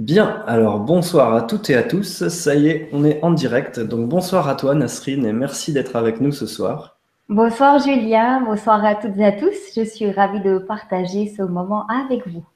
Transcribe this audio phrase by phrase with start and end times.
[0.00, 2.26] Bien, alors bonsoir à toutes et à tous.
[2.28, 3.80] Ça y est, on est en direct.
[3.80, 6.98] Donc bonsoir à toi Nasrine et merci d'être avec nous ce soir.
[7.28, 9.54] Bonsoir Julien, bonsoir à toutes et à tous.
[9.76, 12.46] Je suis ravie de partager ce moment avec vous.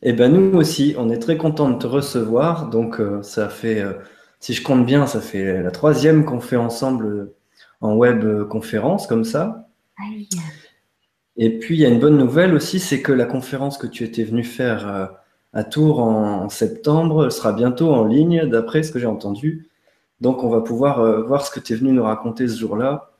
[0.00, 2.70] Eh bien nous aussi, on est très content de te recevoir.
[2.70, 3.92] Donc euh, ça fait, euh,
[4.40, 7.34] si je compte bien, ça fait la troisième qu'on fait ensemble euh,
[7.82, 9.68] en web conférence comme ça.
[9.98, 10.26] Aïe.
[11.36, 14.04] Et puis il y a une bonne nouvelle aussi, c'est que la conférence que tu
[14.04, 15.10] étais venu faire
[15.56, 19.70] à Tours en septembre sera bientôt en ligne, d'après ce que j'ai entendu.
[20.20, 23.12] Donc, on va pouvoir euh, voir ce que tu es venu nous raconter ce jour-là.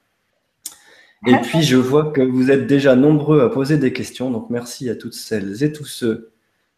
[1.26, 1.40] Et ah.
[1.42, 4.30] puis, je vois que vous êtes déjà nombreux à poser des questions.
[4.30, 6.30] Donc, merci à toutes celles et tous ceux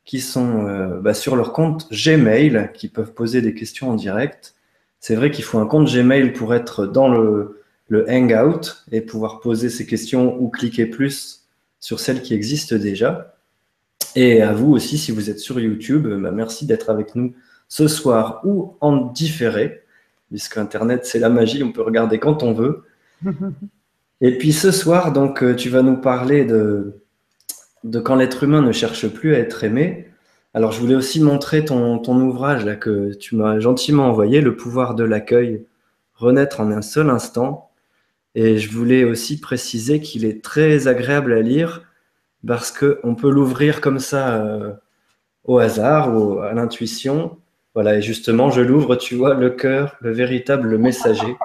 [0.04, 4.54] qui sont euh, bah, sur leur compte Gmail, qui peuvent poser des questions en direct.
[5.00, 9.40] C'est vrai qu'il faut un compte Gmail pour être dans le, le Hangout et pouvoir
[9.40, 11.48] poser ces questions ou cliquer plus
[11.80, 13.34] sur celles qui existent déjà.
[14.16, 17.34] Et à vous aussi, si vous êtes sur YouTube, bah, merci d'être avec nous
[17.68, 19.82] ce soir ou en différé
[20.28, 22.84] puisque Internet, c'est la magie, on peut regarder quand on veut.
[24.20, 27.00] Et puis ce soir, donc, euh, tu vas nous parler de,
[27.84, 30.08] de quand l'être humain ne cherche plus à être aimé.
[30.54, 34.56] Alors, je voulais aussi montrer ton, ton ouvrage là, que tu m'as gentiment envoyé, Le
[34.56, 35.64] pouvoir de l'accueil,
[36.14, 37.70] renaître en un seul instant.
[38.34, 41.82] Et je voulais aussi préciser qu'il est très agréable à lire
[42.46, 44.72] parce qu'on peut l'ouvrir comme ça euh,
[45.44, 47.38] au hasard ou à l'intuition.
[47.74, 51.36] Voilà, et justement, je l'ouvre, tu vois, le cœur, le véritable messager.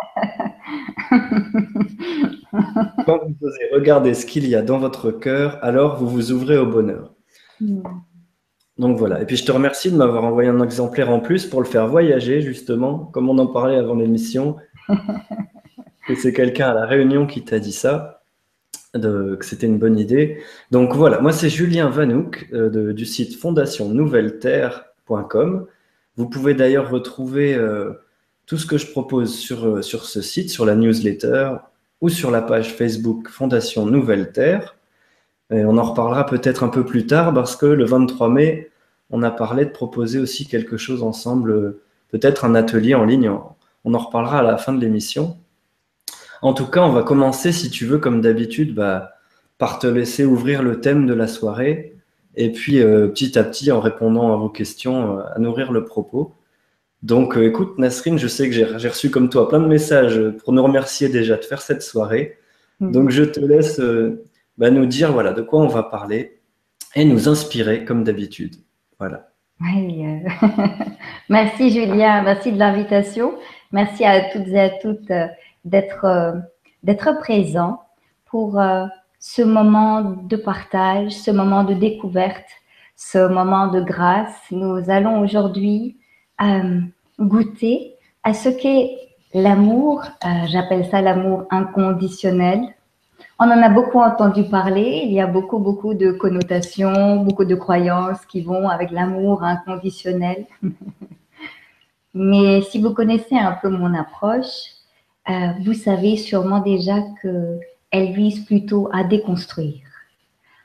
[3.05, 6.57] Quand vous osez regarder ce qu'il y a dans votre cœur, alors vous vous ouvrez
[6.57, 7.13] au bonheur.
[7.59, 7.83] Hmm.
[8.77, 9.21] Donc voilà.
[9.21, 11.87] Et puis je te remercie de m'avoir envoyé un exemplaire en plus pour le faire
[11.87, 14.57] voyager, justement, comme on en parlait avant l'émission.
[16.07, 18.22] que c'est quelqu'un à la réunion qui t'a dit ça,
[18.93, 20.41] que c'était une bonne idée.
[20.71, 25.67] Donc voilà, moi c'est Julien Vanouk euh, du site fondationnouvelleterre.com.
[26.15, 27.93] Vous pouvez d'ailleurs retrouver euh,
[28.45, 31.51] tout ce que je propose sur, euh, sur ce site, sur la newsletter
[32.01, 34.75] ou sur la page Facebook Fondation Nouvelle Terre.
[35.51, 38.71] Et on en reparlera peut-être un peu plus tard parce que le 23 mai,
[39.09, 43.31] on a parlé de proposer aussi quelque chose ensemble, euh, peut-être un atelier en ligne.
[43.85, 45.37] On en reparlera à la fin de l'émission.
[46.43, 49.13] En tout cas, on va commencer, si tu veux, comme d'habitude, bah,
[49.57, 51.95] par te laisser ouvrir le thème de la soirée
[52.35, 55.85] et puis euh, petit à petit, en répondant à vos questions, euh, à nourrir le
[55.85, 56.33] propos.
[57.01, 60.51] Donc euh, écoute, Nasrine, je sais que j'ai reçu comme toi plein de messages pour
[60.51, 62.37] nous remercier déjà de faire cette soirée.
[62.81, 62.91] Mm.
[62.91, 63.79] Donc je te laisse
[64.57, 66.41] bah, nous dire voilà, de quoi on va parler
[66.93, 68.55] et nous inspirer comme d'habitude.
[68.99, 69.29] Voilà.
[69.61, 70.03] Oui,
[71.29, 73.35] merci Julien, merci de l'invitation.
[73.71, 75.11] Merci à toutes et à toutes
[75.63, 76.35] d'être
[76.83, 77.81] d'être présents
[78.25, 78.59] pour
[79.19, 82.49] ce moment de partage, ce moment de découverte,
[82.97, 84.35] ce moment de grâce.
[84.51, 85.97] Nous allons aujourd'hui
[86.41, 86.81] euh,
[87.19, 88.97] goûter à ce qu'est
[89.33, 90.03] l'amour.
[90.25, 92.61] Euh, j'appelle ça l'amour inconditionnel.
[93.39, 95.03] On en a beaucoup entendu parler.
[95.05, 100.45] Il y a beaucoup, beaucoup de connotations, beaucoup de croyances qui vont avec l'amour inconditionnel.
[102.13, 104.72] Mais si vous connaissez un peu mon approche,
[105.29, 107.59] euh, vous savez sûrement déjà que
[107.91, 109.83] elle vise plutôt à déconstruire,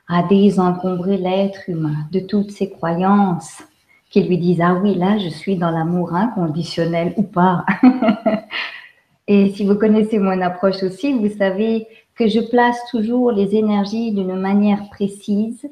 [0.07, 3.61] à désencombrer l'être humain de toutes ses croyances
[4.09, 7.65] qui lui disent Ah oui, là, je suis dans l'amour inconditionnel ou pas.
[9.27, 14.11] Et si vous connaissez mon approche aussi, vous savez que je place toujours les énergies
[14.11, 15.69] d'une manière précise,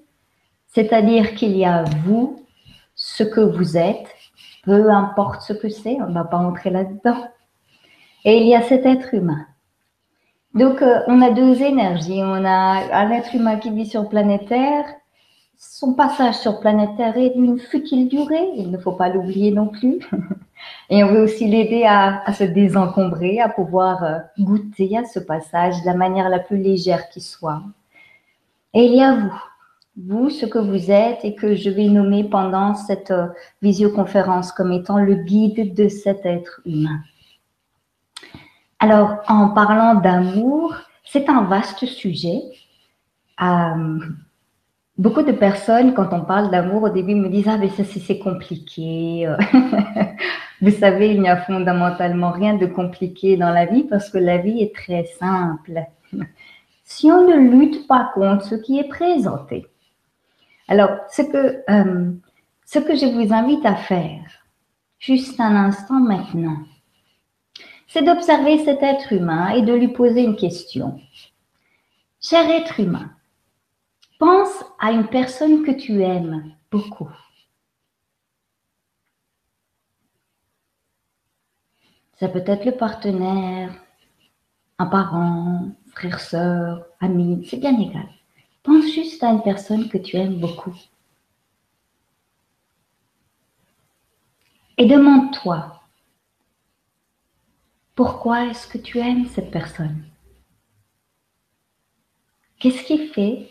[0.67, 2.45] c'est-à-dire qu'il y a vous,
[2.93, 4.07] ce que vous êtes,
[4.63, 7.25] peu importe ce que c'est, on ne va pas entrer là-dedans.
[8.27, 9.47] Et il y a cet être humain
[10.57, 12.19] donc, euh, on a deux énergies.
[12.23, 14.85] On a un être humain qui vit sur planète Terre.
[15.55, 18.49] Son passage sur planète Terre est d'une futile durée.
[18.55, 19.99] Il ne faut pas l'oublier non plus.
[20.89, 25.79] Et on veut aussi l'aider à, se désencombrer, à pouvoir euh, goûter à ce passage
[25.81, 27.61] de la manière la plus légère qui soit.
[28.73, 29.41] Et il y a vous,
[29.95, 33.27] vous, ce que vous êtes et que je vais nommer pendant cette euh,
[33.61, 36.99] visioconférence comme étant le guide de cet être humain.
[38.79, 42.41] Alors, en parlant d'amour, c'est un vaste sujet.
[43.41, 43.99] Euh,
[44.97, 48.19] beaucoup de personnes, quand on parle d'amour, au début me disent Ah, mais ça, c'est
[48.19, 49.27] compliqué.
[50.61, 54.37] Vous savez, il n'y a fondamentalement rien de compliqué dans la vie parce que la
[54.37, 55.83] vie est très simple.
[56.89, 59.67] Si on ne lutte pas contre ce qui est présenté.
[60.69, 62.11] Alors, ce que, euh,
[62.65, 64.23] ce que je vous invite à faire,
[64.97, 66.59] juste un instant maintenant,
[67.97, 70.99] c'est d'observer cet être humain et de lui poser une question.
[72.21, 73.11] Cher être humain,
[74.19, 77.09] pense à une personne que tu aimes beaucoup.
[82.19, 83.73] Ça peut être le partenaire,
[84.77, 88.07] un parent, frère, sœur, ami, c'est bien égal.
[88.61, 90.75] Pense juste à une personne que tu aimes beaucoup.
[94.77, 95.76] Et demande-toi,
[97.97, 100.03] pourquoi est-ce que tu aimes cette personne?
[102.59, 103.49] Qu'est-ce qui fait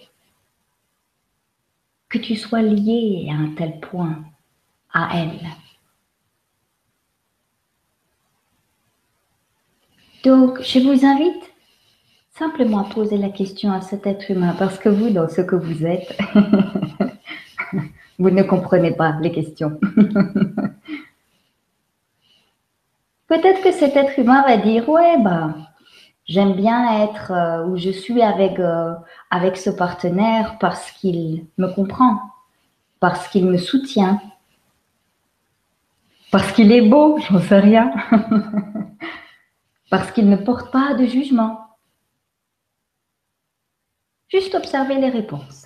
[2.09, 4.25] que tu sois lié à un tel point
[4.95, 5.41] à elle?
[10.23, 11.53] Donc, je vous invite
[12.31, 15.57] simplement à poser la question à cet être humain parce que vous, dans ce que
[15.57, 16.17] vous êtes,
[18.21, 19.81] vous ne comprenez pas les questions.
[23.29, 25.55] Peut-être que cet être humain va dire, ouais, bah,
[26.27, 28.95] j'aime bien être euh, où je suis avec, euh,
[29.31, 32.21] avec ce partenaire parce qu'il me comprend,
[33.01, 34.21] parce qu'il me soutient,
[36.31, 37.93] parce qu'il est beau, j'en sais rien,
[39.91, 41.61] parce qu'il ne porte pas de jugement.
[44.29, 45.66] Juste observer les réponses.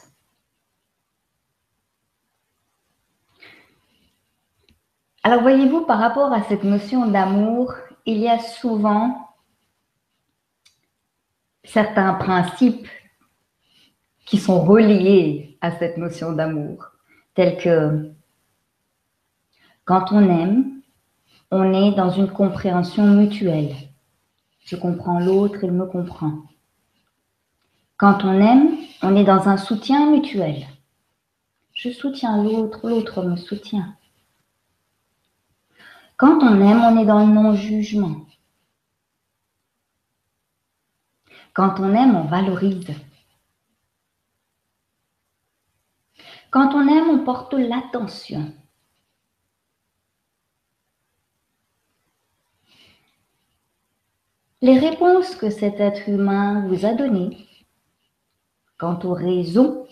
[5.23, 7.75] Alors voyez-vous, par rapport à cette notion d'amour,
[8.07, 9.29] il y a souvent
[11.63, 12.89] certains principes
[14.25, 16.87] qui sont reliés à cette notion d'amour,
[17.35, 18.11] tels que
[19.85, 20.81] quand on aime,
[21.51, 23.75] on est dans une compréhension mutuelle.
[24.65, 26.45] Je comprends l'autre, il me comprend.
[27.97, 30.65] Quand on aime, on est dans un soutien mutuel.
[31.75, 33.95] Je soutiens l'autre, l'autre me soutient.
[36.21, 38.27] Quand on aime, on est dans le non-jugement.
[41.55, 42.91] Quand on aime, on valorise.
[46.51, 48.53] Quand on aime, on porte l'attention.
[54.61, 57.49] Les réponses que cet être humain vous a données
[58.77, 59.87] quant aux raisons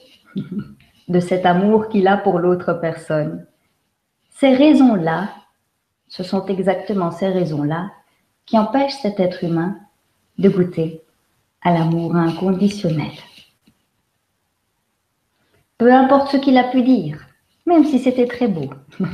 [1.09, 3.47] de cet amour qu'il a pour l'autre personne,
[4.29, 5.38] ces raisons-là
[6.09, 7.91] ce sont exactement ces raisons-là
[8.47, 9.77] qui empêchent cet être humain
[10.39, 11.03] de goûter
[11.63, 13.13] à l'amour inconditionnel.
[15.77, 17.25] Peu importe ce qu'il a pu dire,
[17.67, 18.71] même si c'était très beau.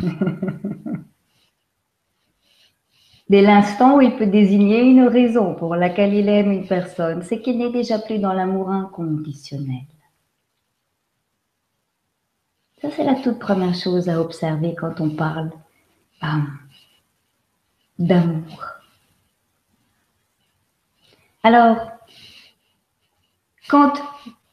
[3.29, 7.41] Dès l'instant où il peut désigner une raison pour laquelle il aime une personne, c'est
[7.41, 9.87] qu'il n'est déjà plus dans l'amour inconditionnel.
[12.81, 15.50] Ça, c'est la toute première chose à observer quand on parle
[17.99, 18.64] d'amour.
[21.43, 21.93] Alors,
[23.69, 23.93] quand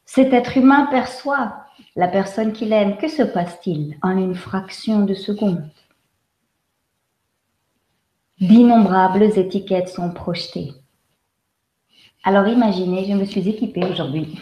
[0.04, 1.64] cet être humain perçoit
[1.96, 5.68] la personne qu'il aime, que se passe-t-il en une fraction de seconde?
[8.40, 10.72] D'innombrables étiquettes sont projetées.
[12.24, 14.38] Alors imaginez, je me suis équipée aujourd'hui.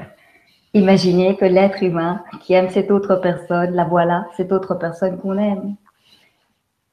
[0.74, 5.38] imaginez que l'être humain qui aime cette autre personne, la voilà, cette autre personne qu'on
[5.38, 5.76] aime.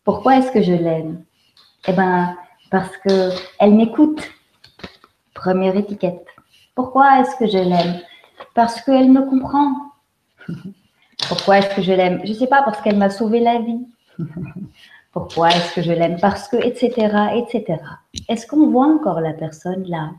[0.05, 1.24] Pourquoi est-ce que je l'aime?
[1.88, 2.38] Eh bien,
[2.69, 4.21] parce qu'elle m'écoute.
[5.33, 6.25] Première étiquette.
[6.75, 8.00] Pourquoi est-ce que je l'aime?
[8.53, 9.71] Parce qu'elle me comprend.
[11.27, 12.21] Pourquoi est-ce que je l'aime?
[12.24, 13.88] Je ne sais pas, parce qu'elle m'a sauvé la vie.
[15.12, 16.19] Pourquoi est-ce que je l'aime?
[16.21, 16.91] Parce que, etc.,
[17.35, 17.81] etc.
[18.29, 20.12] Est-ce qu'on voit encore la personne là?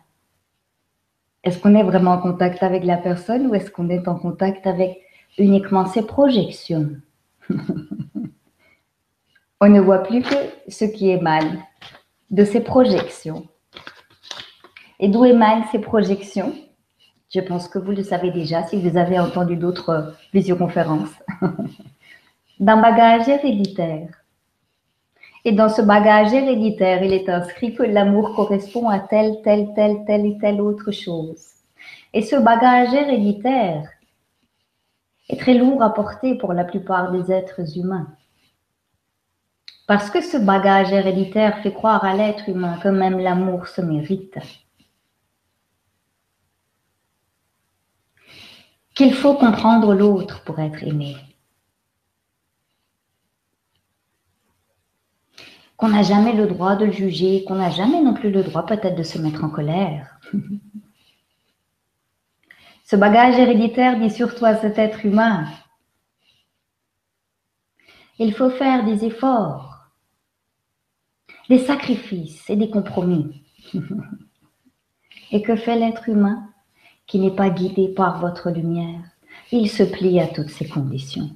[1.45, 4.67] Est-ce qu'on est vraiment en contact avec la personne ou est-ce qu'on est en contact
[4.67, 4.99] avec
[5.39, 6.91] uniquement ses projections?
[9.61, 10.35] on ne voit plus que
[10.69, 11.63] ce qui émane
[12.31, 13.47] de ces projections.
[15.01, 16.53] Et d'où émanent ces projections?
[17.35, 21.15] Je pense que vous le savez déjà si vous avez entendu d'autres visioconférences.
[22.61, 24.09] D'un bagage héréditaire.
[25.45, 30.05] Et dans ce bagage héréditaire, il est inscrit que l'amour correspond à telle, telle, telle,
[30.07, 31.45] telle et telle autre chose.
[32.13, 33.89] Et ce bagage héréditaire
[35.29, 38.09] est très lourd à porter pour la plupart des êtres humains.
[39.87, 44.37] Parce que ce bagage héréditaire fait croire à l'être humain que même l'amour se mérite.
[48.95, 51.17] Qu'il faut comprendre l'autre pour être aimé.
[55.77, 58.67] Qu'on n'a jamais le droit de le juger, qu'on n'a jamais non plus le droit
[58.67, 60.19] peut-être de se mettre en colère.
[62.85, 65.47] Ce bagage héréditaire dit surtout à cet être humain,
[68.19, 69.66] il faut faire des efforts
[71.49, 73.43] des sacrifices et des compromis.
[75.33, 76.49] et que fait l'être humain
[77.07, 79.01] qui n'est pas guidé par votre lumière?
[79.53, 81.31] Il se plie à toutes ces conditions.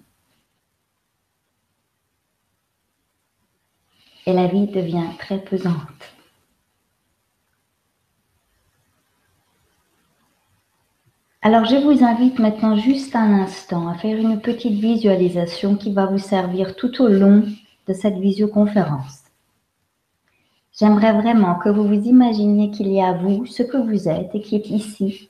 [4.26, 6.14] et la vie devient très pesante.
[11.42, 16.06] Alors je vous invite maintenant juste un instant à faire une petite visualisation qui va
[16.06, 17.44] vous servir tout au long
[17.88, 19.19] de cette visioconférence.
[20.80, 24.40] J'aimerais vraiment que vous vous imaginiez qu'il y a vous ce que vous êtes et
[24.40, 25.28] qui est ici.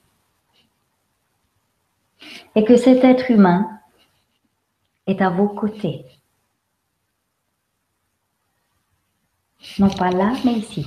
[2.55, 3.81] Et que cet être humain
[5.07, 6.05] est à vos côtés.
[9.77, 10.85] Non pas là, mais ici.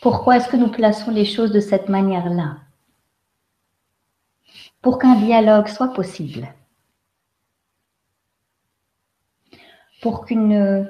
[0.00, 2.58] Pourquoi est-ce que nous plaçons les choses de cette manière-là?
[4.82, 6.54] Pour qu'un dialogue soit possible,
[10.00, 10.88] pour qu'une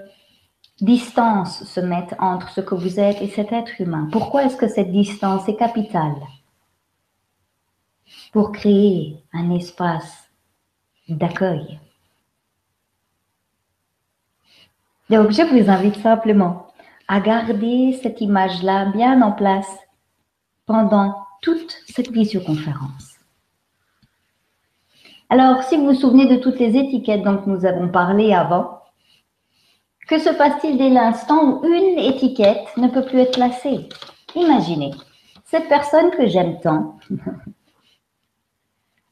[0.81, 4.09] distance se mette entre ce que vous êtes et cet être humain.
[4.13, 6.17] Pourquoi est-ce que cette distance est capitale?
[8.33, 10.31] Pour créer un espace
[11.09, 11.81] d'accueil.
[15.11, 16.67] Donc, je vous invite simplement
[17.09, 19.79] à garder cette image-là bien en place
[20.67, 23.17] pendant toute cette visioconférence.
[25.31, 28.83] Alors, si vous vous souvenez de toutes les étiquettes dont nous avons parlé avant,
[30.09, 33.89] que se passe-t-il dès l'instant où une étiquette ne peut plus être placée?
[34.35, 34.93] Imaginez,
[35.45, 36.99] cette personne que j'aime tant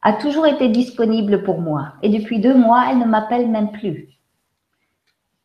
[0.03, 4.09] a toujours été disponible pour moi et depuis deux mois, elle ne m'appelle même plus.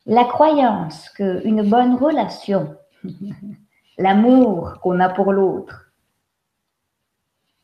[0.06, 2.76] La croyance qu'une bonne relation,
[3.98, 5.92] l'amour qu'on a pour l'autre,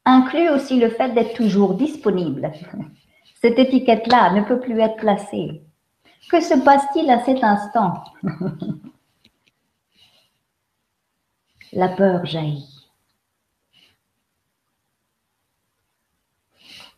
[0.05, 2.51] inclut aussi le fait d'être toujours disponible.
[3.41, 5.66] Cette étiquette-là ne peut plus être placée.
[6.29, 8.03] Que se passe-t-il à cet instant?
[11.73, 12.77] La peur jaillit.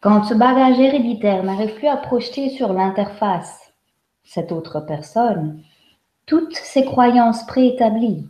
[0.02, 3.74] Quand ce bagage héréditaire n'arrive plus à projeter sur l'interface
[4.24, 5.62] cette autre personne,
[6.26, 8.28] toutes ses croyances préétablies,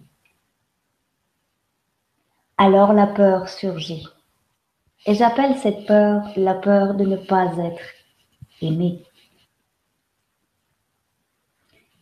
[2.57, 4.07] alors la peur surgit.
[5.05, 7.83] Et j'appelle cette peur la peur de ne pas être
[8.61, 9.03] aimé.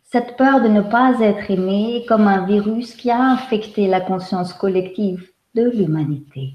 [0.09, 4.53] Cette peur de ne pas être aimé comme un virus qui a infecté la conscience
[4.53, 6.53] collective de l'humanité.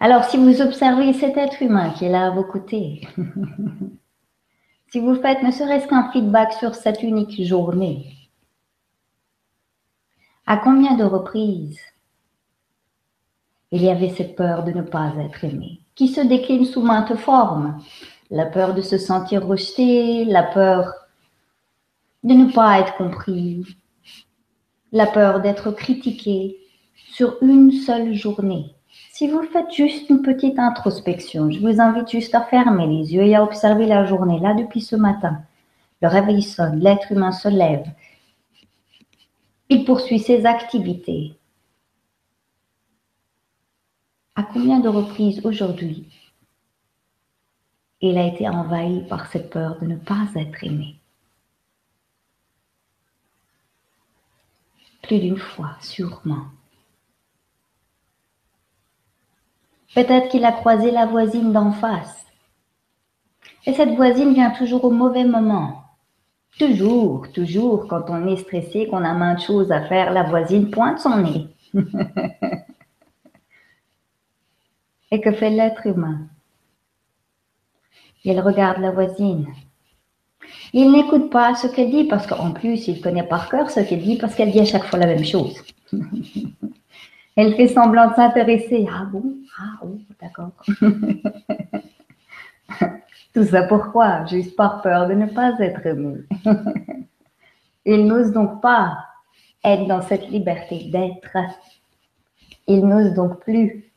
[0.00, 3.06] Alors, si vous observez cet être humain qui est là à vos côtés,
[4.88, 8.12] si vous faites ne serait-ce qu'un feedback sur cette unique journée,
[10.44, 11.78] à combien de reprises
[13.70, 17.16] il y avait cette peur de ne pas être aimé, qui se décline sous maintes
[17.16, 17.80] formes.
[18.30, 20.92] La peur de se sentir rejeté, la peur
[22.22, 23.64] de ne pas être compris,
[24.92, 26.56] la peur d'être critiqué
[27.12, 28.74] sur une seule journée.
[29.12, 33.24] Si vous faites juste une petite introspection, je vous invite juste à fermer les yeux
[33.24, 35.38] et à observer la journée là depuis ce matin.
[36.00, 37.86] Le réveil sonne, l'être humain se lève.
[39.68, 41.34] Il poursuit ses activités.
[44.34, 46.08] À combien de reprises aujourd'hui
[48.10, 50.96] il a été envahi par cette peur de ne pas être aimé
[55.02, 56.46] Plus d'une fois, sûrement.
[59.94, 62.26] Peut-être qu'il a croisé la voisine d'en face.
[63.66, 65.84] Et cette voisine vient toujours au mauvais moment.
[66.58, 71.00] Toujours, toujours, quand on est stressé, qu'on a maintes choses à faire, la voisine pointe
[71.00, 71.48] son nez.
[75.10, 76.28] Et que fait l'être humain?
[78.24, 79.46] Il regarde la voisine.
[80.72, 84.02] Il n'écoute pas ce qu'elle dit parce qu'en plus, il connaît par cœur ce qu'elle
[84.02, 85.62] dit parce qu'elle dit à chaque fois la même chose.
[87.36, 88.86] Elle fait semblant de s'intéresser.
[88.90, 89.36] Ah bon?
[89.58, 90.52] Ah oui, d'accord.
[93.34, 94.24] Tout ça pourquoi?
[94.26, 96.20] Juste par peur de ne pas être aimé.
[97.84, 98.96] Il n'ose donc pas
[99.64, 101.36] être dans cette liberté d'être.
[102.68, 103.90] Il n'ose donc plus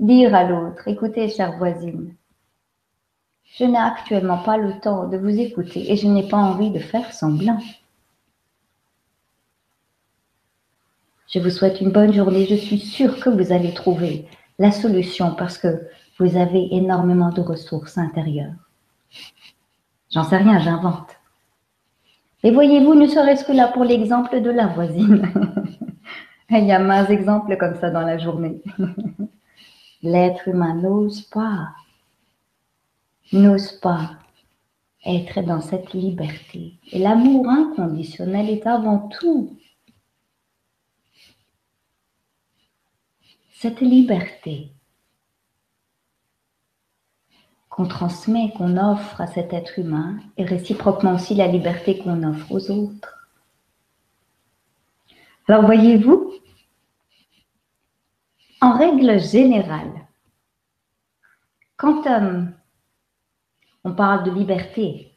[0.00, 2.14] Dire à l'autre, écoutez, chère voisine,
[3.56, 6.78] je n'ai actuellement pas le temps de vous écouter et je n'ai pas envie de
[6.78, 7.58] faire semblant.
[11.28, 12.46] Je vous souhaite une bonne journée.
[12.46, 14.26] Je suis sûre que vous allez trouver
[14.58, 15.88] la solution parce que
[16.18, 18.54] vous avez énormément de ressources intérieures.
[20.10, 21.16] J'en sais rien, j'invente.
[22.42, 25.22] Et voyez-vous, ne serait-ce que là pour l'exemple de la voisine.
[26.50, 28.60] Il y a maints exemples comme ça dans la journée.
[30.02, 31.68] L'être humain n'ose pas,
[33.32, 34.12] n'ose pas
[35.04, 36.74] être dans cette liberté.
[36.92, 39.56] Et l'amour inconditionnel est avant tout
[43.52, 44.72] cette liberté.
[47.70, 52.52] qu'on transmet, qu'on offre à cet être humain, et réciproquement aussi la liberté qu'on offre
[52.52, 53.28] aux autres.
[55.48, 56.32] Alors voyez-vous,
[58.60, 59.92] en règle générale,
[61.76, 62.42] quand euh,
[63.84, 65.10] on parle de liberté,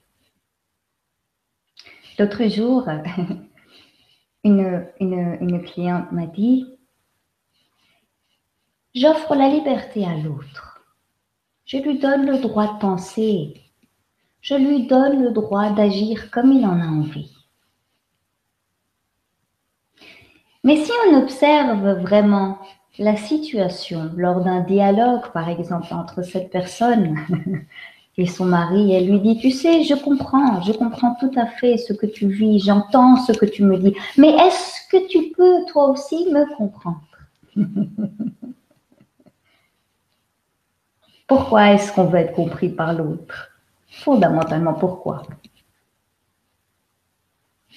[2.18, 2.88] l'autre jour,
[4.44, 6.66] une, cliente m'a dit,
[8.94, 10.82] j'offre la liberté à l'autre.
[11.66, 13.62] Je lui donne le droit de penser.
[14.42, 17.32] Je lui donne le droit d'agir comme il en a envie.
[20.66, 22.60] Mais si on observe vraiment
[23.00, 27.18] la situation lors d'un dialogue, par exemple, entre cette personne
[28.18, 31.78] et son mari, elle lui dit, tu sais, je comprends, je comprends tout à fait
[31.78, 35.66] ce que tu vis, j'entends ce que tu me dis, mais est-ce que tu peux
[35.72, 37.02] toi aussi me comprendre?
[41.28, 43.50] Pourquoi est-ce qu'on veut être compris par l'autre?
[43.90, 45.24] Fondamentalement, pourquoi?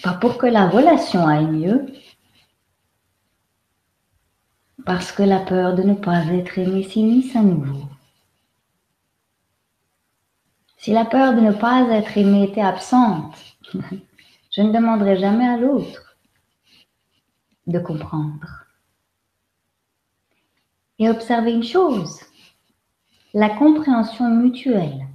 [0.02, 1.86] Pas pour que la relation aille mieux,
[4.84, 7.84] parce que la peur de ne pas être aimé s'immisce à nouveau.
[10.86, 13.34] Si la peur de ne pas être aimé était absente,
[14.52, 16.16] je ne demanderais jamais à l'autre
[17.66, 18.66] de comprendre.
[21.00, 22.20] Et observer une chose,
[23.34, 25.08] la compréhension mutuelle.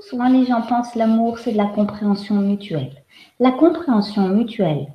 [0.00, 3.04] Souvent les gens pensent l'amour, c'est de la compréhension mutuelle.
[3.38, 4.92] La compréhension mutuelle,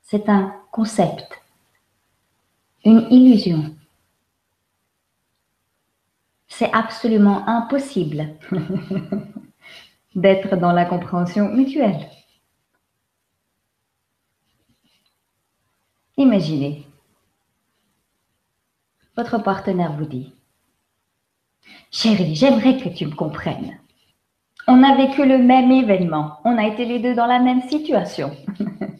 [0.00, 1.28] c'est un concept,
[2.86, 3.73] une illusion.
[6.56, 8.28] C'est absolument impossible
[10.14, 12.08] d'être dans la compréhension mutuelle.
[16.16, 16.86] Imaginez,
[19.16, 20.32] votre partenaire vous dit,
[21.90, 23.76] Chérie, j'aimerais que tu me comprennes.
[24.68, 26.38] On a vécu le même événement.
[26.44, 28.30] On a été les deux dans la même situation.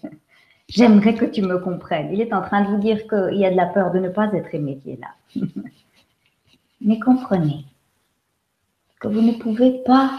[0.69, 2.12] j'aimerais que tu me comprennes.
[2.12, 4.09] Il est en train de vous dire qu'il y a de la peur de ne
[4.09, 5.14] pas être aimé qui est là.
[6.85, 7.64] Mais comprenez
[9.01, 10.11] que vous ne pouvez pas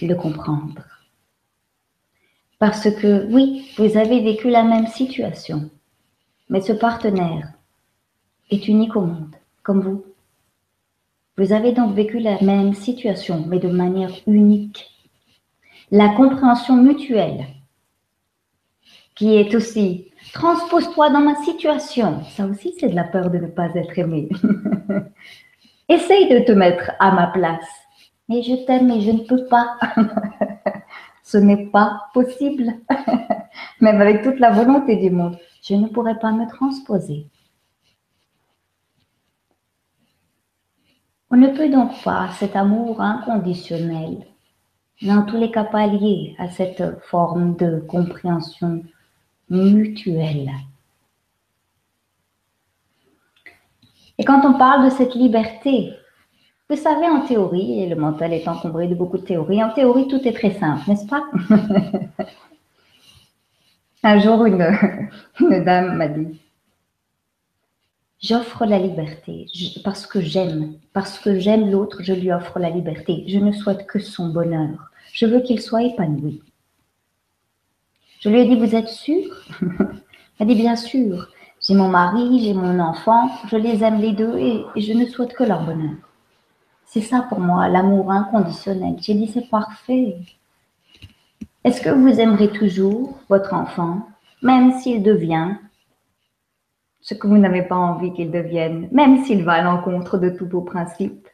[0.00, 0.82] le comprendre.
[2.58, 5.70] Parce que oui, vous avez vécu la même situation,
[6.48, 7.52] mais ce partenaire
[8.50, 10.04] est unique au monde, comme vous.
[11.36, 14.90] Vous avez donc vécu la même situation, mais de manière unique.
[15.90, 17.46] La compréhension mutuelle,
[19.14, 22.24] qui est aussi transpose-toi dans ma situation.
[22.24, 24.30] Ça aussi, c'est de la peur de ne pas être aimé.
[25.90, 27.68] Essaye de te mettre à ma place.
[28.28, 29.76] Mais je t'aime, mais je ne peux pas.
[31.24, 32.74] Ce n'est pas possible.
[33.80, 37.26] Même avec toute la volonté du monde, je ne pourrais pas me transposer.
[41.32, 44.26] On ne peut donc pas cet amour inconditionnel,
[45.02, 48.84] dans tous les cas pas lié à cette forme de compréhension
[49.48, 50.52] mutuelle.
[54.20, 55.94] Et quand on parle de cette liberté,
[56.68, 60.08] vous savez, en théorie, et le mental est encombré de beaucoup de théories, en théorie,
[60.08, 61.24] tout est très simple, n'est-ce pas?
[64.02, 64.58] Un jour, une
[65.64, 66.38] dame m'a dit,
[68.20, 69.46] J'offre la liberté
[69.82, 73.24] parce que j'aime, parce que j'aime l'autre, je lui offre la liberté.
[73.26, 74.90] Je ne souhaite que son bonheur.
[75.14, 76.42] Je veux qu'il soit épanoui.
[78.20, 79.42] Je lui ai dit, vous êtes sûr?
[80.38, 81.30] Elle dit, bien sûr.
[81.60, 85.34] J'ai mon mari, j'ai mon enfant, je les aime les deux et, je ne souhaite
[85.34, 85.96] que leur bonheur.
[86.86, 88.96] C'est ça pour moi, l'amour inconditionnel.
[89.00, 90.16] J'ai dit, c'est parfait.
[91.62, 94.08] Est-ce que vous aimerez toujours votre enfant,
[94.42, 95.56] même s'il devient
[97.02, 100.46] ce que vous n'avez pas envie qu'il devienne, même s'il va à l'encontre de tous
[100.46, 101.28] vos principes?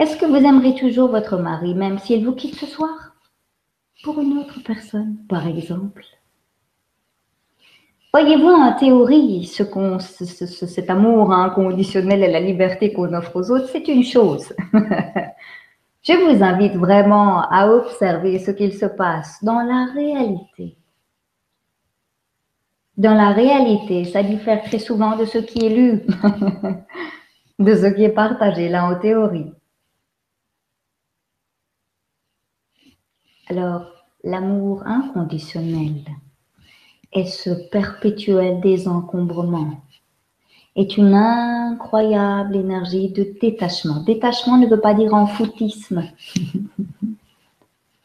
[0.00, 3.14] Est-ce que vous aimerez toujours votre mari, même s'il vous quitte ce soir
[4.02, 6.04] Pour une autre personne, par exemple?
[8.12, 9.64] Voyez-vous, en théorie, ce
[10.66, 14.52] cet amour inconditionnel et la liberté qu'on offre aux autres, c'est une chose.
[16.02, 20.76] Je vous invite vraiment à observer ce qu'il se passe dans la réalité
[22.96, 26.02] dans la réalité, ça diffère très souvent de ce qui est lu,
[27.58, 29.52] de ce qui est partagé là en théorie.
[33.48, 33.86] Alors,
[34.22, 36.04] l'amour inconditionnel
[37.12, 39.82] et ce perpétuel désencombrement
[40.74, 44.02] est une incroyable énergie de détachement.
[44.02, 46.04] Détachement ne veut pas dire enfoutisme.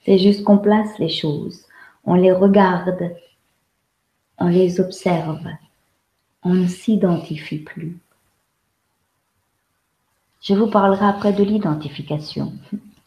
[0.06, 1.66] C'est juste qu'on place les choses,
[2.06, 3.14] on les regarde,
[4.38, 5.46] on les observe,
[6.44, 7.98] on ne s'identifie plus.
[10.42, 12.54] Je vous parlerai après de l'identification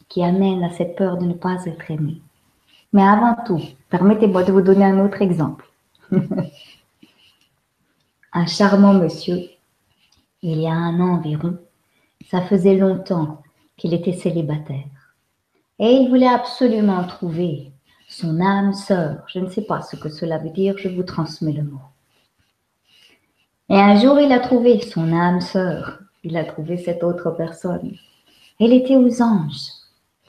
[0.09, 2.21] qui amène à cette peur de ne pas être aimé.
[2.93, 5.70] Mais avant tout, permettez-moi de vous donner un autre exemple.
[8.33, 9.49] un charmant monsieur,
[10.41, 11.57] il y a un an environ,
[12.29, 13.41] ça faisait longtemps
[13.77, 14.85] qu'il était célibataire.
[15.79, 17.71] Et il voulait absolument trouver
[18.07, 19.23] son âme sœur.
[19.27, 21.81] Je ne sais pas ce que cela veut dire, je vous transmets le mot.
[23.69, 25.99] Et un jour, il a trouvé son âme sœur.
[26.23, 27.95] Il a trouvé cette autre personne.
[28.59, 29.69] Elle était aux anges,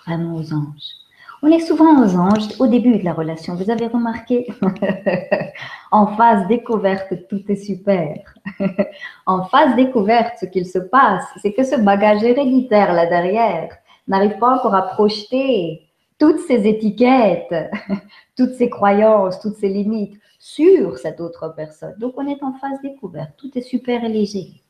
[0.07, 1.02] vraiment aux anges.
[1.45, 3.57] On est souvent aux anges au début de la relation.
[3.57, 4.47] Vous avez remarqué?
[5.91, 8.35] En phase découverte, tout est super.
[9.27, 13.77] en phase découverte, ce qu'il se passe, c'est que ce bagage héréditaire là derrière
[14.09, 15.83] n'arrive pas encore à projeter
[16.19, 17.55] toutes ces étiquettes,
[18.39, 21.95] toutes ces croyances, toutes ces limites sur cette autre personne.
[21.99, 24.63] Donc on est en phase découverte, tout est super léger.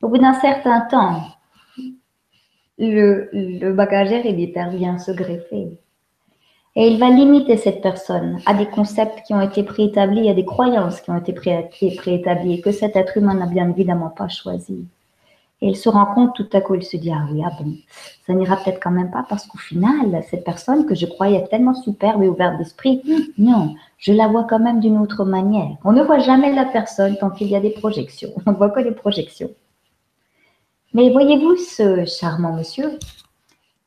[0.00, 1.22] Au bout d'un certain temps,
[2.78, 5.78] le, le bagage héréditaire vient se greffer.
[6.76, 10.44] Et il va limiter cette personne à des concepts qui ont été préétablis, à des
[10.44, 14.84] croyances qui ont été préétablies, que cet être humain n'a bien évidemment pas choisi.
[15.62, 17.74] Et il se rend compte tout à coup, il se dit, ah oui, ah bon,
[18.26, 21.74] ça n'ira peut-être quand même pas parce qu'au final, cette personne que je croyais tellement
[21.74, 23.02] superbe et ouverte d'esprit,
[23.38, 25.76] non, je la vois quand même d'une autre manière.
[25.84, 28.30] On ne voit jamais la personne tant qu'il y a des projections.
[28.46, 29.50] On ne voit que les projections.
[30.94, 32.98] Mais voyez-vous ce charmant monsieur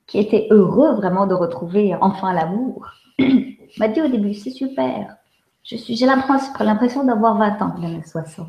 [0.07, 2.91] qui était heureux vraiment de retrouver enfin l'amour?
[3.77, 5.15] M'a dit au début, c'est super.
[5.63, 8.47] J'ai l'impression d'avoir 20 ans, les 60.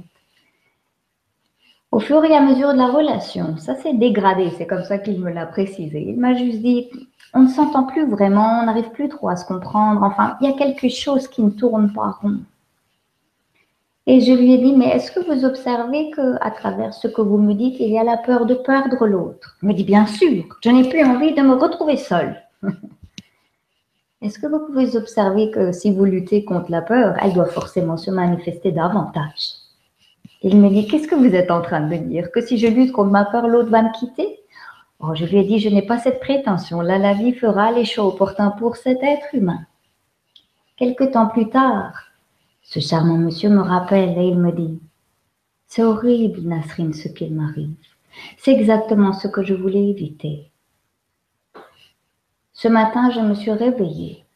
[1.91, 5.21] Au fur et à mesure de la relation, ça s'est dégradé, c'est comme ça qu'il
[5.21, 6.05] me l'a précisé.
[6.07, 6.91] Il m'a juste dit,
[7.35, 10.53] on ne s'entend plus vraiment, on n'arrive plus trop à se comprendre, enfin, il y
[10.53, 12.41] a quelque chose qui ne tourne pas rond.
[14.11, 17.21] Et je lui ai dit, mais est-ce que vous observez que à travers ce que
[17.21, 19.59] vous me dites, il y a la peur de perdre l'autre?
[19.63, 22.43] Il me dit, bien sûr, je n'ai plus envie de me retrouver seule.
[24.23, 27.99] est-ce que vous pouvez observer que si vous luttez contre la peur, elle doit forcément
[27.99, 29.57] se manifester davantage?
[30.41, 32.33] Il me dit, qu'est-ce que vous êtes en train de me dire?
[32.33, 34.41] Que si je lutte contre ma peur, l'autre va me quitter?
[35.01, 36.81] Oh, Je lui ai dit, je n'ai pas cette prétention.
[36.81, 39.61] Là, la vie fera les choix opportuns pour cet être humain.
[40.79, 42.08] Quelque temps plus tard,
[42.69, 44.79] ce charmant monsieur me rappelle et il me dit
[45.69, 47.73] C'est horrible, Nasrine, ce qu'il m'arrive.
[48.37, 50.51] C'est exactement ce que je voulais éviter.
[52.53, 54.27] Ce matin, je me suis réveillée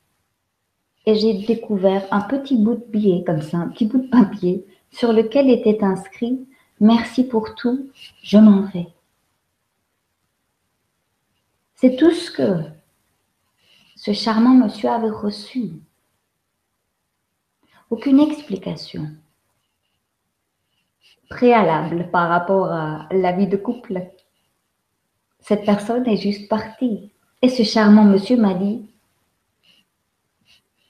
[1.04, 4.64] et j'ai découvert un petit bout de billet, comme ça, un petit bout de papier,
[4.90, 6.46] sur lequel était inscrit
[6.80, 7.90] Merci pour tout,
[8.22, 8.88] je m'en vais.
[11.74, 12.62] C'est tout ce que
[13.94, 15.72] ce charmant monsieur avait reçu
[17.92, 19.10] aucune explication
[21.28, 24.08] préalable par rapport à la vie de couple.
[25.40, 27.12] Cette personne est juste partie.
[27.42, 28.88] Et ce charmant monsieur m'a dit,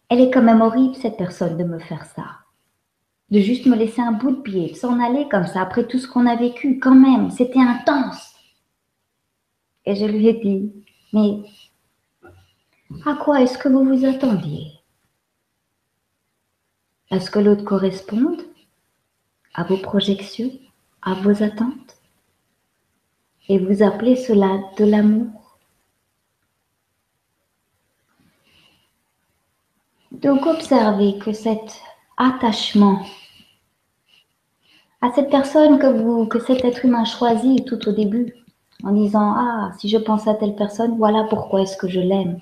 [0.08, 2.26] elle est quand même horrible cette personne de me faire ça.
[3.30, 5.98] De juste me laisser un bout de pied, de s'en aller comme ça après tout
[5.98, 6.78] ce qu'on a vécu.
[6.78, 8.36] Quand même, c'était intense.
[9.86, 10.72] Et je lui ai dit,
[11.12, 11.42] mais
[13.04, 14.81] à quoi est-ce que vous vous attendiez?
[17.12, 18.42] Est ce que l'autre corresponde
[19.54, 20.50] à vos projections,
[21.02, 21.96] à vos attentes
[23.48, 25.58] Et vous appelez cela de l'amour
[30.10, 31.80] Donc observez que cet
[32.16, 33.04] attachement
[35.00, 38.34] à cette personne que vous, que cet être humain choisit tout au début,
[38.84, 42.38] en disant ah si je pense à telle personne, voilà pourquoi est-ce que je l'aime.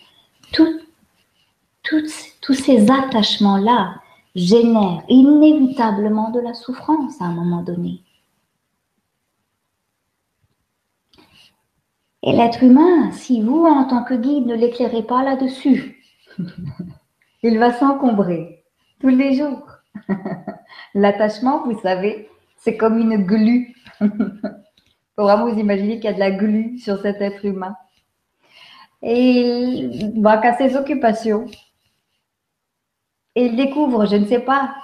[0.52, 3.99] tous ces attachements là
[4.34, 8.02] génère inévitablement de la souffrance à un moment donné.
[12.22, 16.02] Et l'être humain, si vous, en tant que guide, ne l'éclairez pas là-dessus,
[17.42, 18.64] il va s'encombrer
[19.00, 19.66] tous les jours.
[20.94, 23.74] L'attachement, vous savez, c'est comme une glu.
[24.00, 27.74] Faut vraiment vous imaginer qu'il y a de la glu sur cet être humain.
[29.02, 29.40] Et
[29.80, 31.46] il va qu'à ses occupations,
[33.46, 34.74] il découvre, je ne sais pas,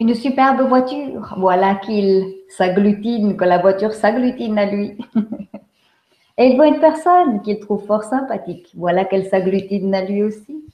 [0.00, 1.34] une superbe voiture.
[1.38, 4.96] Voilà qu'il s'agglutine, que la voiture s'agglutine à lui.
[6.36, 8.72] Et il voit une personne qu'il trouve fort sympathique.
[8.74, 10.64] Voilà qu'elle s'agglutine à lui aussi.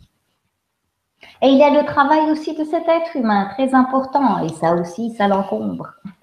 [1.42, 4.42] Et il y a le travail aussi de cet être humain, très important.
[4.42, 5.94] Et ça aussi, ça l'encombre.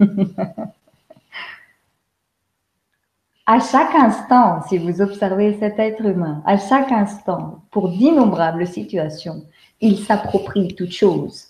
[3.46, 9.44] à chaque instant, si vous observez cet être humain, à chaque instant, pour d'innombrables situations,
[9.80, 11.46] il s'approprie toute chose.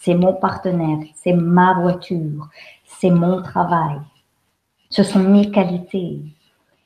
[0.00, 2.48] C'est mon partenaire, c'est ma voiture,
[2.84, 4.00] c'est mon travail.
[4.90, 6.20] Ce sont mes qualités.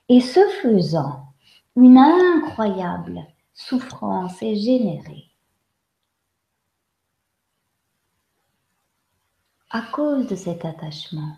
[0.08, 1.26] Et ce faisant,
[1.76, 3.20] une incroyable
[3.52, 5.24] souffrance est générée.
[9.70, 11.36] À cause de cet attachement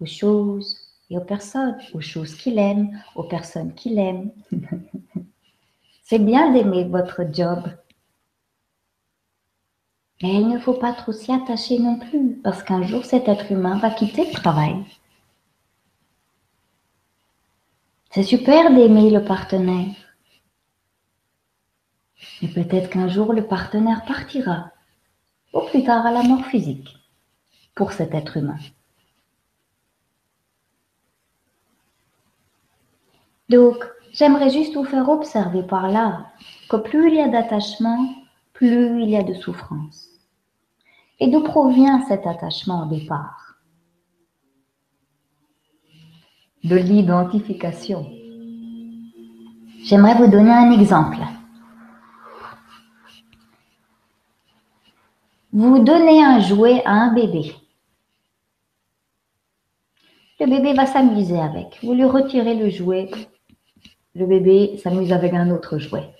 [0.00, 0.76] aux choses
[1.10, 4.30] et aux personnes, aux choses qu'il aime, aux personnes qu'il aime.
[6.02, 7.62] C'est bien d'aimer votre job,
[10.22, 13.50] mais il ne faut pas trop s'y attacher non plus, parce qu'un jour cet être
[13.52, 14.84] humain va quitter le travail.
[18.10, 19.94] C'est super d'aimer le partenaire.
[22.40, 24.70] Mais peut-être qu'un jour le partenaire partira,
[25.52, 26.96] ou plus tard à la mort physique,
[27.74, 28.58] pour cet être humain.
[33.48, 36.26] Donc, j'aimerais juste vous faire observer par là
[36.70, 38.08] que plus il y a d'attachement,
[38.54, 40.08] plus il y a de souffrance.
[41.20, 43.56] Et d'où provient cet attachement au départ?
[46.62, 48.10] De l'identification.
[49.84, 51.18] J'aimerais vous donner un exemple.
[55.52, 57.54] Vous donnez un jouet à un bébé.
[60.40, 61.78] Le bébé va s'amuser avec.
[61.82, 63.10] Vous lui retirez le jouet.
[64.14, 66.13] Le bébé s'amuse avec un autre jouet.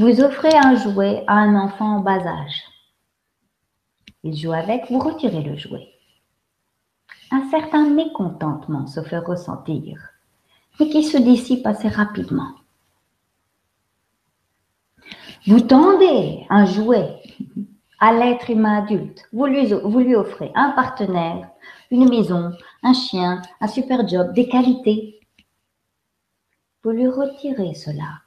[0.00, 2.64] Vous offrez un jouet à un enfant en bas âge.
[4.22, 5.90] Il joue avec, vous retirez le jouet.
[7.30, 10.00] Un certain mécontentement se fait ressentir,
[10.78, 12.54] mais qui se dissipe assez rapidement.
[15.46, 17.20] Vous tendez un jouet
[17.98, 19.28] à l'être humain adulte.
[19.34, 21.50] Vous lui, vous lui offrez un partenaire,
[21.90, 25.20] une maison, un chien, un super job, des qualités.
[26.82, 28.22] Vous lui retirez cela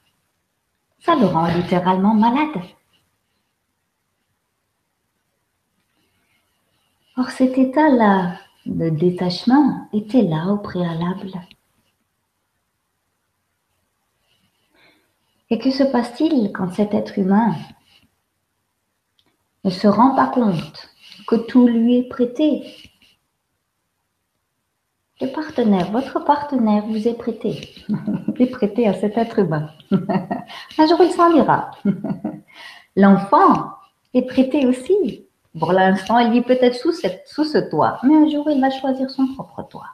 [1.03, 2.63] ça le rend littéralement malade.
[7.17, 11.31] Or cet état-là de détachement était là au préalable.
[15.49, 17.53] Et que se passe-t-il quand cet être humain
[19.65, 20.89] ne se rend pas compte
[21.27, 22.63] que tout lui est prêté
[25.27, 27.69] partenaire, votre partenaire vous est prêté,
[28.39, 29.69] est prêté à cet être humain.
[29.91, 31.71] un jour, il s'en ira.
[32.95, 33.71] L'enfant
[34.13, 35.25] est prêté aussi.
[35.59, 39.27] Pour l'instant, il vit peut-être sous ce toit, mais un jour, il va choisir son
[39.27, 39.89] propre toit.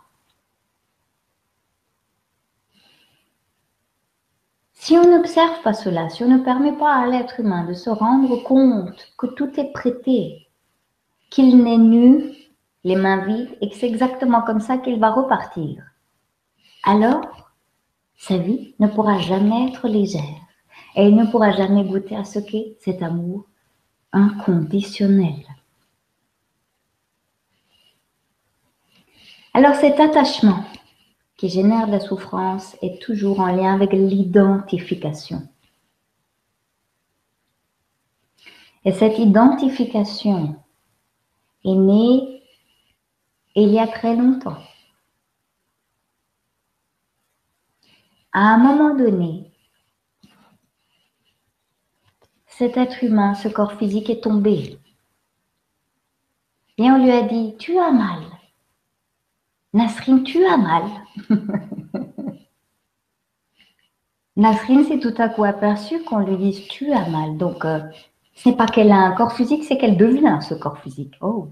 [4.73, 7.89] Si on n'observe pas cela, si on ne permet pas à l'être humain de se
[7.89, 10.47] rendre compte que tout est prêté,
[11.29, 12.33] qu'il n'est nu
[12.83, 15.83] les mains vides, et que c'est exactement comme ça qu'il va repartir.
[16.83, 17.21] Alors,
[18.19, 20.23] sa vie ne pourra jamais être légère
[20.95, 23.45] et il ne pourra jamais goûter à ce qu'est cet amour
[24.11, 25.45] inconditionnel.
[29.53, 30.63] Alors cet attachement
[31.37, 35.47] qui génère la souffrance est toujours en lien avec l'identification.
[38.83, 40.55] Et cette identification
[41.63, 42.38] est née
[43.63, 44.57] il y a très longtemps.
[48.31, 49.51] À un moment donné,
[52.47, 54.77] cet être humain, ce corps physique est tombé.
[56.77, 58.21] Et on lui a dit, tu as mal.
[59.73, 60.83] Nasrine, tu as mal.
[64.35, 67.37] Nasrine s'est tout à coup aperçue qu'on lui dise tu as mal.
[67.37, 67.79] Donc, euh,
[68.35, 71.15] ce n'est pas qu'elle a un corps physique, c'est qu'elle devient ce corps physique.
[71.19, 71.49] Oh,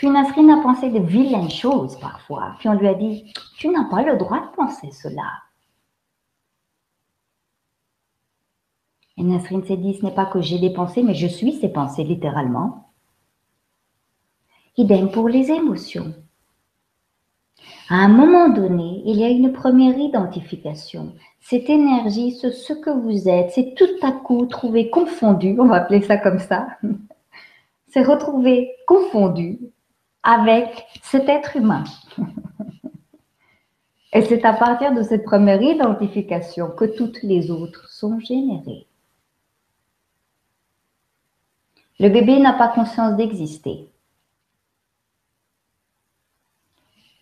[0.00, 2.54] puis Nasrine a pensé de vilaines choses parfois.
[2.58, 5.30] Puis on lui a dit, tu n'as pas le droit de penser cela.
[9.18, 11.68] Et Nasrine s'est dit, ce n'est pas que j'ai des pensées, mais je suis ces
[11.68, 12.94] pensées littéralement.
[14.78, 16.14] Idem pour les émotions.
[17.90, 21.12] À un moment donné, il y a une première identification.
[21.42, 25.76] Cette énergie, ce, ce que vous êtes, c'est tout à coup trouvé confondu, on va
[25.76, 26.68] appeler ça comme ça,
[27.88, 29.58] c'est retrouvé confondu
[30.22, 31.84] avec cet être humain.
[34.12, 38.86] Et c'est à partir de cette première identification que toutes les autres sont générées.
[42.00, 43.88] Le bébé n'a pas conscience d'exister.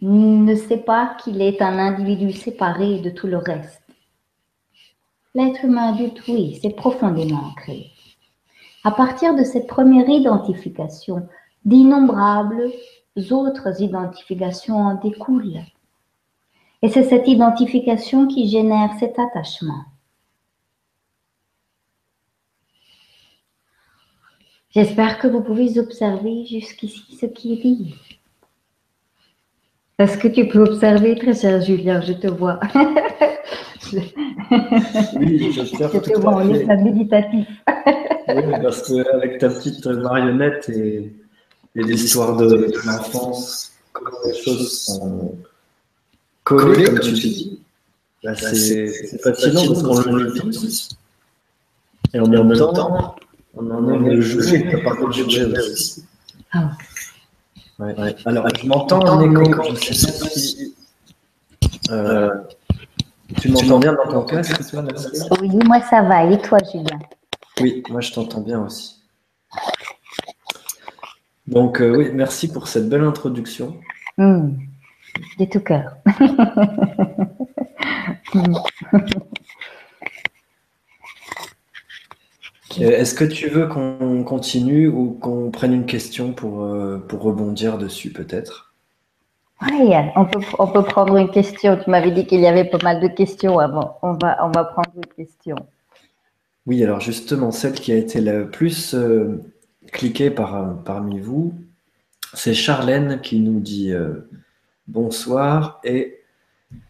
[0.01, 3.83] Ne sait pas qu'il est un individu séparé de tout le reste.
[5.35, 7.91] L'être humain adulte, oui, c'est profondément ancré.
[8.85, 11.29] À partir de cette première identification,
[11.65, 12.71] d'innombrables
[13.31, 15.65] autres identifications en découlent.
[16.83, 19.85] Et c'est cette identification qui génère cet attachement.
[24.71, 27.97] J'espère que vous pouvez observer jusqu'ici ce qui est dit.
[29.99, 32.01] Est-ce que tu peux observer, très cher Julien?
[32.01, 32.61] Je te vois.
[35.17, 35.93] oui, j'observe.
[35.95, 37.49] Je te vois en état méditatif.
[38.29, 41.13] oui, parce qu'avec ta petite marionnette et,
[41.83, 45.35] l'histoire de, l'enfance, comment les choses sont
[46.45, 47.61] collées, comme tu dis,
[48.23, 48.89] bah, c'est
[49.23, 50.89] fascinant parce qu'on le vit tous.
[52.15, 53.17] Et en même temps,
[53.55, 56.05] on en a le jouer, tu as parlé de jouer aussi.
[56.53, 56.71] Ah.
[57.79, 58.17] Ouais, ouais.
[58.25, 59.45] Alors, je m'entends en écho,
[59.81, 60.75] je ne sais pas si.
[61.91, 62.31] Euh,
[63.41, 64.83] tu m'entends bien dans ton casque, toi,
[65.41, 66.25] Oui, moi ça va.
[66.25, 66.99] Et toi, Julien?
[67.61, 68.98] Oui, moi je t'entends bien aussi.
[71.49, 73.77] Donc, euh, oui, merci pour cette belle introduction.
[74.19, 74.51] Mmh.
[75.39, 75.97] De tout cœur.
[82.81, 87.23] Euh, est-ce que tu veux qu'on continue ou qu'on prenne une question pour, euh, pour
[87.23, 88.75] rebondir dessus peut-être?
[89.63, 91.79] Oui, on peut, on peut prendre une question.
[91.83, 93.99] Tu m'avais dit qu'il y avait pas mal de questions avant.
[94.03, 95.57] On va, on va prendre une question.
[96.67, 99.43] Oui, alors justement, celle qui a été la plus euh,
[99.93, 101.55] cliquée par, parmi vous,
[102.35, 103.93] c'est Charlène qui nous dit
[104.87, 106.21] bonsoir et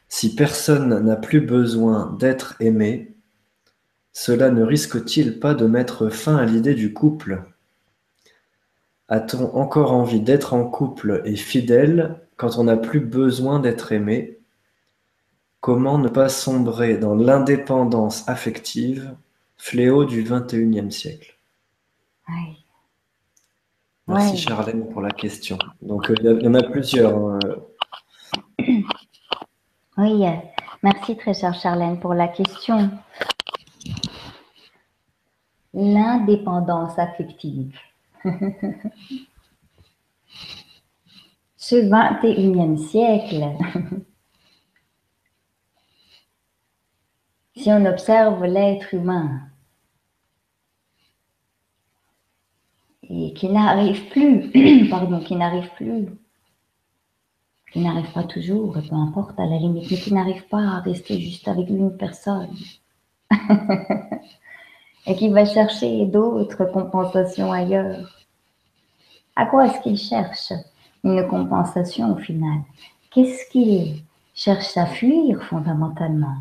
[0.09, 3.15] si personne n'a plus besoin d'être aimé,
[4.13, 7.45] cela ne risque-t-il pas de mettre fin à l'idée du couple?
[9.09, 14.39] A-t-on encore envie d'être en couple et fidèle quand on n'a plus besoin d'être aimé?
[15.61, 19.15] Comment ne pas sombrer dans l'indépendance affective,
[19.57, 21.39] fléau du XXIe siècle
[24.09, 25.59] Merci Charlène pour la question.
[25.83, 27.17] Donc euh, il y, en a plusieurs.
[27.17, 27.39] Hein.
[29.99, 30.25] Oui,
[30.83, 32.91] merci très chère Charlène pour la question
[35.75, 37.79] l'indépendance affective.
[41.57, 43.45] Ce 21e siècle,
[47.57, 49.48] si on observe l'être humain
[53.11, 54.51] et qui n'arrive plus,
[54.91, 56.07] pardon, qui n'arrive plus,
[57.73, 61.21] qui n'arrive pas toujours, peu importe à la limite, mais qui n'arrive pas à rester
[61.21, 62.55] juste avec une personne.
[65.07, 68.27] et qui va chercher d'autres compensations ailleurs.
[69.37, 70.53] À quoi est-ce qu'il cherche
[71.05, 72.61] une compensation au final?
[73.11, 74.03] Qu'est-ce qu'il
[74.35, 76.37] cherche à fuir fondamentalement?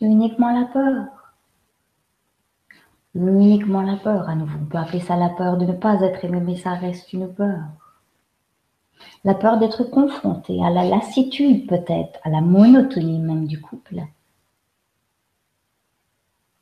[0.00, 1.19] Uniquement la peur.
[3.14, 4.58] Uniquement la peur, à nouveau.
[4.62, 7.32] On peut appeler ça la peur de ne pas être aimé, mais ça reste une
[7.32, 7.60] peur.
[9.24, 14.02] La peur d'être confronté à la lassitude peut-être, à la monotonie même du couple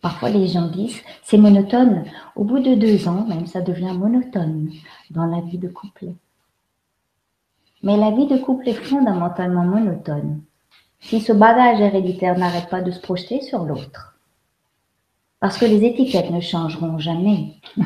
[0.01, 2.05] Parfois, les gens disent, c'est monotone.
[2.37, 4.71] Au bout de deux ans, même, ça devient monotone
[5.11, 6.07] dans la vie de couple.
[7.83, 10.43] Mais la vie de couple est fondamentalement monotone
[11.01, 14.18] si ce bagage héréditaire n'arrête pas de se projeter sur l'autre.
[15.41, 17.55] Parce que les étiquettes ne changeront jamais.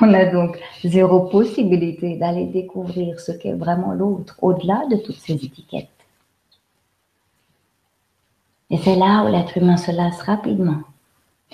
[0.00, 5.34] On a donc zéro possibilité d'aller découvrir ce qu'est vraiment l'autre au-delà de toutes ces
[5.34, 5.88] étiquettes.
[8.70, 10.80] Et c'est là où l'être humain se lasse rapidement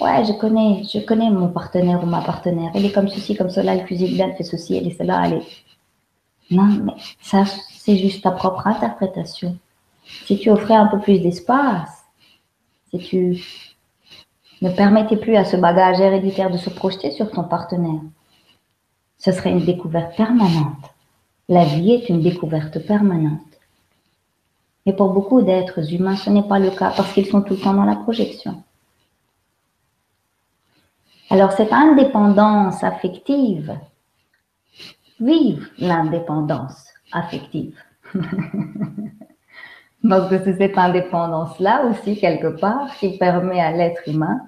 [0.01, 2.71] Ouais, je connais, je connais mon partenaire ou ma partenaire.
[2.75, 5.27] Elle est comme ceci, comme cela, elle cuisine bien, elle fait ceci, elle est cela,
[5.27, 5.47] elle est.
[6.51, 9.59] Non, mais ça, c'est juste ta propre interprétation.
[10.25, 12.05] Si tu offrais un peu plus d'espace,
[12.91, 13.68] si tu
[14.61, 18.01] ne permettais plus à ce bagage héréditaire de se projeter sur ton partenaire,
[19.19, 20.95] ce serait une découverte permanente.
[21.49, 23.41] La vie est une découverte permanente.
[24.85, 27.61] Mais pour beaucoup d'êtres humains, ce n'est pas le cas parce qu'ils sont tout le
[27.61, 28.63] temps dans la projection.
[31.31, 33.79] Alors cette indépendance affective,
[35.21, 37.77] vive l'indépendance affective.
[40.05, 44.41] Donc c'est cette indépendance-là aussi, quelque part, qui permet à l'être humain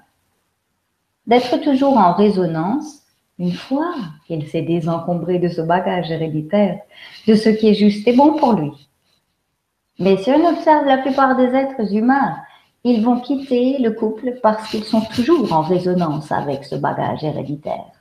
[1.27, 3.03] d'être toujours en résonance
[3.37, 3.93] une fois
[4.27, 6.79] qu'il s'est désencombré de ce bagage héréditaire,
[7.27, 8.71] de ce qui est juste et bon pour lui.
[9.99, 12.37] Mais si on observe la plupart des êtres humains,
[12.83, 17.91] ils vont quitter le couple parce qu'ils sont toujours en résonance avec ce bagage héréditaire.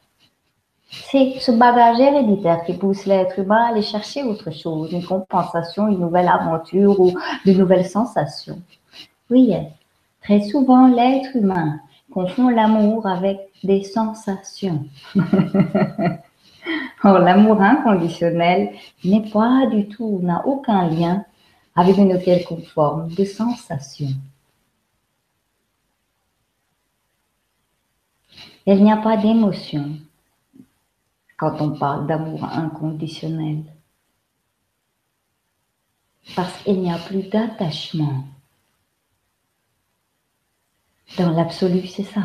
[0.91, 5.87] C'est ce bagage héréditaire qui pousse l'être humain à aller chercher autre chose, une compensation,
[5.87, 7.13] une nouvelle aventure ou
[7.47, 8.61] de nouvelles sensations.
[9.31, 9.55] Oui,
[10.21, 11.79] très souvent l'être humain
[12.13, 14.85] confond l'amour avec des sensations.
[17.03, 18.73] Or, l'amour inconditionnel
[19.05, 21.25] n'est pas du tout, n'a aucun lien
[21.75, 24.09] avec une quelconque forme de sensation.
[28.67, 29.97] Il n'y a pas d'émotion
[31.41, 33.63] quand on parle d'amour inconditionnel.
[36.37, 38.25] Parce qu'il n'y a plus d'attachement.
[41.17, 42.21] Dans l'absolu, c'est ça.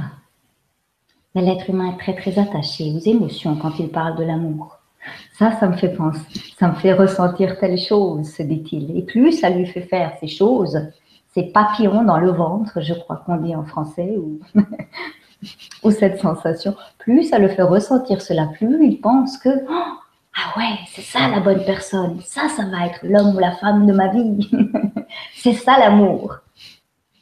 [1.33, 4.79] Mais l'être humain est très très attaché aux émotions quand il parle de l'amour.
[5.31, 6.19] Ça, ça me fait penser,
[6.57, 8.97] ça me fait ressentir telle chose, se dit-il.
[8.97, 10.77] Et plus ça lui fait faire ces choses,
[11.33, 14.39] ces papillons dans le ventre, je crois qu'on dit en français, ou,
[15.83, 19.83] ou cette sensation, plus ça le fait ressentir cela, plus il pense que oh,
[20.37, 23.87] ah ouais, c'est ça la bonne personne, ça, ça va être l'homme ou la femme
[23.87, 24.49] de ma vie,
[25.35, 26.39] c'est ça l'amour.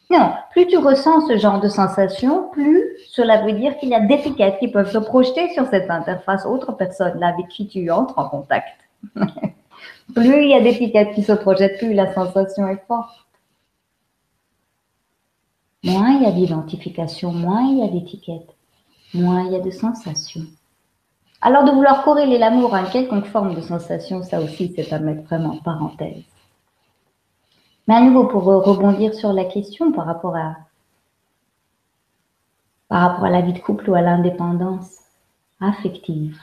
[0.10, 4.00] Non, plus tu ressens ce genre de sensation, plus cela veut dire qu'il y a
[4.00, 8.20] d'étiquettes qui peuvent se projeter sur cette interface autre personne là avec qui tu entres
[8.20, 8.78] en contact.
[10.16, 13.16] plus il y a d'étiquettes qui se projettent, plus la sensation est forte.
[15.84, 18.56] Moins il y a d'identification, moins il y a d'étiquettes,
[19.14, 20.46] moins il y a de sensations.
[21.42, 25.00] Alors de vouloir corréler l'amour à une quelconque forme de sensation, ça aussi c'est à
[25.00, 26.24] mettre vraiment en parenthèse.
[27.88, 30.56] Mais à nouveau, pour rebondir sur la question par rapport à,
[32.88, 35.00] par rapport à la vie de couple ou à l'indépendance
[35.60, 36.40] affective.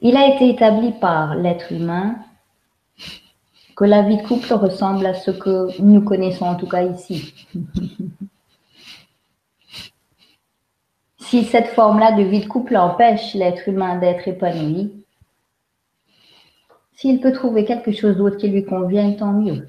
[0.00, 2.16] Il a été établi par l'être humain
[3.78, 7.32] que la vie de couple ressemble à ce que nous connaissons en tout cas ici.
[11.20, 15.04] si cette forme-là de vie de couple empêche l'être humain d'être épanoui,
[16.96, 19.68] s'il peut trouver quelque chose d'autre qui lui convient, tant mieux.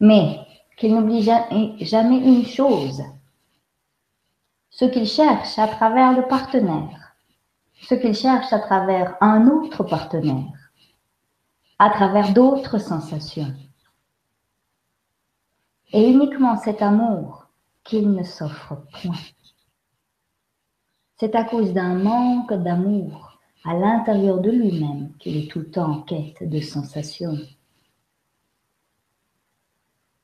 [0.00, 0.40] Mais
[0.76, 3.04] qu'il n'oublie jamais une chose,
[4.70, 7.14] ce qu'il cherche à travers le partenaire,
[7.82, 10.57] ce qu'il cherche à travers un autre partenaire,
[11.78, 13.54] à travers d'autres sensations.
[15.92, 17.46] Et uniquement cet amour
[17.84, 19.14] qu'il ne s'offre point.
[21.16, 25.90] C'est à cause d'un manque d'amour à l'intérieur de lui-même qu'il est tout le temps
[25.90, 27.38] en quête de sensations.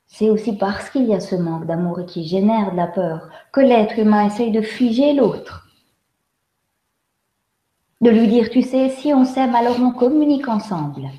[0.06, 3.60] C'est aussi parce qu'il y a ce manque d'amour qui génère de la peur que
[3.60, 5.68] l'être humain essaye de figer l'autre.
[8.00, 11.10] De lui dire, tu sais, si on s'aime, alors on communique ensemble.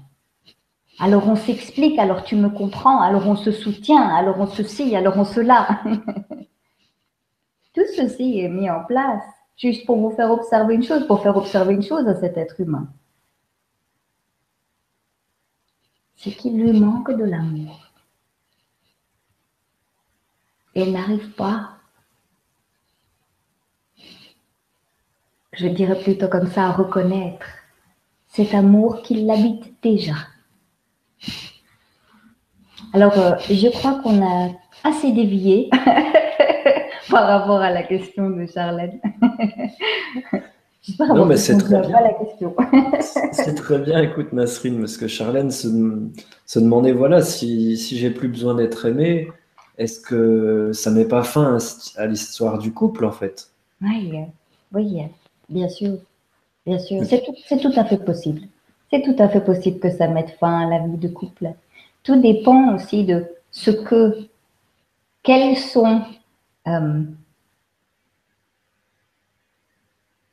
[0.99, 4.95] Alors on s'explique, alors tu me comprends, alors on se soutient, alors on se scie,
[4.95, 5.41] alors on se.
[7.73, 9.23] Tout ceci est mis en place
[9.57, 12.61] juste pour vous faire observer une chose, pour faire observer une chose à cet être
[12.61, 12.87] humain.
[16.15, 17.81] C'est qu'il lui manque de l'amour.
[20.75, 21.71] Et il n'arrive pas,
[25.53, 27.45] je dirais plutôt comme ça, à reconnaître
[28.27, 30.15] cet amour qui l'habite déjà.
[32.93, 34.51] Alors, euh, je crois qu'on a
[34.83, 35.69] assez dévié
[37.09, 38.99] par rapport à la question de Charlène.
[40.99, 41.99] non, mais c'est très bien.
[43.31, 45.67] c'est très bien, écoute, Nasrine, parce que Charlène se,
[46.55, 49.29] demandait voilà, si, si j'ai plus besoin d'être aimé,
[49.77, 51.57] est-ce que ça met pas fin
[51.97, 53.49] à, l'histoire du couple, en fait?
[53.81, 54.13] Oui,
[54.73, 55.01] oui,
[55.49, 55.97] bien sûr.
[56.65, 58.41] Bien sûr, c'est tout, tout, à fait possible.
[58.95, 61.53] C'est tout à fait possible que ça mette fin à la vie de couple.
[62.03, 64.29] Tout dépend aussi de ce que,
[65.21, 66.01] quels sont
[66.67, 67.03] euh,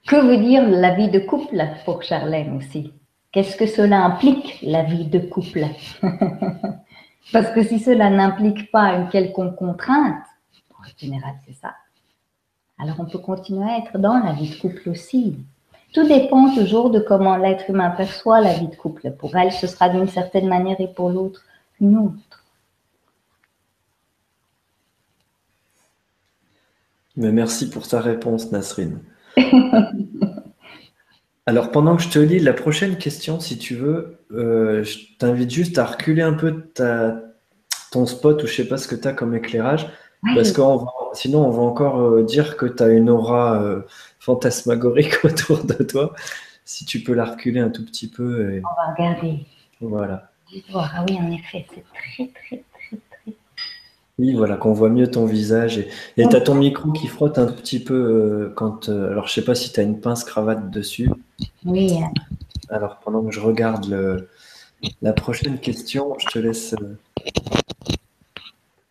[0.06, 2.92] que veut dire la vie de couple pour Charlène aussi?
[3.32, 5.64] Qu'est-ce que cela implique, la vie de couple?
[7.32, 10.22] Parce que si cela n'implique pas une quelconque contrainte,
[10.78, 11.74] en général c'est ça,
[12.78, 15.36] alors on peut continuer à être dans la vie de couple aussi.
[15.92, 19.10] Tout dépend toujours de comment l'être humain perçoit la vie de couple.
[19.12, 21.44] Pour elle, ce sera d'une certaine manière et pour l'autre,
[21.80, 22.44] une autre.
[27.16, 29.00] Merci pour ta réponse, Nasrine.
[31.46, 35.50] Alors, pendant que je te lis la prochaine question, si tu veux, euh, je t'invite
[35.50, 37.20] juste à reculer un peu ta,
[37.90, 39.88] ton spot ou je sais pas ce que tu as comme éclairage.
[40.34, 40.62] Parce que
[41.14, 43.82] sinon, on va encore euh, dire que tu as une aura euh,
[44.20, 46.14] fantasmagorique autour de toi.
[46.64, 48.60] Si tu peux la reculer un tout petit peu.
[48.62, 49.46] On va regarder.
[49.80, 50.30] Voilà.
[50.74, 52.64] Ah oui, en effet, c'est très, très,
[54.18, 55.78] oui, voilà, qu'on voit mieux ton visage.
[56.16, 58.88] Et tu as ton micro qui frotte un petit peu euh, quand.
[58.88, 61.10] Euh, alors, je sais pas si tu as une pince cravate dessus.
[61.64, 61.98] Oui.
[62.68, 64.26] Alors, pendant que je regarde
[65.00, 66.74] la prochaine question, je te laisse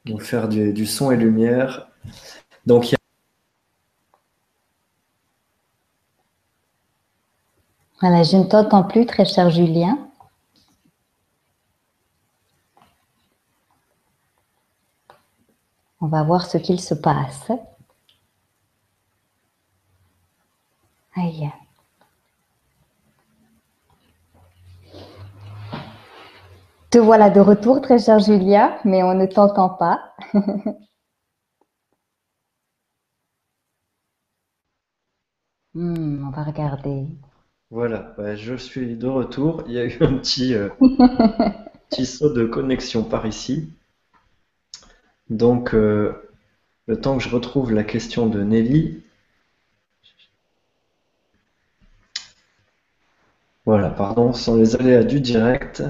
[0.10, 1.88] euh, faire du, son et lumière.
[2.66, 2.96] Donc,
[8.02, 9.96] Voilà, je ne t'entends plus, très cher Julien.
[16.02, 17.52] On va voir ce qu'il se passe.
[21.16, 21.52] Aïe.
[26.92, 30.14] Te voilà de retour, très cher Julia, mais on ne t'entend pas.
[35.74, 37.08] Hmm, on va regarder.
[37.72, 39.64] Voilà, je suis de retour.
[39.66, 40.70] Il y a eu un petit, euh,
[41.90, 43.72] petit saut de connexion par ici.
[45.32, 46.14] Donc, euh,
[46.88, 49.04] le temps que je retrouve la question de Nelly.
[53.66, 55.82] Voilà, pardon, sans les aléas du direct.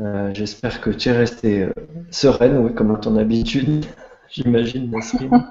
[0.00, 1.68] Euh, j'espère que tu es restée
[2.10, 3.86] sereine, oui, comme à ton habitude,
[4.30, 5.30] j'imagine, Nasrine.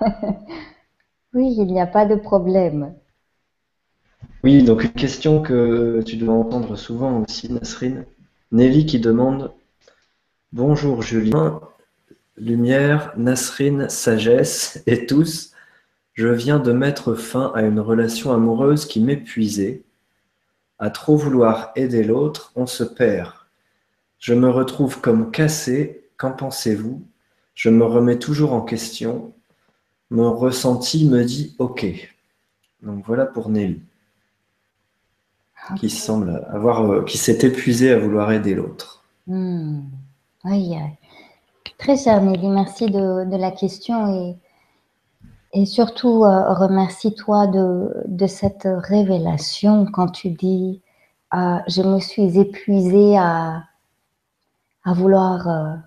[1.35, 2.93] Oui, il n'y a pas de problème.
[4.43, 8.05] Oui, donc une question que tu dois entendre souvent aussi, Nasrine.
[8.51, 9.51] Nelly qui demande
[10.51, 11.59] Bonjour Julien,
[12.37, 15.53] lumière, Nasrine, sagesse et tous.
[16.13, 19.81] Je viens de mettre fin à une relation amoureuse qui m'épuisait.
[20.77, 23.31] À trop vouloir aider l'autre, on se perd.
[24.23, 26.05] Je me retrouve comme cassé.
[26.15, 27.03] Qu'en pensez-vous?
[27.55, 29.33] Je me remets toujours en question.
[30.11, 31.85] Mon ressenti me dit OK.
[32.83, 33.81] Donc voilà pour Nelly,
[35.77, 39.03] qui semble avoir, euh, qui s'est épuisée à vouloir aider l'autre.
[39.27, 39.81] Hmm.
[40.45, 40.71] Oui,
[41.77, 44.37] très cher Nelly, merci de, la question et,
[45.51, 50.81] et surtout euh, remercie-toi de, cette révélation quand tu dis
[51.33, 53.63] euh, je me suis épuisée à,
[54.83, 55.83] à vouloir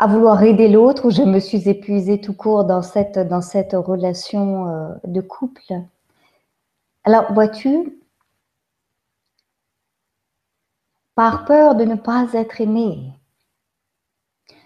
[0.00, 4.66] à vouloir aider l'autre, je me suis épuisée tout court dans cette, dans cette relation
[4.66, 5.74] euh, de couple.
[7.04, 8.00] Alors, vois-tu,
[11.14, 13.12] par peur de ne pas être aimé,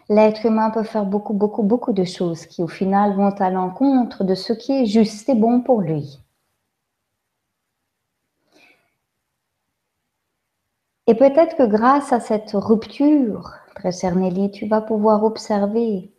[0.09, 4.23] l'être humain peut faire beaucoup, beaucoup, beaucoup de choses qui, au final, vont à l'encontre
[4.23, 6.24] de ce qui est juste et bon pour lui.
[11.07, 16.11] Et peut-être que grâce à cette rupture, très Nelly, tu vas pouvoir observer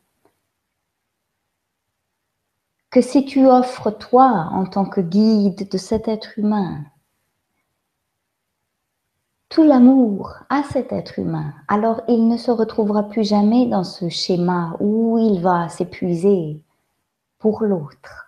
[2.91, 6.85] que si tu offres toi en tant que guide de cet être humain,
[9.49, 14.07] tout l'amour à cet être humain, alors il ne se retrouvera plus jamais dans ce
[14.09, 16.61] schéma où il va s'épuiser
[17.39, 18.24] pour l'autre.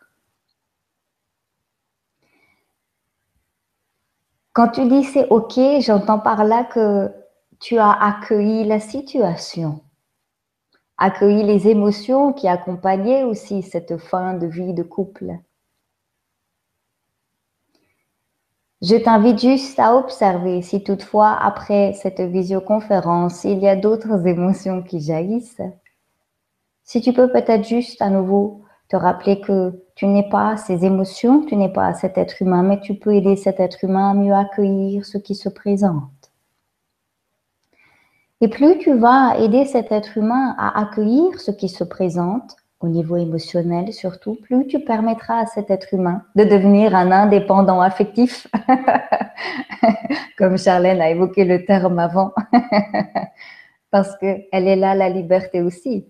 [4.58, 7.14] Quand tu dis c'est OK, j'entends par là que
[7.60, 9.82] tu as accueilli la situation,
[10.98, 15.38] accueilli les émotions qui accompagnaient aussi cette fin de vie de couple.
[18.82, 24.82] Je t'invite juste à observer si toutefois, après cette visioconférence, il y a d'autres émotions
[24.82, 25.62] qui jaillissent.
[26.84, 31.44] Si tu peux peut-être juste à nouveau te rappeler que tu n'es pas ces émotions,
[31.46, 34.34] tu n'es pas cet être humain, mais tu peux aider cet être humain à mieux
[34.34, 36.04] accueillir ce qui se présente.
[38.40, 42.88] Et plus tu vas aider cet être humain à accueillir ce qui se présente, au
[42.88, 48.48] niveau émotionnel surtout, plus tu permettras à cet être humain de devenir un indépendant affectif,
[50.38, 52.34] comme Charlène a évoqué le terme avant,
[53.92, 56.06] parce qu'elle est là la liberté aussi.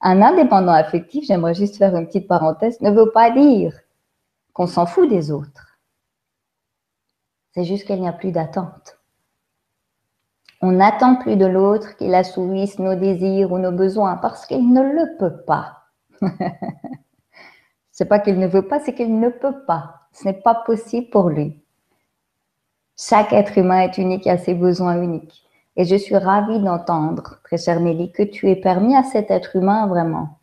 [0.00, 3.74] Un indépendant affectif, j'aimerais juste faire une petite parenthèse, ne veut pas dire
[4.52, 5.78] qu'on s'en fout des autres.
[7.52, 8.98] C'est juste qu'il n'y a plus d'attente.
[10.60, 14.82] On n'attend plus de l'autre qu'il assouvisse nos désirs ou nos besoins parce qu'il ne
[14.82, 15.84] le peut pas.
[17.92, 20.08] c'est pas qu'il ne veut pas, c'est qu'il ne peut pas.
[20.12, 21.62] Ce n'est pas possible pour lui.
[22.96, 25.47] Chaque être humain est unique et a ses besoins uniques.
[25.78, 29.54] Et je suis ravie d'entendre, très chère Nelly, que tu aies permis à cet être
[29.54, 30.40] humain vraiment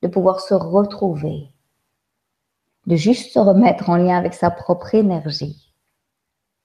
[0.00, 1.50] de pouvoir se retrouver,
[2.86, 5.70] de juste se remettre en lien avec sa propre énergie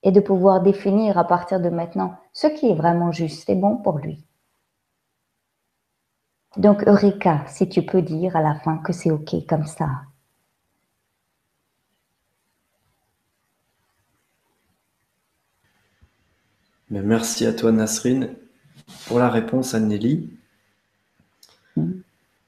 [0.04, 3.76] et de pouvoir définir à partir de maintenant ce qui est vraiment juste et bon
[3.76, 4.26] pour lui.
[6.56, 9.90] Donc, Eureka, si tu peux dire à la fin que c'est OK comme ça.
[16.90, 18.30] Merci à toi, Nasrine,
[19.08, 20.30] pour la réponse à Nelly,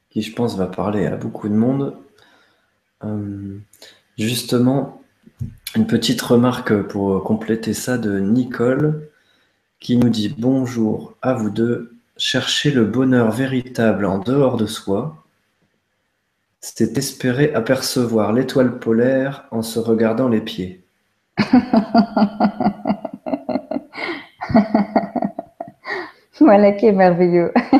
[0.09, 1.95] qui, je pense, va parler à beaucoup de monde.
[3.03, 3.57] Euh,
[4.17, 5.01] justement,
[5.75, 9.09] une petite remarque pour compléter ça de Nicole,
[9.79, 11.95] qui nous dit Bonjour à vous deux.
[12.17, 15.25] Chercher le bonheur véritable en dehors de soi,
[16.59, 20.83] c'est espérer apercevoir l'étoile polaire en se regardant les pieds.
[26.39, 27.53] voilà qui est merveilleux.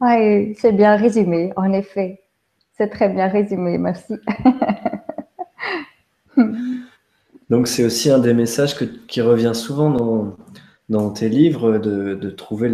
[0.00, 2.22] oui, c'est bien résumé, en effet.
[2.76, 4.14] C'est très bien résumé, merci.
[7.50, 8.76] Donc c'est aussi un des messages
[9.08, 10.36] qui revient souvent dans,
[10.88, 12.72] dans tes livres, de, trouver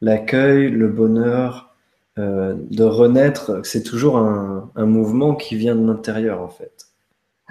[0.00, 1.74] l'accueil, le, bonheur,
[2.18, 3.60] euh, de renaître.
[3.64, 6.86] C'est toujours un, mouvement qui vient de l'intérieur en fait.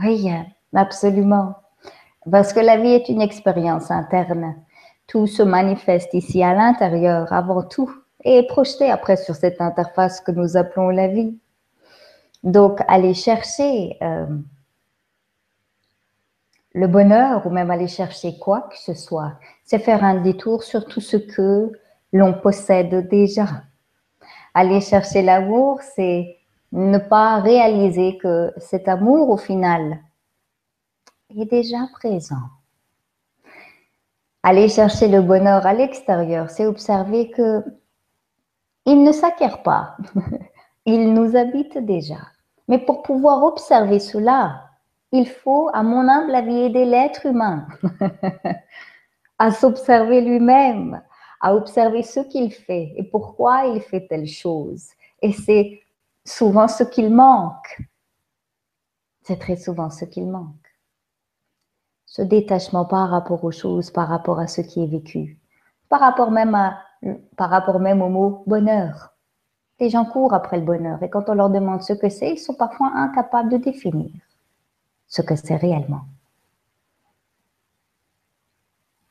[0.04, 0.28] Oui,
[0.74, 1.56] absolument.
[2.32, 4.56] Parce que la vie est une expérience interne.
[5.08, 7.92] Tout se manifeste ici à l'intérieur avant tout
[8.24, 11.38] et est projeté après sur cette interface que nous appelons la vie.
[12.44, 14.28] Donc, aller chercher euh,
[16.74, 20.86] le bonheur ou même aller chercher quoi que ce soit, c'est faire un détour sur
[20.86, 21.72] tout ce que
[22.14, 23.48] l'on possède déjà.
[24.54, 26.38] Aller chercher l'amour, c'est
[26.72, 30.00] ne pas réaliser que cet amour, au final,
[31.38, 32.50] est déjà présent.
[34.42, 37.64] Aller chercher le bonheur à l'extérieur, c'est observer que
[38.86, 39.98] il ne s'acquiert pas.
[40.86, 42.18] il nous habite déjà.
[42.68, 44.70] Mais pour pouvoir observer cela,
[45.12, 47.68] il faut, à mon humble avis, aider l'être humain
[49.40, 51.02] à s'observer lui-même,
[51.42, 54.88] à observer ce qu'il fait et pourquoi il fait telle chose.
[55.22, 55.82] Et c'est
[56.26, 57.82] souvent ce qu'il manque.
[59.24, 60.59] C'est très souvent ce qu'il manque.
[62.20, 65.40] Ce détachement par rapport aux choses, par rapport à ce qui est vécu,
[65.88, 66.80] par rapport même, à,
[67.38, 69.14] par rapport même au mot bonheur.
[69.80, 72.38] Les gens courent après le bonheur et quand on leur demande ce que c'est, ils
[72.38, 74.12] sont parfois incapables de définir
[75.08, 76.02] ce que c'est réellement.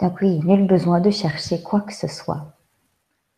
[0.01, 2.53] Donc oui, nul besoin de chercher quoi que ce soit.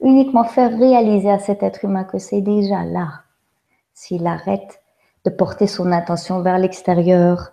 [0.00, 3.22] Uniquement faire réaliser à cet être humain que c'est déjà là.
[3.94, 4.82] S'il arrête
[5.24, 7.52] de porter son attention vers l'extérieur,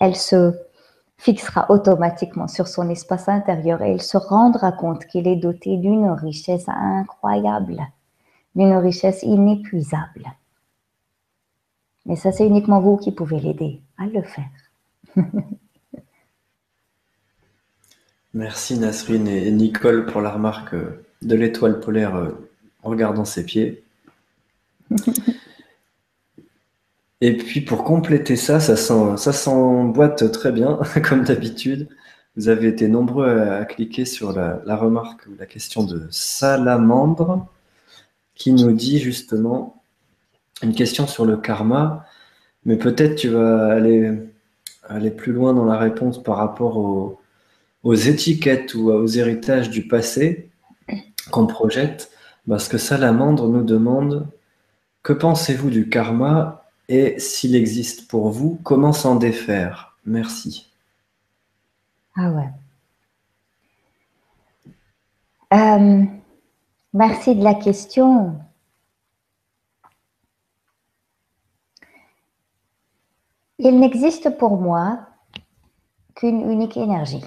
[0.00, 0.63] elle se
[1.16, 6.10] fixera automatiquement sur son espace intérieur et il se rendra compte qu'il est doté d'une
[6.10, 7.80] richesse incroyable,
[8.54, 10.24] d'une richesse inépuisable.
[12.06, 14.50] Mais ça, c'est uniquement vous qui pouvez l'aider à le faire.
[18.34, 22.32] Merci Nasrine et Nicole pour la remarque de l'étoile polaire euh,
[22.82, 23.84] en regardant ses pieds.
[27.24, 31.88] Et puis pour compléter ça, ça s'emboîte très bien, comme d'habitude.
[32.36, 37.46] Vous avez été nombreux à, cliquer sur la, remarque ou la question de Salamandre,
[38.34, 39.82] qui nous dit justement
[40.62, 42.04] une question sur le karma,
[42.66, 44.12] mais peut-être tu vas aller,
[44.86, 46.76] aller plus loin dans la réponse par rapport
[47.84, 50.50] aux étiquettes ou aux héritages du passé
[51.30, 52.10] qu'on projette,
[52.46, 54.28] parce que Salamandre nous demande
[55.02, 59.96] que pensez-vous du karma et s'il existe pour vous, comment s'en défaire?
[60.04, 60.70] Merci.
[62.16, 62.50] Ah ouais.
[65.52, 66.04] Euh,
[66.92, 68.38] merci de la question.
[73.58, 75.00] Il n'existe pour moi
[76.14, 77.24] qu'une unique énergie.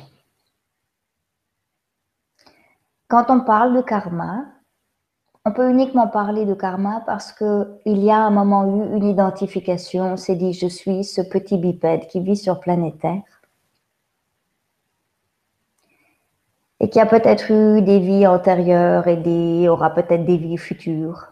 [3.07, 4.45] Quand on parle de karma,
[5.47, 10.13] on peut uniquement parler de karma parce qu'il y a un moment eu une identification,
[10.13, 13.21] on s'est dit je suis ce petit bipède qui vit sur planète Terre
[16.81, 21.31] et qui a peut-être eu des vies antérieures et des, aura peut-être des vies futures.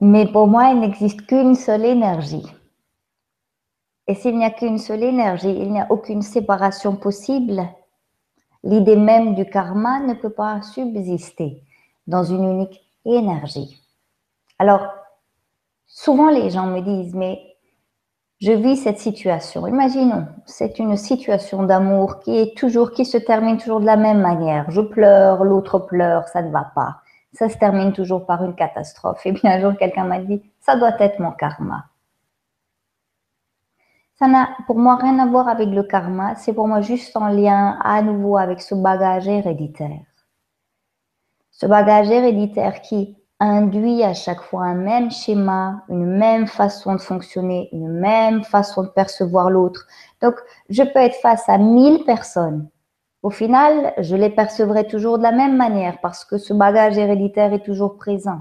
[0.00, 2.46] Mais pour moi, il n'existe qu'une seule énergie.
[4.06, 7.62] Et s'il n'y a qu'une seule énergie, il n'y a aucune séparation possible.
[8.68, 11.62] L'idée même du karma ne peut pas subsister
[12.06, 13.82] dans une unique énergie.
[14.58, 14.88] Alors,
[15.86, 17.40] souvent les gens me disent, mais
[18.42, 19.66] je vis cette situation.
[19.66, 24.20] Imaginons, c'est une situation d'amour qui est toujours, qui se termine toujours de la même
[24.20, 24.70] manière.
[24.70, 26.98] Je pleure, l'autre pleure, ça ne va pas.
[27.32, 29.24] Ça se termine toujours par une catastrophe.
[29.24, 31.86] Et bien un jour, quelqu'un m'a dit, ça doit être mon karma.
[34.18, 37.28] Ça n'a pour moi rien à voir avec le karma, c'est pour moi juste en
[37.28, 40.00] lien à nouveau avec ce bagage héréditaire.
[41.52, 47.00] Ce bagage héréditaire qui induit à chaque fois un même schéma, une même façon de
[47.00, 49.86] fonctionner, une même façon de percevoir l'autre.
[50.20, 50.34] Donc,
[50.68, 52.68] je peux être face à mille personnes.
[53.22, 57.52] Au final, je les percevrai toujours de la même manière parce que ce bagage héréditaire
[57.52, 58.40] est toujours présent.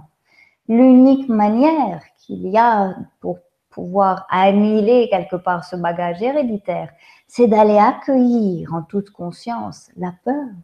[0.67, 3.37] L'unique manière qu'il y a pour
[3.77, 6.89] pouvoir annihiler quelque part ce bagage héréditaire,
[7.27, 10.55] c'est d'aller accueillir en toute conscience la peur.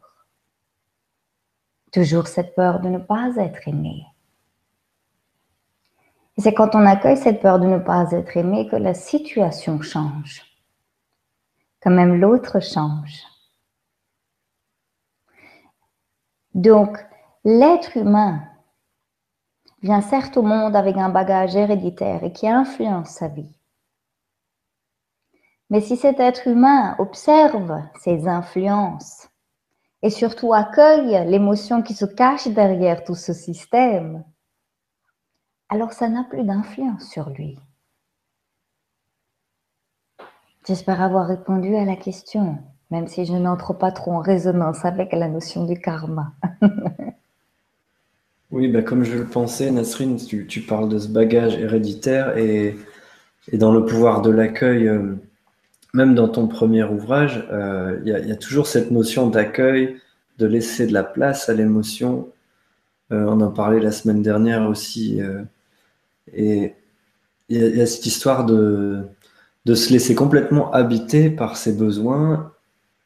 [1.91, 4.07] Toujours cette peur de ne pas être aimé.
[6.39, 10.41] c'est quand on accueille cette peur de ne pas être aimé que la situation change,
[11.81, 13.21] que même l'autre change.
[16.55, 16.97] Donc,
[17.43, 18.41] l'être humain
[19.83, 23.59] vient certes au monde avec un bagage héréditaire et qui influence sa vie.
[25.69, 29.27] Mais si cet être humain observe ces influences
[30.01, 34.23] et surtout accueille l'émotion qui se cache derrière tout ce système,
[35.67, 37.59] alors ça n'a plus d'influence sur lui.
[40.65, 42.57] J'espère avoir répondu à la question,
[42.89, 46.31] même si je n'entre pas trop en résonance avec la notion du karma.
[48.53, 52.77] oui, bah comme je le pensais, Nasrine, tu, parles de ce bagage héréditaire et,
[53.51, 55.15] dans le pouvoir de l'accueil, euh,
[55.93, 59.97] même dans ton premier ouvrage, euh, il y, a toujours cette notion d'accueil,
[60.37, 62.29] de laisser de la place à l'émotion.
[63.11, 65.19] Euh, on en parlait la semaine dernière aussi.
[66.33, 66.73] et
[67.49, 69.05] il y, a cette histoire de
[69.65, 72.53] se laisser complètement habiter par ses besoins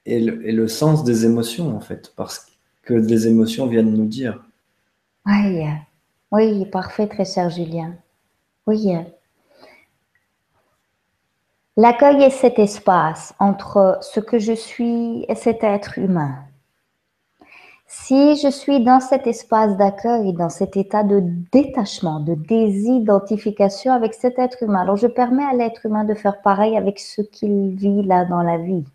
[0.06, 2.48] et le, sens des émotions, en fait, parce
[2.84, 4.47] que des émotions viennent nous dire.
[5.28, 5.66] Oui,
[6.32, 7.94] oui, parfait, très cher Julien.
[8.66, 8.94] Oui.
[11.76, 16.46] L'accueil est cet espace entre ce que je suis et cet être humain.
[17.88, 21.22] Si je suis dans cet espace d'accueil, dans cet état de
[21.52, 26.42] détachement, de désidentification avec cet être humain, alors je permets à l'être humain de faire
[26.42, 28.86] pareil avec ce qu'il vit là dans la vie.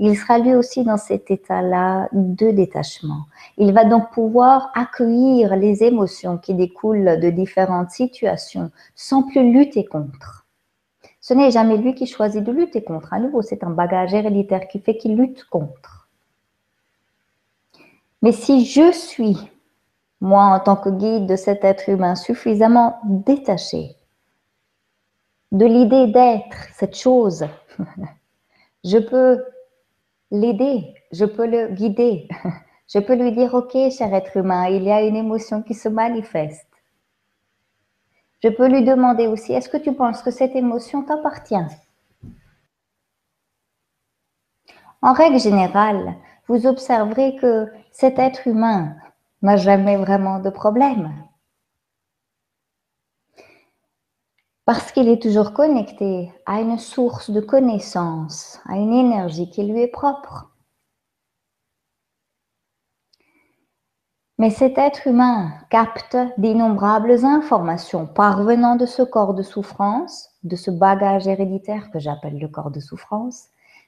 [0.00, 3.24] Il sera lui aussi dans cet état-là de détachement.
[3.56, 9.84] Il va donc pouvoir accueillir les émotions qui découlent de différentes situations sans plus lutter
[9.84, 10.46] contre.
[11.20, 13.12] Ce n'est jamais lui qui choisit de lutter contre.
[13.12, 16.08] À nouveau, c'est un bagage héréditaire qui fait qu'il lutte contre.
[18.22, 19.36] Mais si je suis,
[20.20, 23.96] moi en tant que guide de cet être humain, suffisamment détaché
[25.50, 27.46] de l'idée d'être cette chose,
[28.84, 29.44] je peux
[30.30, 32.28] l'aider, je peux le guider,
[32.92, 35.88] je peux lui dire, OK, cher être humain, il y a une émotion qui se
[35.88, 36.66] manifeste.
[38.42, 41.56] Je peux lui demander aussi, est-ce que tu penses que cette émotion t'appartient?
[45.02, 46.16] En règle générale,
[46.46, 48.96] vous observerez que cet être humain
[49.42, 51.12] n'a jamais vraiment de problème.
[54.68, 59.80] Parce qu'il est toujours connecté à une source de connaissance, à une énergie qui lui
[59.80, 60.50] est propre.
[64.36, 70.70] Mais cet être humain capte d'innombrables informations parvenant de ce corps de souffrance, de ce
[70.70, 73.46] bagage héréditaire que j'appelle le corps de souffrance,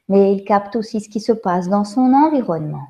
[0.08, 2.86] mais il capte aussi ce qui se passe dans son environnement.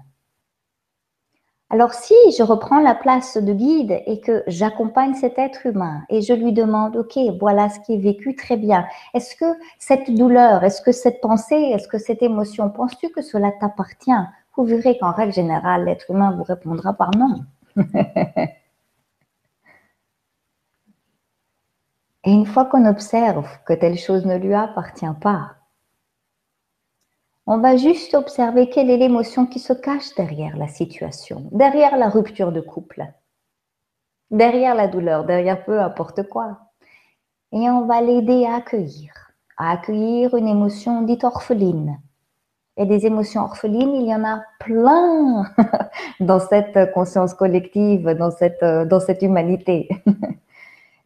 [1.73, 6.21] Alors si je reprends la place de guide et que j'accompagne cet être humain et
[6.21, 9.45] je lui demande, OK, voilà ce qui est vécu très bien, est-ce que
[9.79, 14.11] cette douleur, est-ce que cette pensée, est-ce que cette émotion, penses-tu que cela t'appartient?
[14.57, 17.45] Vous verrez qu'en règle générale, l'être humain vous répondra par non.
[22.25, 25.53] et une fois qu'on observe que telle chose ne lui appartient pas,
[27.47, 32.09] on va juste observer quelle est l'émotion qui se cache derrière la situation, derrière la
[32.09, 33.05] rupture de couple,
[34.31, 36.59] derrière la douleur, derrière peu importe quoi.
[37.53, 39.13] Et on va l'aider à accueillir,
[39.57, 41.99] à accueillir une émotion dite orpheline.
[42.77, 45.45] Et des émotions orphelines, il y en a plein
[46.21, 49.89] dans cette conscience collective, dans cette, dans cette humanité.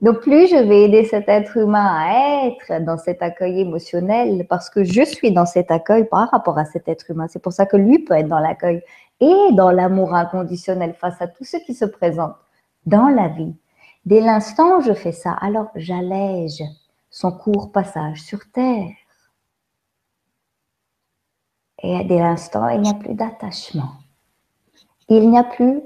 [0.04, 4.68] Donc, plus je vais aider cet être humain à être dans cet accueil émotionnel, parce
[4.68, 7.26] que je suis dans cet accueil par rapport à cet être humain.
[7.26, 8.82] C'est pour ça que lui peut être dans l'accueil
[9.20, 12.34] et dans l'amour inconditionnel face à tout ce qui se présente
[12.84, 13.54] dans la vie.
[14.04, 16.62] Dès l'instant où je fais ça, alors j'allège
[17.08, 18.90] son court passage sur Terre.
[21.82, 23.92] Et dès l'instant, il n'y a plus d'attachement.
[25.08, 25.80] Il n'y a plus,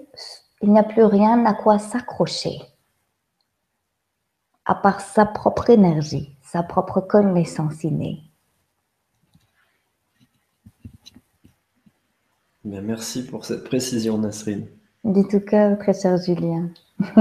[0.60, 2.58] il n'y a plus rien à quoi s'accrocher
[4.68, 8.22] à part sa propre énergie, sa propre connaissance innée.
[12.64, 14.66] merci pour cette précision, Nasrine.
[15.02, 16.68] Du tout cœur, très cher Julien.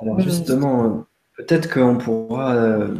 [0.00, 1.06] Alors justement,
[1.36, 2.96] peut-être qu'on pourra, euh,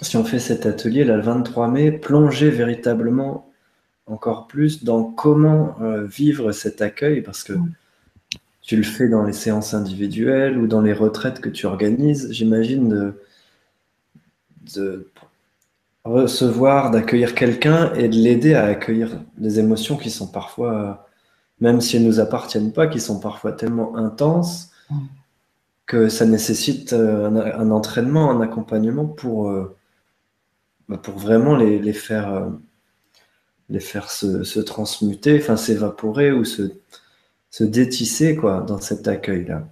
[0.00, 3.52] si on fait cet atelier là, le 23 mai, plonger véritablement
[4.06, 7.52] encore plus dans comment euh, vivre cet accueil, parce que
[8.70, 13.12] tu le fais dans les séances individuelles ou dans les retraites que tu organises, j'imagine,
[14.76, 15.10] de,
[16.04, 21.08] recevoir, d'accueillir quelqu'un et de l'aider à accueillir des émotions qui sont parfois,
[21.58, 24.70] même si elles ne nous appartiennent pas, qui sont parfois tellement intenses
[25.84, 29.76] que ça nécessite un, entraînement, un accompagnement pour, euh,
[30.88, 32.52] bah, pour vraiment les, faire,
[33.68, 36.70] les faire se transmuter, enfin s'évaporer ou se
[37.50, 39.64] se détisser quoi, dans cet accueil-là.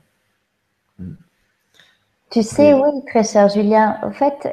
[2.31, 4.49] Tu sais, oui, très cher Julien, en fait,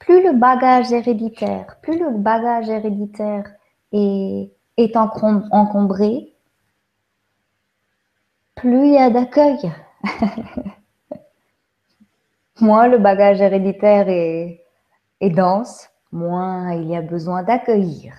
[0.00, 3.44] plus le bagage héréditaire, plus le bagage héréditaire
[3.92, 6.34] est, est encombré,
[8.56, 9.72] plus il y a d'accueil.
[12.60, 14.64] moins le bagage héréditaire est,
[15.20, 18.14] est dense, moins il y a besoin d'accueillir.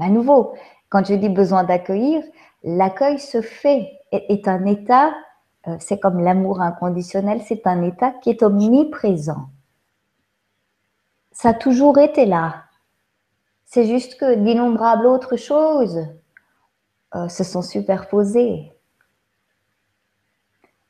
[0.00, 0.54] À nouveau,
[0.88, 2.22] quand je dis besoin d'accueillir,
[2.64, 5.14] l'accueil se fait, est un état,
[5.66, 9.48] euh, c'est comme l'amour inconditionnel, c'est un état qui est omniprésent.
[11.32, 12.64] Ça a toujours été là.
[13.64, 16.06] C'est juste que d'innombrables autres choses
[17.14, 18.72] euh, se sont superposées.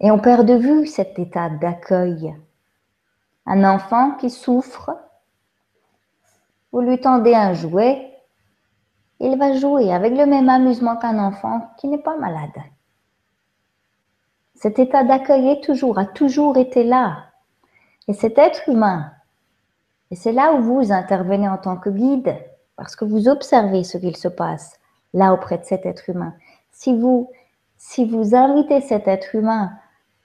[0.01, 2.35] Et on perd de vue cet état d'accueil.
[3.47, 4.91] Un enfant qui souffre,
[6.73, 8.12] vous lui tendez un jouet,
[9.23, 12.51] il va jouer avec le même amusement qu'un enfant qui n'est pas malade.
[14.55, 17.27] Cet état d'accueil est toujours, a toujours été là.
[18.09, 19.13] Et cet être humain,
[20.11, 22.37] et c'est là où vous intervenez en tant que guide,
[22.77, 24.79] parce que vous observez ce qu'il se passe
[25.15, 26.35] là auprès de cet être humain.
[26.71, 27.31] Si vous,
[27.77, 29.73] si vous invitez cet être humain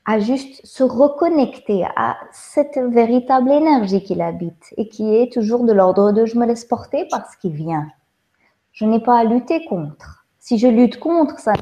[0.06, 5.74] à juste se reconnecter à cette véritable énergie qu'il habite et qui est toujours de
[5.74, 7.88] l'ordre de je me laisse porter par ce qui vient.
[8.78, 10.24] Je n'ai pas à lutter contre.
[10.38, 11.54] Si je lutte contre, ça,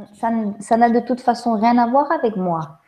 [0.60, 2.80] ça n'a de toute façon rien à voir avec moi.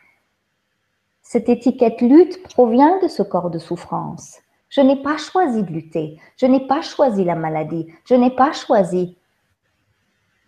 [1.22, 4.40] Cette étiquette lutte provient de ce corps de souffrance.
[4.68, 6.20] Je n'ai pas choisi de lutter.
[6.36, 7.88] Je n'ai pas choisi la maladie.
[8.04, 9.18] Je n'ai pas choisi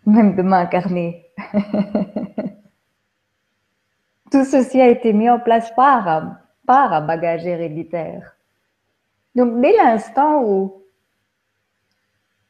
[0.05, 1.25] même de m'incarner.
[4.29, 6.35] Tout ceci a été mis en place par,
[6.67, 8.35] par un bagage héréditaire.
[9.35, 10.83] Donc, dès l'instant où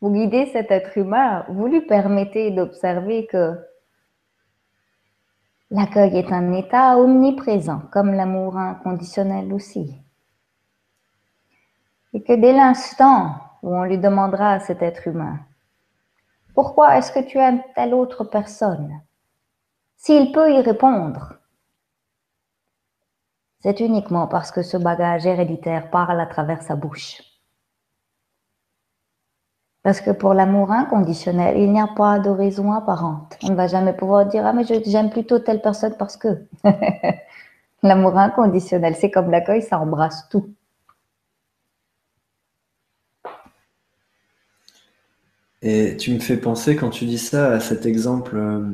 [0.01, 3.59] vous guidez cet être humain, vous lui permettez d'observer que
[5.71, 10.01] l'accueil est un état omniprésent, comme l'amour inconditionnel aussi.
[12.13, 15.39] Et que dès l'instant où on lui demandera à cet être humain,
[16.55, 19.01] pourquoi est-ce que tu aimes telle autre personne?
[19.97, 21.35] S'il peut y répondre,
[23.59, 27.21] c'est uniquement parce que ce bagage héréditaire parle à travers sa bouche.
[29.83, 33.37] Parce que pour l'amour inconditionnel, il n'y a pas de raison apparente.
[33.43, 36.45] On ne va jamais pouvoir dire Ah, mais j'aime plutôt telle personne parce que.
[37.83, 40.53] l'amour inconditionnel, c'est comme l'accueil, ça embrasse tout.
[45.61, 48.65] Et tu me fais penser, quand tu dis ça, à cet exemple, euh,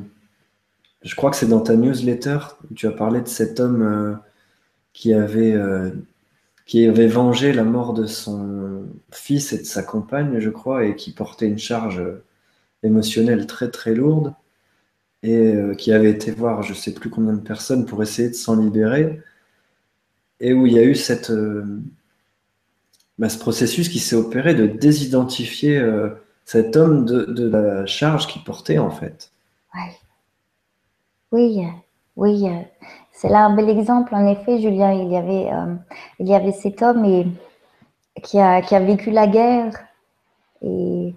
[1.02, 2.38] je crois que c'est dans ta newsletter,
[2.76, 4.16] tu as parlé de cet homme euh,
[4.94, 5.92] qui avait, euh,
[6.66, 10.96] qui avait vengé la mort de son fils et de sa compagne, je crois, et
[10.96, 12.02] qui portait une charge
[12.84, 14.34] émotionnelle très très lourde,
[15.24, 18.36] et qui avait été voir je ne sais plus combien de personnes pour essayer de
[18.36, 19.22] s'en libérer,
[20.40, 21.32] et où il y a eu cette,
[23.20, 25.80] bah, ce processus qui s'est opéré de désidentifier
[26.46, 29.32] cet homme de, la charge qu'il portait en fait.
[31.32, 31.62] Oui,
[32.16, 32.46] oui,
[33.16, 34.14] c'est là un bel exemple.
[34.14, 35.76] En effet, Julien, il y avait, euh,
[36.20, 37.34] il y avait cet homme
[38.22, 39.74] qui, a, vécu la guerre
[40.62, 41.16] et,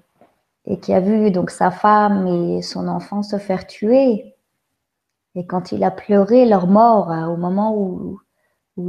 [0.83, 4.35] qui a vu donc sa femme et son enfant se faire tuer.
[5.35, 8.21] Et quand il a pleuré leur mort, hein, au moment où,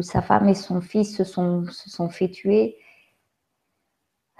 [0.01, 2.77] sa femme et son fils se sont, se sont fait tuer,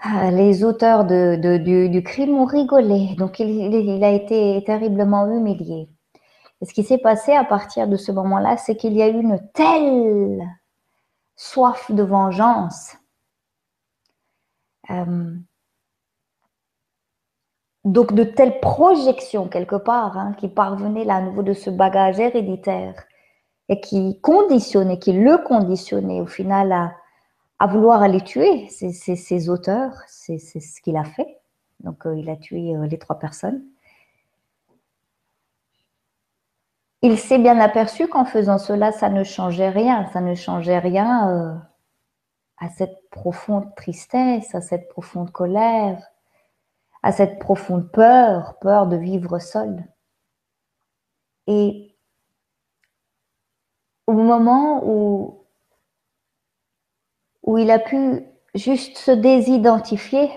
[0.02, 5.88] ah, les auteurs du, crime ont rigolé, donc il, a été terriblement humilié.
[6.60, 9.20] Et ce qui s'est passé à partir de ce moment-là, c'est qu'il y a eu
[9.20, 10.46] une telle
[11.36, 12.96] soif de vengeance.
[14.90, 15.34] Euh,
[17.84, 22.18] donc de telles projections quelque part hein, qui parvenaient là à nouveau de ce bagage
[22.18, 22.94] héréditaire
[23.70, 26.72] et qui conditionnait, qui le conditionnait au final
[27.58, 29.94] à, vouloir aller tuer ces, auteurs.
[30.08, 31.38] C'est ce qu'il a fait.
[31.80, 33.62] Donc, euh, il a tué euh, les trois personnes.
[37.02, 40.06] Il s'est bien aperçu qu'en faisant cela, ça ne changeait rien.
[40.12, 41.54] Ça ne changeait rien euh,
[42.58, 46.02] à cette profonde tristesse, à cette profonde colère,
[47.02, 49.84] à cette profonde peur, peur de vivre seul.
[51.46, 51.96] Et
[54.06, 55.40] au moment où
[57.42, 58.24] où il a pu
[58.54, 60.30] juste se désidentifier.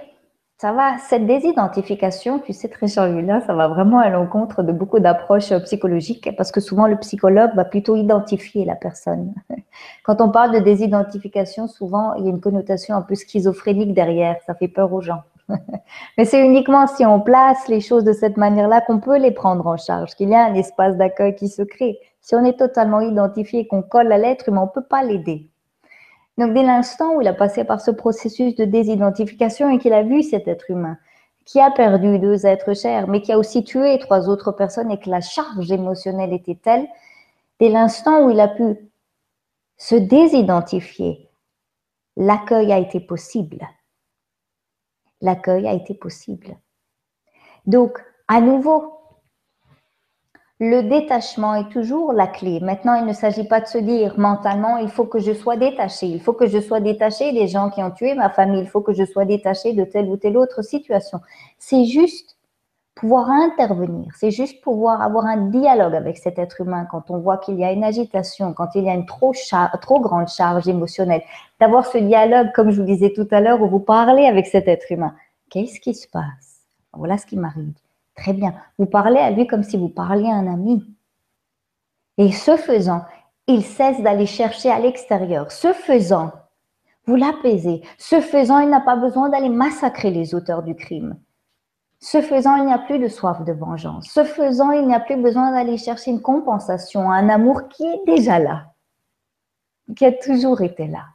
[0.63, 5.01] Ça cette désidentification, tu sais très cher là, ça va vraiment à l'encontre de beaucoup
[5.01, 9.33] d'approches psychologiques parce que souvent le psychologue va plutôt identifier la personne.
[10.05, 14.37] Quand on parle de désidentification, souvent il y a une connotation un peu schizophrénique derrière,
[14.47, 15.23] ça fait peur aux gens.
[16.17, 19.67] Mais c'est uniquement si on place les choses de cette manière-là qu'on peut les prendre
[19.67, 21.99] en charge, qu'il y a un espace d'accueil qui se crée.
[22.21, 25.49] Si on est totalement identifié, qu'on colle à l'être humain, on ne peut pas l'aider.
[26.37, 30.03] Donc, dès l'instant où il a passé par ce processus de désidentification et qu'il a
[30.03, 30.97] vu cet être humain,
[31.45, 34.99] qui a perdu deux êtres chers, mais qui a aussi tué trois autres personnes et
[34.99, 36.87] que la charge émotionnelle était telle,
[37.59, 38.77] dès l'instant où il a pu
[39.77, 41.29] se désidentifier,
[42.15, 43.67] l'accueil a été possible.
[45.21, 46.57] L'accueil a été possible.
[47.65, 48.92] Donc, à nouveau,
[50.63, 52.61] le détachement est toujours la clé.
[52.61, 56.05] Maintenant, il ne s'agit pas de se dire mentalement, il faut que je sois détaché.
[56.05, 58.61] Il faut que je sois détaché des gens qui ont tué ma famille.
[58.61, 61.19] Il faut que je sois détaché de telle ou telle autre situation.
[61.59, 62.37] C'est juste
[62.95, 64.13] pouvoir intervenir.
[64.15, 67.65] C'est juste pouvoir avoir un dialogue avec cet être humain quand on voit qu'il y
[67.65, 69.33] a une agitation, quand il y a une trop,
[69.81, 71.23] trop grande charge émotionnelle.
[71.59, 74.69] D'avoir ce dialogue, comme je vous disais tout à l'heure, où vous parlez avec cet
[74.69, 75.13] être humain.
[75.49, 76.61] Qu'est-ce qui se passe?
[76.93, 77.82] Voilà ce qui m'arrive.
[78.15, 78.53] Très bien.
[78.77, 80.95] Vous parlez à lui comme si vous parliez à un ami.
[82.17, 83.03] Et ce faisant,
[83.47, 85.51] il cesse d'aller chercher à l'extérieur.
[85.51, 86.31] Ce faisant,
[87.05, 87.81] vous l'apaisez.
[87.97, 91.17] Ce faisant, il n'a pas besoin d'aller massacrer les auteurs du crime.
[91.99, 94.07] Ce faisant, il n'y a plus de soif de vengeance.
[94.09, 98.05] Ce faisant, il n'y a plus besoin d'aller chercher une compensation, un amour qui est
[98.05, 98.73] déjà là,
[99.95, 101.05] qui a toujours été là.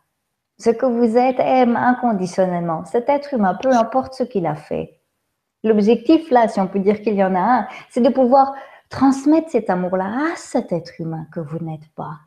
[0.59, 2.84] Ce que vous êtes aime inconditionnellement.
[2.84, 4.97] Cet être humain, peu importe ce qu'il a fait,
[5.64, 8.54] L'objectif, là, si on peut dire qu'il y en a un, c'est de pouvoir
[8.88, 12.18] transmettre cet amour-là à cet être humain que vous n'êtes pas.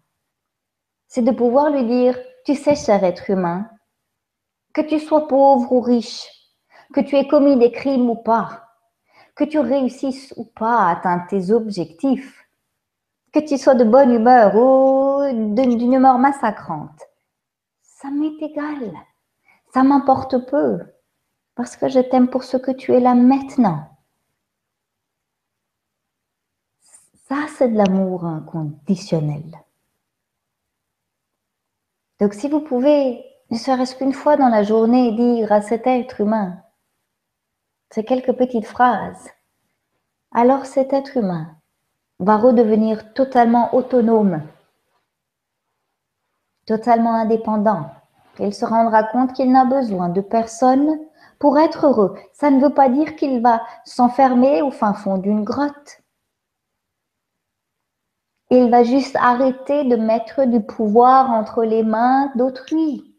[1.07, 3.69] C'est de pouvoir lui dire, tu sais, cher être humain,
[4.73, 6.27] que tu sois pauvre ou riche,
[6.93, 8.67] que tu aies commis des crimes ou pas,
[9.35, 12.45] que tu réussisses ou pas à atteindre tes objectifs,
[13.33, 15.23] que tu sois de bonne humeur ou
[15.55, 17.01] d'une humeur massacrante.
[17.81, 18.91] Ça m'est égal.
[19.73, 20.79] Ça m'importe peu
[21.61, 23.87] parce que je t'aime pour ce que tu es là maintenant.
[27.27, 29.43] Ça, c'est de l'amour inconditionnel.
[32.19, 36.21] Donc si vous pouvez, ne serait-ce qu'une fois dans la journée, dire à cet être
[36.21, 36.63] humain,
[37.91, 39.29] ces quelques petites phrases,
[40.31, 41.55] alors cet être humain
[42.17, 44.41] va redevenir totalement autonome,
[46.65, 47.91] totalement indépendant.
[48.39, 50.97] Il se rendra compte qu'il n'a besoin de personne
[51.41, 52.15] pour être heureux.
[52.33, 56.01] Ça ne veut pas dire qu'il va s'enfermer au fin fond d'une grotte.
[58.51, 63.15] Il va juste arrêter de mettre du pouvoir entre les mains d'autrui.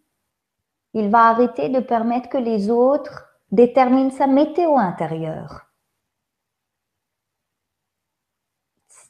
[0.95, 5.66] Il va arrêter de permettre que les autres déterminent sa météo intérieure.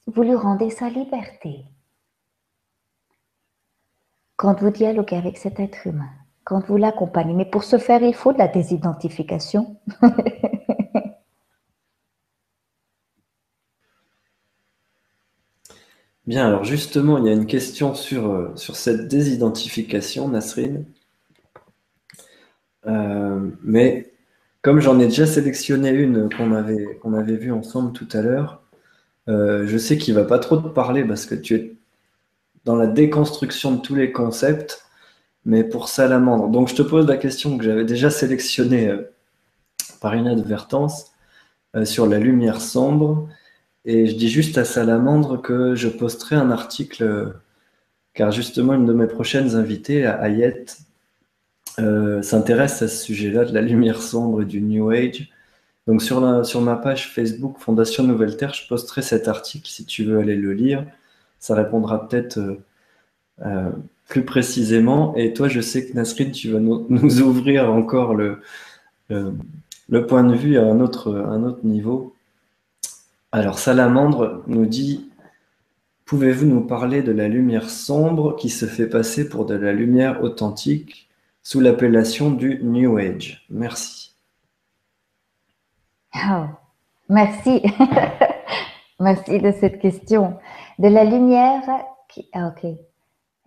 [0.07, 1.67] Vous lui rendez sa liberté.
[4.37, 7.35] Quand vous dialoguez avec cet être humain, quand vous l'accompagnez.
[7.35, 9.77] Mais pour ce faire, il faut de la désidentification.
[16.27, 20.85] Bien, alors justement, il y a une question sur, euh, sur cette désidentification, Nasrine.
[22.87, 24.13] Euh, mais
[24.63, 28.63] comme j'en ai déjà sélectionné une qu'on avait, qu'on avait vue ensemble tout à l'heure,
[29.29, 31.77] euh, je sais qu'il ne va pas trop te parler parce que tu es
[32.65, 34.85] dans la déconstruction de tous les concepts
[35.45, 36.49] mais pour salamandre.
[36.49, 39.13] Donc je te pose la question que j'avais déjà sélectionnée euh,
[40.01, 41.13] par inadvertance
[41.77, 43.29] euh, sur la lumière sombre.
[43.85, 47.33] Et je dis juste à Salamandre que je posterai un article, euh,
[48.15, 50.79] car justement une de mes prochaines invitées, Ayette,
[52.23, 55.31] s'intéresse à ce sujet-là de la lumière sombre et du New Age.
[55.87, 59.87] Donc sur, la, sur ma page Facebook Fondation Nouvelle Terre, je posterai cet article si
[59.87, 60.87] tu veux aller le lire.
[61.39, 62.39] Ça répondra peut-être
[64.13, 65.17] plus précisément.
[65.17, 66.87] Et toi, je sais que Nasrid, tu vas nous,
[67.23, 68.43] ouvrir encore le,
[69.09, 72.15] le, point de vue à un autre, un autre niveau.
[73.33, 75.09] Alors, Salamandre nous dit
[76.05, 80.23] Pouvez-vous nous parler de la lumière sombre qui se fait passer pour de la lumière
[80.23, 81.09] authentique
[81.43, 83.47] sous l'appellation du New Age?
[83.49, 84.15] Merci.
[86.17, 86.45] Oh,
[87.09, 87.63] merci.
[89.01, 90.37] merci de cette question.
[90.79, 91.63] De la lumière
[92.11, 92.29] qui.
[92.35, 92.77] Ah, ok.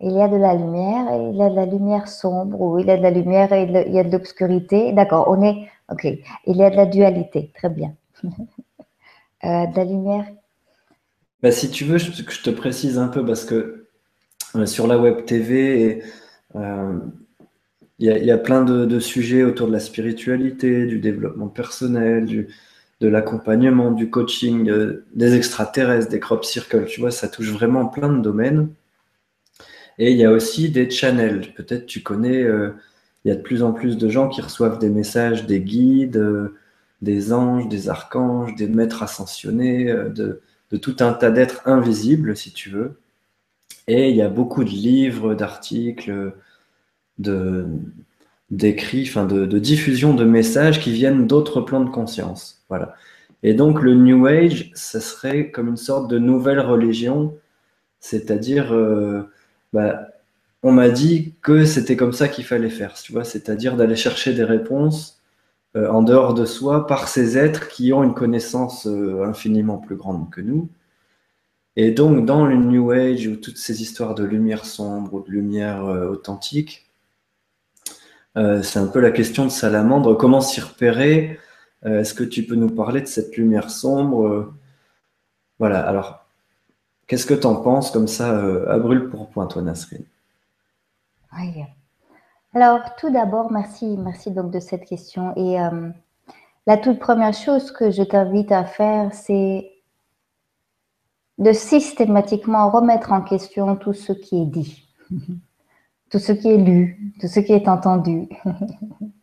[0.00, 2.78] Il y a de la lumière et il y a de la lumière sombre, ou
[2.78, 4.92] il y a de la lumière et il y a de l'obscurité.
[4.92, 5.68] D'accord, on est.
[5.90, 6.04] Ok.
[6.04, 7.52] Il y a de la dualité.
[7.54, 7.94] Très bien.
[9.44, 10.24] Euh, de la lumière.
[11.42, 13.86] Bah, si tu veux, je, je, te précise un peu parce que
[14.56, 16.02] euh, sur la web TV,
[16.56, 16.98] euh,
[17.98, 22.26] il y, a plein de, sujets autour de la spiritualité, du développement personnel,
[23.00, 24.72] de l'accompagnement, du coaching,
[25.14, 26.86] des extraterrestres, des crop circles.
[26.86, 28.70] Tu vois, ça touche vraiment plein de domaines.
[29.98, 31.52] Et il y a aussi des channels.
[31.54, 32.70] Peut-être tu connais euh,
[33.24, 36.22] il y a de plus en plus de gens qui reçoivent des messages des guides,
[37.02, 40.40] des anges, des archanges, des maîtres ascensionnés, de,
[40.70, 42.98] de tout un tas d'êtres invisibles, si tu veux.
[43.88, 46.32] Et il y a beaucoup de livres, d'articles,
[48.50, 52.64] d'écrits, enfin de, de, diffusion de messages qui viennent d'autres plans de conscience.
[52.68, 52.94] Voilà.
[53.42, 57.36] Et donc le New Age, ce serait comme une sorte de nouvelle religion,
[58.00, 59.22] c'est-à-dire, euh,
[59.76, 60.08] bah,
[60.62, 64.42] on m'a dit que c'était comme ça qu'il fallait faire, tu c'est-à-dire d'aller chercher des
[64.42, 65.20] réponses
[65.76, 69.96] euh, en dehors de soi par ces êtres qui ont une connaissance euh, infiniment plus
[69.96, 70.70] grande que nous.
[71.76, 75.30] Et donc dans le New Age ou toutes ces histoires de lumière sombre ou de
[75.30, 76.86] lumière authentique,
[78.38, 80.16] euh, c'est un peu la question de Salamandre.
[80.16, 81.38] Comment s'y repérer?
[81.84, 84.54] Est-ce que tu peux nous parler de cette lumière sombre?
[85.58, 86.25] Voilà, alors,
[87.06, 90.04] qu'est-ce que tu en penses comme ça, euh, à brûle pour point, toi, Nasrine
[91.38, 91.64] Oui.
[92.54, 95.34] Alors, tout d'abord, merci, merci donc de cette question.
[95.36, 95.58] Et
[96.66, 99.70] la toute première chose que je t'invite à faire, c'est
[101.38, 104.88] de systématiquement remettre en question tout ce qui est dit.
[106.10, 108.28] tout ce qui est lu, tout ce qui est entendu.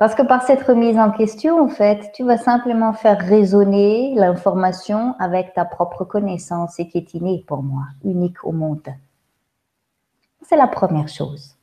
[0.00, 5.14] Parce que par cette remise en question, en fait, tu vas simplement faire résonner l'information
[5.18, 8.88] avec ta propre connaissance et qui est innée pour moi, unique au monde.
[10.40, 11.54] C'est la première chose.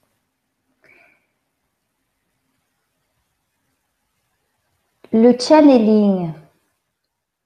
[5.11, 6.31] Le channeling,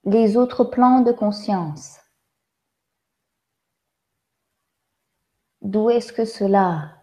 [0.03, 1.99] les autres plans de conscience,
[5.61, 6.95] D'où est-ce que cela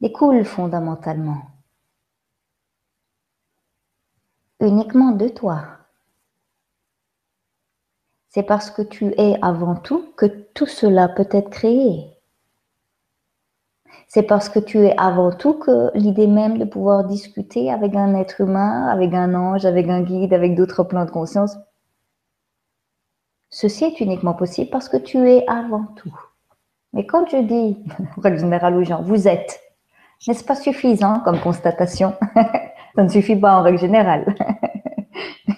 [0.00, 1.57] découle fondamentalement?
[4.60, 5.64] Uniquement de toi.
[8.28, 12.18] C'est parce que tu es avant tout que tout cela peut être créé.
[14.08, 18.16] C'est parce que tu es avant tout que l'idée même de pouvoir discuter avec un
[18.16, 21.56] être humain, avec un ange, avec un guide, avec d'autres plans de conscience,
[23.50, 26.14] ceci est uniquement possible parce que tu es avant tout.
[26.94, 27.78] Mais quand je dis,
[28.16, 29.60] en règle générale aux gens, vous êtes,
[30.26, 32.16] n'est-ce pas suffisant comme constatation?
[32.94, 34.34] Ça ne suffit pas en règle générale.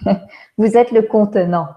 [0.59, 1.69] vous êtes le contenant.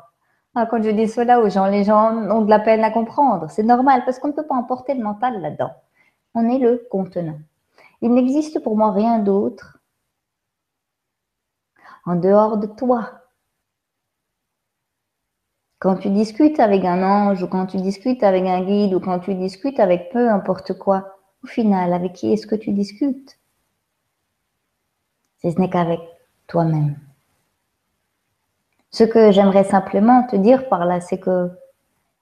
[0.55, 3.49] Ah, quand je dis cela aux gens, les gens ont de la peine à comprendre.
[3.49, 5.71] C'est normal parce qu'on ne peut pas emporter le mental là-dedans.
[6.35, 7.39] On est le contenant.
[8.01, 9.79] Il n'existe pour moi rien d'autre
[12.05, 13.21] en dehors de toi.
[15.79, 19.19] Quand tu discutes avec un ange ou quand tu discutes avec un guide ou quand
[19.19, 23.37] tu discutes avec peu importe quoi, au final, avec qui est-ce que tu discutes?
[25.43, 25.99] Si ce n'est qu'avec
[26.47, 26.97] toi-même.
[28.91, 31.51] Ce que j'aimerais simplement te dire par là, c'est que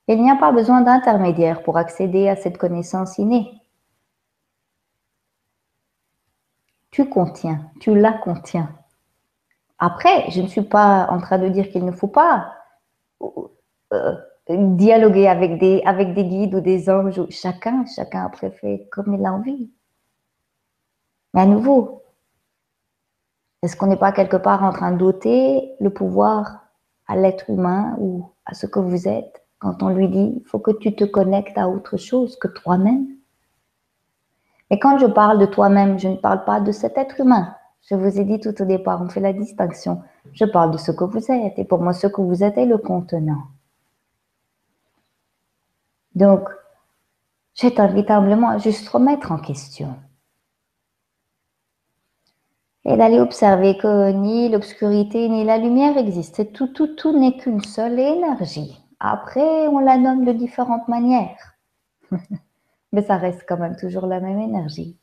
[0.08, 3.52] il n'y a pas besoin d'intermédiaire pour accéder à cette connaissance innée.
[6.90, 8.70] Tu contiens, tu la contiens.
[9.78, 12.52] Après, je ne suis pas en train de dire qu'il ne faut pas
[13.92, 14.16] euh,
[14.48, 15.82] dialoguer avec des,
[16.24, 17.28] guides ou des anges.
[17.30, 19.70] Chacun, chacun après fait comme il a envie.
[21.32, 22.01] Mais à nouveau,
[23.62, 26.64] est-ce qu'on n'est pas quelque part en train d'ôter le pouvoir
[27.06, 30.58] à l'être humain ou à ce que vous êtes quand on lui dit il faut
[30.58, 33.06] que tu te connectes à autre chose que toi-même?
[34.70, 37.54] Et quand je parle de toi-même, je ne parle pas de cet être humain.
[37.88, 40.02] Je vous ai dit tout au départ, on fait la distinction.
[40.32, 41.58] Je parle de ce que vous êtes.
[41.58, 43.42] Et pour moi, ce que vous êtes est le contenant.
[46.14, 46.48] Donc,
[47.54, 49.94] je t'invite humblement à juste remettre en question.
[52.84, 56.44] Et d'aller observer que ni l'obscurité ni la lumière existent.
[56.44, 58.76] Tout, tout, tout n'est qu'une seule énergie.
[58.98, 61.56] Après, on la nomme de différentes manières.
[62.92, 64.96] Mais ça reste quand même toujours la même énergie.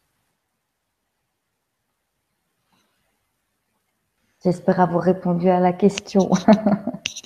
[4.43, 6.30] J'espère avoir répondu à la question.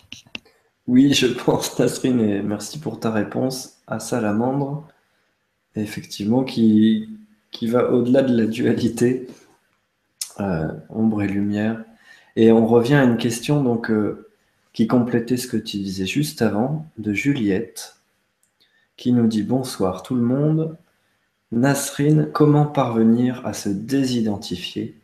[0.87, 4.87] oui, je pense, Nasrine, et merci pour ta réponse à Salamandre,
[5.75, 7.09] effectivement, qui,
[7.51, 9.27] qui va au-delà de la dualité,
[10.39, 11.83] euh, ombre et lumière.
[12.35, 14.27] Et on revient à une question donc, euh,
[14.73, 17.97] qui complétait ce que tu disais juste avant, de Juliette,
[18.97, 20.77] qui nous dit Bonsoir tout le monde.
[21.51, 24.97] Nasrine, comment parvenir à se désidentifier?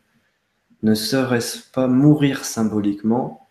[0.82, 3.46] Ne serait-ce pas mourir symboliquement,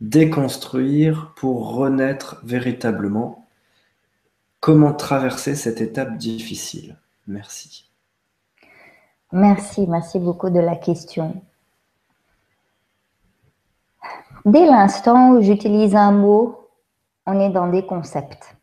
[0.00, 3.48] déconstruire pour renaître véritablement?
[4.60, 6.96] Comment traverser cette étape difficile?
[7.26, 7.89] Merci.
[9.32, 11.40] Merci, merci beaucoup de la question.
[14.44, 16.68] Dès l'instant où j'utilise un mot,
[17.26, 18.56] on est dans des concepts.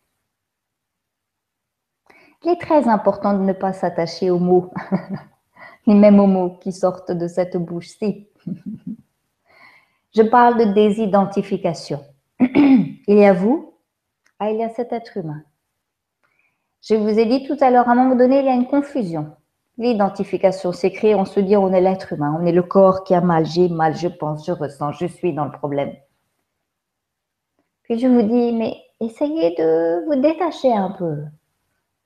[2.44, 4.72] Il est très important de ne pas s'attacher aux mots.
[5.88, 8.28] les mêmes mots qui sortent de cette bouche-ci.
[10.16, 12.04] Je parle de désidentification.
[12.40, 13.74] il y a vous,
[14.40, 15.44] ah, il y a cet être humain.
[16.82, 18.68] Je vous ai dit tout à l'heure, à un moment donné, il y a une
[18.68, 19.34] confusion.
[19.78, 23.22] L'identification s'écrit, on se dit on est l'être humain, on est le corps qui a
[23.22, 25.94] mal, j'ai mal, je pense, je ressens, je suis dans le problème.
[27.84, 31.24] Puis je vous dis, mais essayez de vous détacher un peu.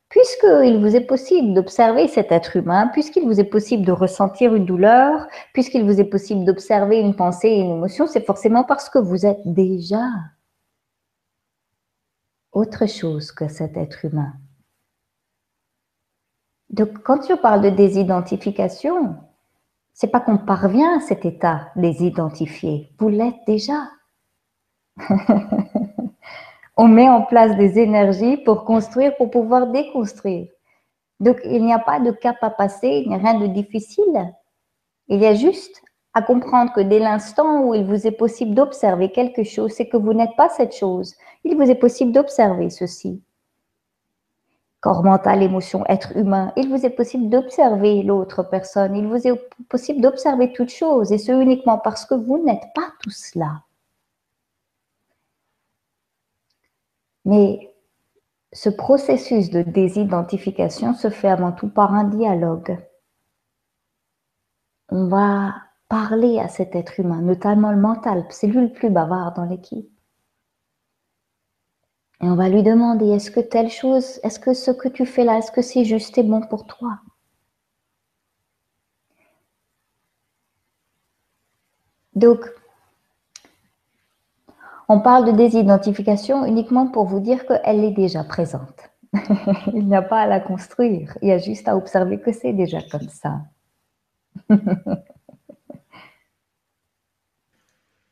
[0.09, 4.65] Puisqu'il vous est possible d'observer cet être humain, puisqu'il vous est possible de ressentir une
[4.65, 8.99] douleur, puisqu'il vous est possible d'observer une pensée et une émotion, c'est forcément parce que
[8.99, 10.03] vous êtes déjà
[12.51, 14.33] autre chose que cet être humain.
[16.71, 19.15] Donc, quand je parle de désidentification,
[19.93, 22.89] c'est pas qu'on parvient à cet état désidentifié.
[22.97, 23.89] Vous l'êtes déjà.
[26.77, 30.47] On met en place des énergies pour construire, pour pouvoir déconstruire.
[31.19, 34.33] Donc, il n'y a pas de cap à passer, il n'y a rien de difficile.
[35.09, 35.83] Il y a juste
[36.13, 39.97] à comprendre que dès l'instant où il vous est possible d'observer quelque chose, c'est que
[39.97, 41.15] vous n'êtes pas cette chose.
[41.43, 43.21] Il vous est possible d'observer ceci.
[44.81, 46.53] Corps mental, émotion, être humain.
[46.57, 48.95] Il vous est possible d'observer l'autre personne.
[48.95, 49.39] Il vous est
[49.69, 53.61] possible d'observer toute chose, et ce uniquement parce que vous n'êtes pas tout cela.
[57.25, 57.71] Mais
[58.53, 62.77] ce processus de désidentification se fait avant tout par un dialogue.
[64.89, 65.53] On va
[65.89, 69.89] parler à cet être humain, notamment le mental, c'est lui le plus bavard dans l'équipe.
[72.21, 75.23] Et on va lui demander, est-ce que telle chose, est-ce que ce que tu fais
[75.23, 76.99] là, est-ce que c'est juste et bon pour toi?
[82.13, 82.45] Donc,
[84.87, 88.91] on parle de désidentification uniquement pour vous dire qu'elle est déjà présente.
[89.73, 92.53] il n'y a pas à la construire, il y a juste à observer que c'est
[92.53, 93.41] déjà comme ça.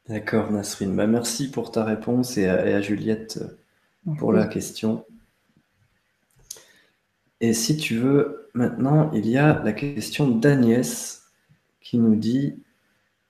[0.10, 0.96] D'accord, Nasrine.
[0.96, 3.59] Bah, merci pour ta réponse et à, Juliette euh,
[4.18, 5.06] pour la question.
[7.42, 11.24] Et si tu veux, maintenant, il y a la question d'Agnès
[11.82, 12.62] qui nous dit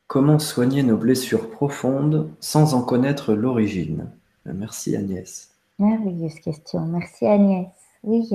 [0.07, 4.09] Comment soigner nos blessures profondes sans en connaître l'origine?
[4.43, 5.51] Merci Agnès.
[5.77, 6.87] Merveilleuse question.
[6.87, 7.69] Merci Agnès.
[8.01, 8.27] Oui.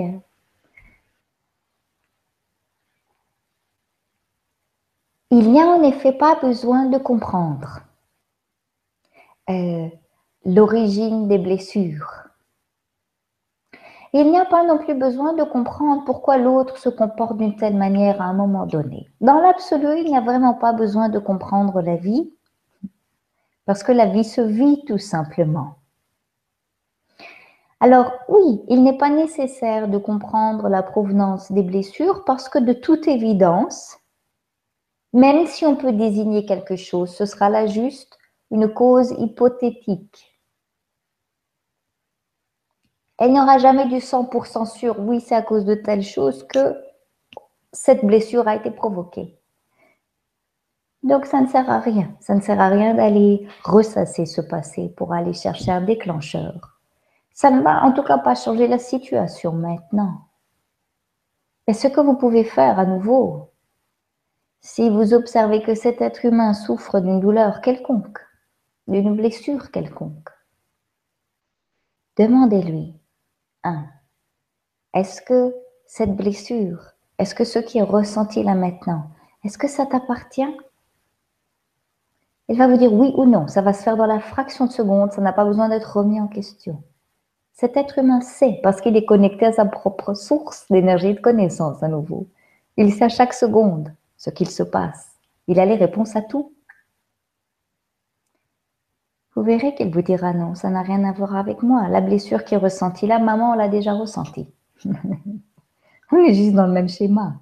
[5.33, 7.81] Il n'y a en effet pas besoin de comprendre
[9.51, 9.89] euh,
[10.47, 12.24] l'origine des blessures.
[14.17, 17.77] Il n'y a pas non plus besoin de comprendre pourquoi l'autre se comporte d'une telle
[17.77, 19.11] manière à un moment donné.
[19.21, 22.33] Dans l'absolu, il n'y a vraiment pas besoin de comprendre la vie,
[23.67, 25.75] parce que la vie se vit tout simplement.
[27.81, 32.73] Alors oui, il n'est pas nécessaire de comprendre la provenance des blessures parce que de
[32.73, 33.99] toute évidence,
[35.13, 38.17] même si on peut désigner quelque chose, ce sera là juste
[38.53, 40.34] une cause hypothétique.
[43.25, 46.79] Elle n'aura jamais du 100% sûr, oui, c'est à cause de telle chose que
[47.73, 49.41] cette blessure a été provoquée.
[51.03, 52.15] Donc ça ne sert à rien.
[52.21, 56.79] Ça ne sert à rien d'aller ressasser ce passé pour aller chercher un déclencheur.
[57.33, 60.27] Ça ne va en tout cas pas changer la situation maintenant.
[61.67, 63.53] Mais ce que vous pouvez faire à nouveau,
[64.61, 68.19] si vous observez que cet être humain souffre d'une douleur quelconque,
[68.87, 70.29] d'une blessure quelconque,
[72.19, 73.01] demandez-lui
[74.95, 75.55] est-ce que
[75.87, 79.11] cette blessure, est-ce que ce qui est ressenti là maintenant,
[79.45, 80.57] est-ce que ça t'appartient?
[82.49, 83.47] Il va vous dire oui ou non.
[83.49, 85.13] Ça va se faire dans la fraction de seconde.
[85.13, 86.83] Ça n'a pas besoin d'être remis en question.
[87.53, 91.21] Cet être humain sait parce qu'il est connecté à sa propre source d'énergie et de
[91.21, 92.27] connaissance à nouveau.
[92.77, 95.13] Il sait à chaque seconde ce qu'il se passe.
[95.47, 96.53] Il a les réponses à tout.
[99.35, 101.89] Vous verrez qu'il vous dira non, ça n'a rien à voir avec moi.
[101.89, 104.49] La blessure qui est ressentie là, maman l'a déjà ressentie.
[106.13, 107.41] On est juste dans le même schéma.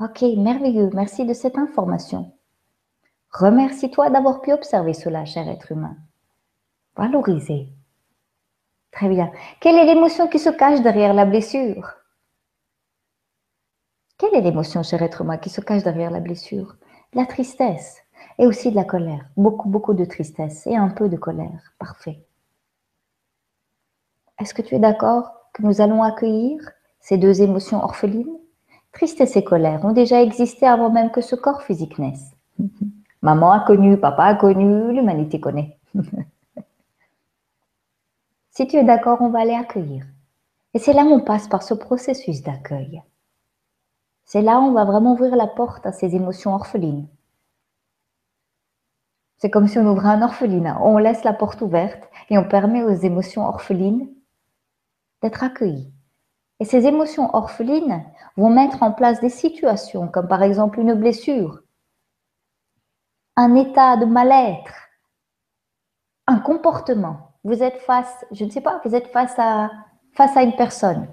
[0.00, 0.90] Ok, merveilleux.
[0.92, 2.32] Merci de cette information.
[3.30, 5.96] Remercie-toi d'avoir pu observer cela, cher être humain.
[6.96, 7.68] Valoriser.
[8.90, 9.32] Très bien.
[9.60, 11.94] Quelle est l'émotion qui se cache derrière la blessure?
[14.18, 16.76] Quelle est l'émotion, cher être humain, qui se cache derrière la blessure?
[17.14, 18.01] La tristesse
[18.38, 19.24] et aussi de la colère.
[19.36, 21.72] Beaucoup, beaucoup de tristesse et un peu de colère.
[21.78, 22.24] Parfait.
[24.40, 26.60] Est-ce que tu es d'accord que nous allons accueillir
[27.00, 28.38] ces deux émotions orphelines?
[28.92, 32.32] Tristesse et colère ont déjà existé avant même que ce corps physique naisse.
[33.22, 35.78] Maman a connu, papa a connu, l'humanité connaît.
[38.50, 40.04] si tu es d'accord, on va les accueillir.
[40.74, 43.02] Et c'est là où on passe par ce processus d'accueil.
[44.24, 47.06] C'est là où on va vraiment ouvrir la porte à ces émotions orphelines.
[49.42, 50.80] C'est comme si on ouvrait un orphelinat.
[50.82, 54.08] On laisse la porte ouverte et on permet aux émotions orphelines
[55.20, 55.92] d'être accueillies.
[56.60, 58.04] Et ces émotions orphelines
[58.36, 61.60] vont mettre en place des situations, comme par exemple une blessure,
[63.34, 64.74] un état de mal-être,
[66.28, 67.32] un comportement.
[67.42, 69.72] Vous êtes face, je ne sais pas, vous êtes face à,
[70.12, 71.08] face à une personne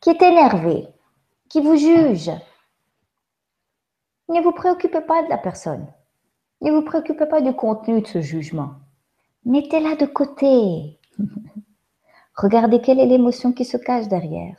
[0.00, 0.88] qui est énervée,
[1.48, 2.32] qui vous juge.
[4.28, 5.86] Ne vous préoccupez pas de la personne.
[6.60, 8.70] Ne vous préoccupez pas du contenu de ce jugement.
[9.44, 10.98] Mettez-la de côté.
[12.34, 14.56] Regardez quelle est l'émotion qui se cache derrière.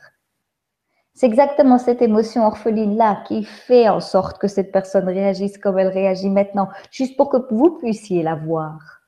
[1.12, 5.88] C'est exactement cette émotion orpheline-là qui fait en sorte que cette personne réagisse comme elle
[5.88, 9.02] réagit maintenant, juste pour que vous puissiez la voir.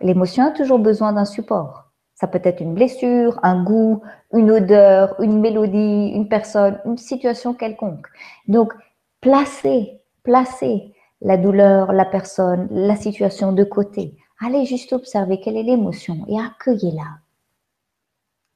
[0.00, 1.90] L'émotion a toujours besoin d'un support.
[2.14, 4.02] Ça peut être une blessure, un goût,
[4.32, 8.06] une odeur, une mélodie, une personne, une situation quelconque.
[8.46, 8.72] Donc,
[9.20, 14.16] placez, placez la douleur, la personne, la situation de côté.
[14.40, 17.18] Allez juste observer quelle est l'émotion et accueillez-la.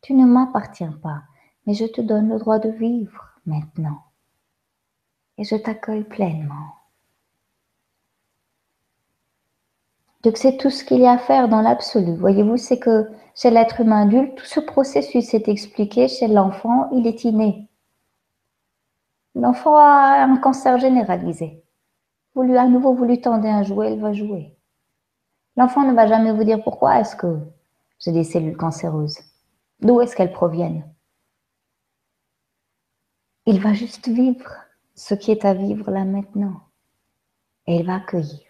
[0.02, 1.22] Tu ne m'appartiens pas
[1.66, 4.02] mais je te donne le droit de vivre maintenant.
[5.38, 6.74] Et je t'accueille pleinement.
[10.22, 12.16] Donc c'est tout ce qu'il y a à faire dans l'absolu.
[12.16, 16.08] Voyez-vous, c'est que chez l'être humain adulte, tout ce processus est expliqué.
[16.08, 17.68] Chez l'enfant, il est inné.
[19.36, 21.62] L'enfant a un cancer généralisé.
[22.34, 24.56] Vous lui, à nouveau, vous lui tendez un jouet, il va jouer.
[25.58, 27.38] L'enfant ne va jamais vous dire pourquoi est-ce que
[27.98, 29.18] j'ai des cellules cancéreuses.
[29.80, 30.88] D'où est-ce qu'elles proviennent?
[33.44, 34.50] Il va juste vivre
[34.94, 36.62] ce qui est à vivre là maintenant.
[37.66, 38.40] Et il va accueillir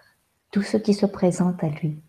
[0.53, 2.01] tout ce qui se présente à lui.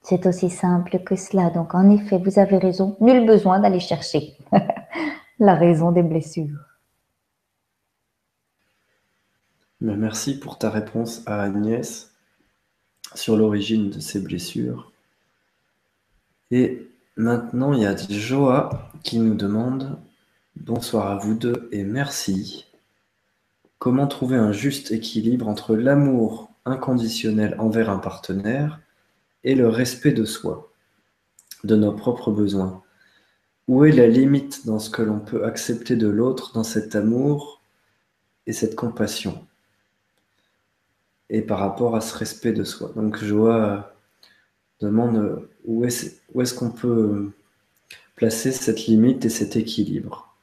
[0.00, 1.50] C'est aussi simple que cela.
[1.50, 2.96] Donc, en effet, vous avez raison.
[3.00, 4.38] Nul besoin d'aller chercher
[5.38, 6.67] la raison des blessures.
[9.80, 12.12] Merci pour ta réponse à Agnès
[13.14, 14.90] sur l'origine de ces blessures.
[16.50, 19.96] Et maintenant, il y a Joa qui nous demande
[20.56, 22.66] Bonsoir à vous deux et merci.
[23.78, 28.80] Comment trouver un juste équilibre entre l'amour inconditionnel envers un partenaire
[29.44, 30.72] et le respect de soi,
[31.62, 32.82] de nos propres besoins?
[33.68, 37.62] Où est la limite dans ce que l'on peut accepter de l'autre, dans cet amour
[38.48, 39.47] et cette compassion?
[41.30, 42.90] Et par rapport à ce respect de soi.
[42.96, 43.92] Donc Joa
[44.80, 47.32] demande où est-ce qu'on peut
[48.16, 50.34] placer cette limite et cet équilibre?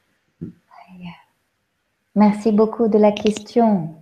[2.14, 3.94] Merci beaucoup de la question.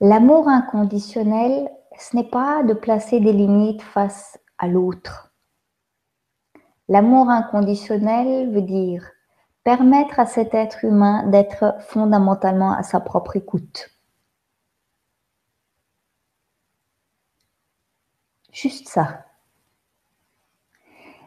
[0.00, 1.68] L'amour inconditionnel,
[1.98, 5.32] ce n'est pas de placer des limites face à l'autre.
[6.88, 9.10] L'amour inconditionnel veut dire
[9.66, 13.90] permettre à cet être humain d'être fondamentalement à sa propre écoute.
[18.52, 19.24] Juste ça.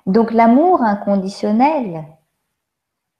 [0.05, 2.05] Donc l'amour inconditionnel,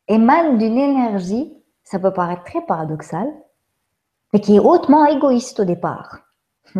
[0.07, 3.27] émane d'une énergie, ça peut paraître très paradoxal,
[4.31, 6.21] mais qui est hautement égoïste au départ.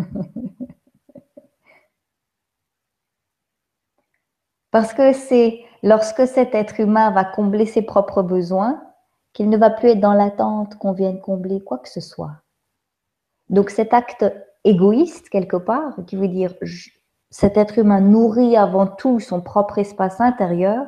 [4.70, 8.82] Parce que c'est lorsque cet être humain va combler ses propres besoins
[9.32, 12.36] qu'il ne va plus être dans l'attente qu'on vienne combler quoi que ce soit.
[13.48, 14.24] Donc cet acte
[14.64, 16.54] égoïste, quelque part, qui veut dire
[17.30, 20.86] cet être humain nourrit avant tout son propre espace intérieur,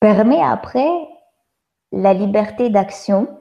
[0.00, 0.88] permet après
[1.92, 3.40] la liberté d'action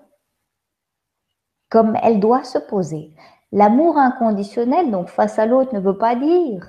[1.69, 3.13] comme elle doit se poser.
[3.51, 6.67] L'amour inconditionnel, donc face à l'autre, ne veut pas dire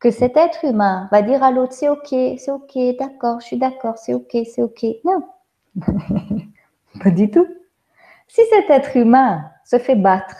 [0.00, 3.58] que cet être humain va dire à l'autre c'est ok, c'est ok, d'accord, je suis
[3.58, 4.84] d'accord, c'est ok, c'est ok.
[5.04, 5.22] Non,
[7.02, 7.46] pas du tout.
[8.28, 10.36] Si cet être humain se fait battre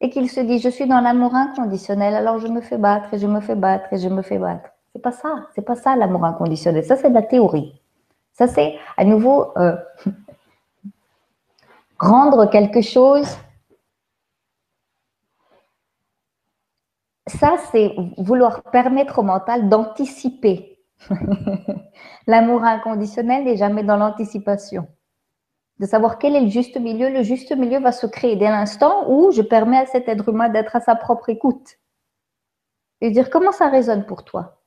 [0.00, 3.18] et qu'il se dit je suis dans l'amour inconditionnel, alors je me fais battre et
[3.18, 4.70] je me fais battre et je me fais battre.
[4.92, 5.46] C'est pas ça.
[5.54, 6.84] C'est pas ça l'amour inconditionnel.
[6.84, 7.80] Ça, c'est de la théorie.
[8.32, 9.76] Ça, c'est à nouveau euh,
[11.98, 13.26] rendre quelque chose.
[17.28, 20.80] Ça, c'est vouloir permettre au mental d'anticiper.
[22.26, 24.88] l'amour inconditionnel n'est jamais dans l'anticipation.
[25.78, 27.08] De savoir quel est le juste milieu.
[27.08, 30.48] Le juste milieu va se créer dès l'instant où je permets à cet être humain
[30.48, 31.78] d'être à sa propre écoute.
[33.00, 34.62] Et dire comment ça résonne pour toi?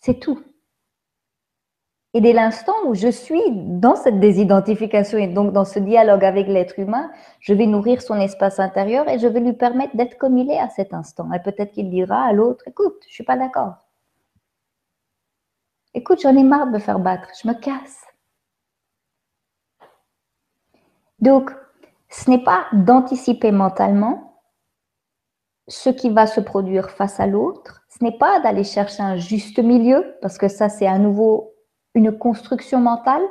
[0.00, 0.42] C'est tout.
[2.16, 6.46] Et dès l'instant où je suis dans cette désidentification et donc dans ce dialogue avec
[6.46, 7.10] l'être humain,
[7.40, 10.58] je vais nourrir son espace intérieur et je vais lui permettre d'être comme il est
[10.58, 11.30] à cet instant.
[11.34, 13.74] Et peut-être qu'il dira à l'autre, écoute, je suis pas d'accord.
[15.92, 18.00] Écoute, j'en ai marre de me faire battre, je me casse.
[21.18, 21.50] Donc,
[22.08, 24.40] ce n'est pas d'anticiper mentalement
[25.68, 29.58] ce qui va se produire face à l'autre, ce n'est pas d'aller chercher un juste
[29.58, 31.52] milieu, parce que ça, c'est à nouveau
[31.96, 33.22] une construction mentale.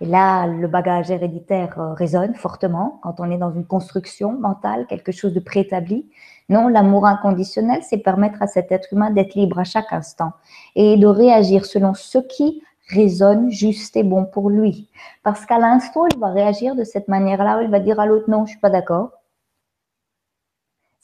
[0.00, 4.86] Et là, le bagage héréditaire euh, résonne fortement quand on est dans une construction mentale,
[4.86, 6.08] quelque chose de préétabli.
[6.48, 10.32] Non, l'amour inconditionnel, c'est permettre à cet être humain d'être libre à chaque instant
[10.76, 14.88] et de réagir selon ce qui résonne juste et bon pour lui.
[15.24, 18.46] Parce qu'à l'instant, il va réagir de cette manière-là, il va dire à l'autre non,
[18.46, 19.10] je suis pas d'accord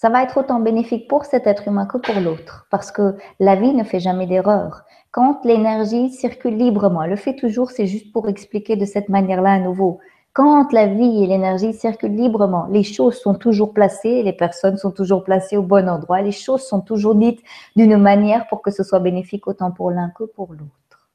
[0.05, 3.57] ça va être autant bénéfique pour cet être humain que pour l'autre, parce que la
[3.57, 4.85] vie ne fait jamais d'erreur.
[5.13, 9.53] Quand l'énergie circule librement, elle le fait toujours, c'est juste pour expliquer de cette manière-là
[9.53, 10.01] à nouveau.
[10.35, 14.91] Quand la vie et l'énergie circulent librement, les choses sont toujours placées, les personnes sont
[14.91, 17.41] toujours placées au bon endroit, les choses sont toujours dites
[17.75, 21.09] d'une manière pour que ce soit bénéfique autant pour l'un que pour l'autre.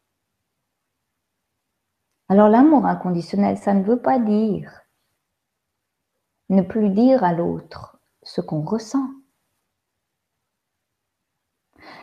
[2.28, 4.82] Alors l'amour inconditionnel, ça ne veut pas dire
[6.49, 7.98] ne plus dire à l'autre
[8.30, 9.07] ce qu'on ressent.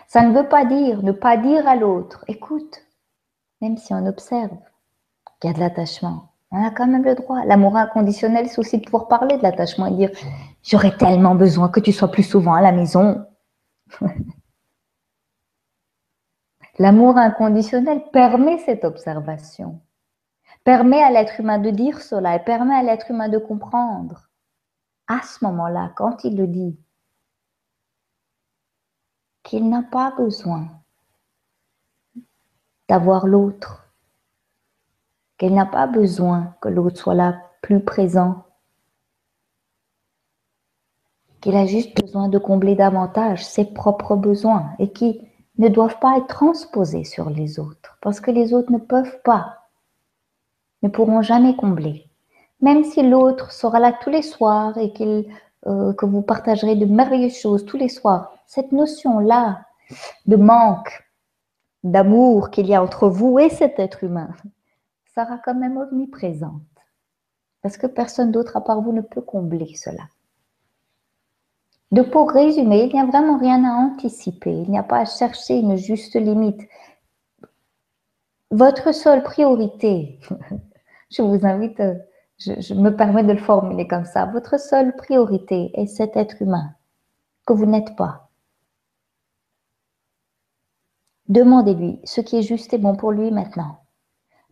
[0.09, 2.83] Ça ne veut pas dire ne pas dire à l'autre, écoute,
[3.61, 4.57] même si on observe
[5.41, 7.45] qu'il y a de l'attachement, on a quand même le droit.
[7.45, 10.11] L'amour inconditionnel, c'est aussi de pouvoir parler de l'attachement et dire
[10.63, 13.27] j'aurais tellement besoin que tu sois plus souvent à la maison.
[16.79, 19.81] L'amour inconditionnel permet cette observation,
[20.65, 24.26] permet à l'être humain de dire cela et permet à l'être humain de comprendre
[25.09, 26.77] à ce moment-là, quand il le dit,
[29.43, 30.69] qu'il n'a pas besoin
[32.89, 33.89] d'avoir l'autre,
[35.39, 38.45] qu'il n'a pas besoin que l'autre soit là plus présent,
[41.41, 45.29] qu'il a juste besoin de combler davantage ses propres besoins et qui
[45.59, 49.69] ne doivent pas être transposés sur les autres, parce que les autres ne peuvent pas,
[50.83, 52.06] ne pourront jamais combler
[52.67, 54.93] même si l'autre sera là tous les soirs et
[55.69, 59.65] euh, que vous partagerez de merveilleuses choses tous les soirs, cette notion-là
[60.27, 61.09] de manque,
[61.85, 64.31] d'amour qu'il y a entre vous et cet être humain
[65.15, 66.75] sera quand même omniprésente.
[67.63, 70.03] Parce que personne d'autre à part vous ne peut combler cela.
[71.93, 75.05] De pour résumer, il n'y a vraiment rien à anticiper, il n'y a pas à
[75.05, 76.63] chercher une juste limite.
[78.51, 80.19] Votre seule priorité,
[81.13, 81.81] je vous invite
[82.39, 86.75] je, me permets de le formuler comme ça, votre seule priorité est cet être humain
[87.47, 88.31] que vous n'êtes pas.
[91.29, 93.81] Demandez-lui ce qui est juste et bon pour lui maintenant.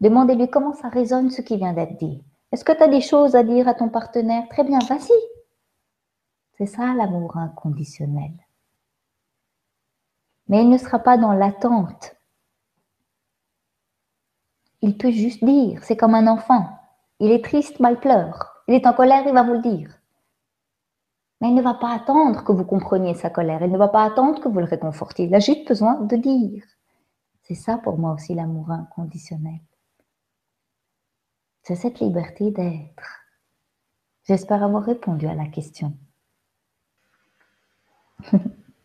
[0.01, 2.25] Demandez-lui comment ça résonne ce qui vient d'être dit.
[2.53, 4.49] Est-ce que tu as des choses à dire à ton partenaire?
[4.49, 5.13] Très bien, vas-y.
[6.57, 8.33] C'est ça l'amour inconditionnel.
[10.49, 12.17] Mais il ne sera pas dans l'attente.
[14.83, 16.69] Il peut juste dire, c'est comme un enfant.
[17.25, 18.63] Il est triste, mal pleure.
[18.69, 19.89] Il est en colère, il va vous le dire.
[21.41, 23.63] Mais il ne va pas attendre que vous compreniez sa colère.
[23.63, 25.25] Il ne va pas attendre que vous le réconfortiez.
[25.25, 26.63] Il a juste besoin de dire.
[27.45, 29.61] C'est ça pour moi aussi l'amour inconditionnel.
[31.63, 33.23] C'est cette liberté d'être.
[34.25, 35.95] J'espère avoir répondu à la question.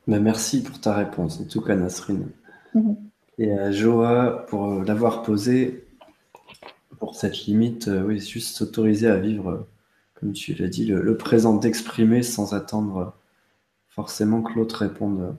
[0.07, 2.32] Mais merci pour ta réponse, en tout cas, Nasrine.
[2.74, 2.95] Mhm.
[3.38, 5.89] Et à Joa pour l'avoir posée
[7.00, 9.68] pour cette limite, euh, oui, juste s'autoriser à vivre, euh,
[10.16, 13.06] comme tu l'as dit, le, présent d'exprimer sans attendre euh,
[13.88, 15.36] forcément que l'autre réponde.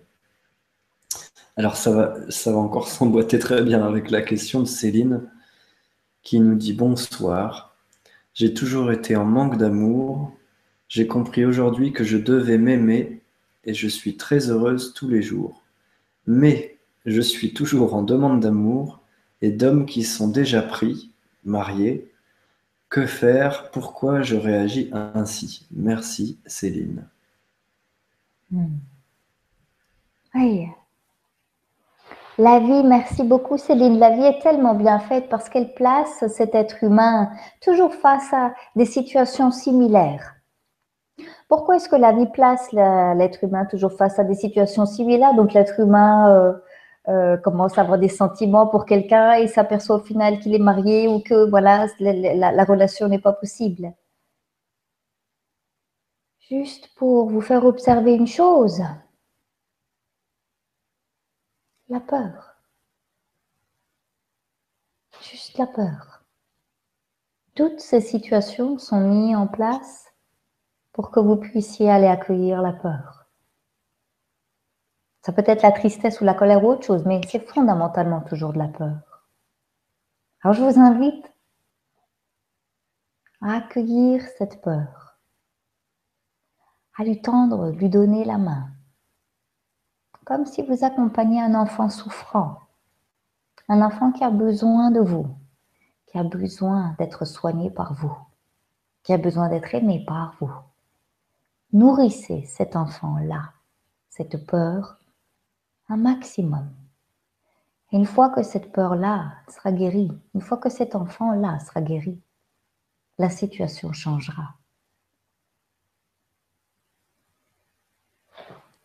[1.57, 5.23] Alors ça va, ça va encore s'emboîter très bien avec la question de Céline
[6.23, 7.77] qui nous dit bonsoir.
[8.35, 10.33] J'ai toujours été en manque d'amour.
[10.89, 13.23] J'ai compris aujourd'hui que je devais m'aimer
[13.65, 15.63] et je suis très heureuse tous les jours.
[16.27, 19.01] Mais je suis toujours en demande d'amour
[19.43, 21.10] et d'hommes qui sont déjà pris
[21.45, 22.13] marié.
[22.89, 23.71] Que faire?
[23.71, 25.67] Pourquoi je réagis ainsi?
[25.71, 27.07] Merci Céline.
[28.51, 28.79] Hmm.
[30.35, 30.67] Oui.
[32.39, 33.99] La vie, merci beaucoup Céline.
[33.99, 37.31] La vie est tellement bien faite parce qu'elle place cet être humain
[37.61, 40.37] toujours face à des situations similaires.
[41.49, 45.35] Pourquoi est-ce que la vie place l'être humain toujours face à des situations similaires?
[45.35, 46.53] Donc l'être humain euh,
[47.11, 51.09] euh, commence à avoir des sentiments pour quelqu'un et s'aperçoit au final qu'il est marié
[51.09, 53.93] ou que voilà la, la relation n'est pas possible.
[56.49, 58.83] Juste pour vous faire observer une chose,
[61.89, 62.51] la peur.
[65.23, 66.25] juste la peur.
[67.55, 70.07] Toutes ces situations sont mises en place
[70.93, 73.20] pour que vous puissiez aller accueillir la peur.
[75.23, 78.53] Ça peut être la tristesse ou la colère ou autre chose, mais c'est fondamentalement toujours
[78.53, 79.27] de la peur.
[80.43, 81.31] Alors je vous invite
[83.43, 85.19] à accueillir cette peur,
[86.97, 88.71] à lui tendre, lui donner la main,
[90.25, 92.59] comme si vous accompagniez un enfant souffrant,
[93.69, 95.27] un enfant qui a besoin de vous,
[96.07, 98.17] qui a besoin d'être soigné par vous,
[99.03, 100.53] qui a besoin d'être aimé par vous.
[101.73, 103.53] Nourrissez cet enfant-là,
[104.09, 105.00] cette peur,
[105.97, 106.71] maximum.
[107.93, 112.21] Et une fois que cette peur-là sera guérie, une fois que cet enfant-là sera guéri,
[113.19, 114.55] la situation changera.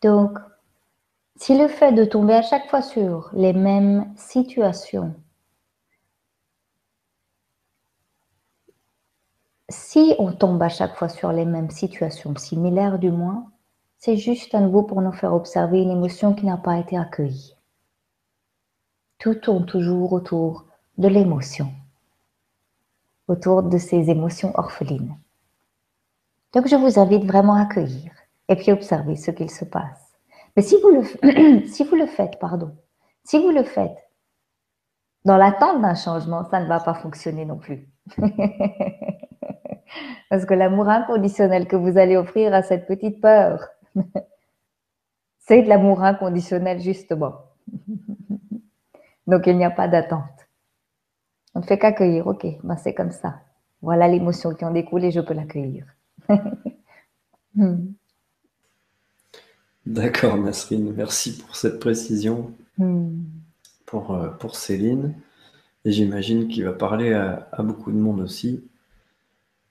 [0.02, 0.38] Donc,
[1.36, 5.14] si le fait de tomber à chaque fois sur les mêmes situations,
[9.68, 13.50] si on tombe à chaque fois sur les mêmes situations similaires du moins,
[13.98, 17.56] c'est juste à nouveau pour nous faire observer une émotion qui n'a pas été accueillie.
[19.18, 20.66] Tout tourne toujours autour
[20.98, 21.70] de l'émotion
[23.28, 25.16] autour de ces émotions orphelines.
[26.54, 28.12] Donc, je vous invite vraiment à accueillir
[28.48, 30.14] et puis observer ce qu'il se passe.
[30.56, 31.02] Mais si vous le,
[31.66, 32.74] si vous le faites, pardon,
[33.24, 33.98] si vous le faites
[35.24, 37.88] dans l'attente d'un changement, ça ne va pas fonctionner non plus.
[40.30, 43.68] Parce que l'amour inconditionnel que vous allez offrir à cette petite peur,
[45.38, 47.36] c'est de l'amour inconditionnel justement.
[49.26, 50.22] Donc il n'y a pas d'attente.
[51.54, 53.40] On ne fait qu'accueillir, ok, ben c'est comme ça.
[53.80, 55.86] Voilà l'émotion qui en découle et je peux l'accueillir.
[57.58, 57.94] Hmm.
[59.86, 63.22] D'accord, Nasrine, merci pour cette précision hmm.
[63.86, 65.14] pour, euh, pour Céline.
[65.86, 68.62] Et j'imagine qu'il va parler à, beaucoup de monde aussi.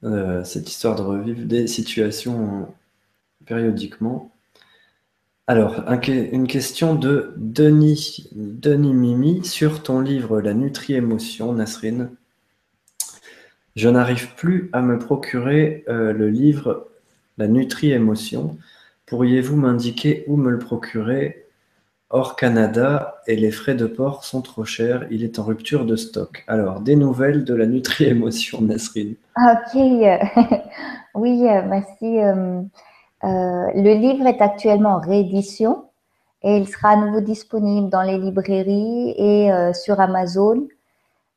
[0.03, 2.73] Euh, cette histoire de revivre des situations
[3.45, 4.31] périodiquement.
[5.47, 12.09] Alors, une question de Denis, Denis Mimi sur ton livre La Nutri-émotion, Nasrine.
[13.75, 16.87] Je n'arrive plus à me procurer euh, le livre
[17.37, 18.57] La Nutri-émotion.
[19.05, 21.45] Pourriez-vous m'indiquer où me le procurer?
[22.09, 25.95] Hors Canada et les frais de port sont trop chers, il est en rupture de
[25.95, 26.43] stock.
[26.47, 29.75] Alors, des nouvelles de la Nutri-émotion, Nasrine Ok,
[31.15, 32.19] oui, euh, merci.
[33.25, 35.85] Euh, le livre est actuellement en réédition
[36.43, 40.67] et il sera à nouveau disponible dans les librairies et euh, sur Amazon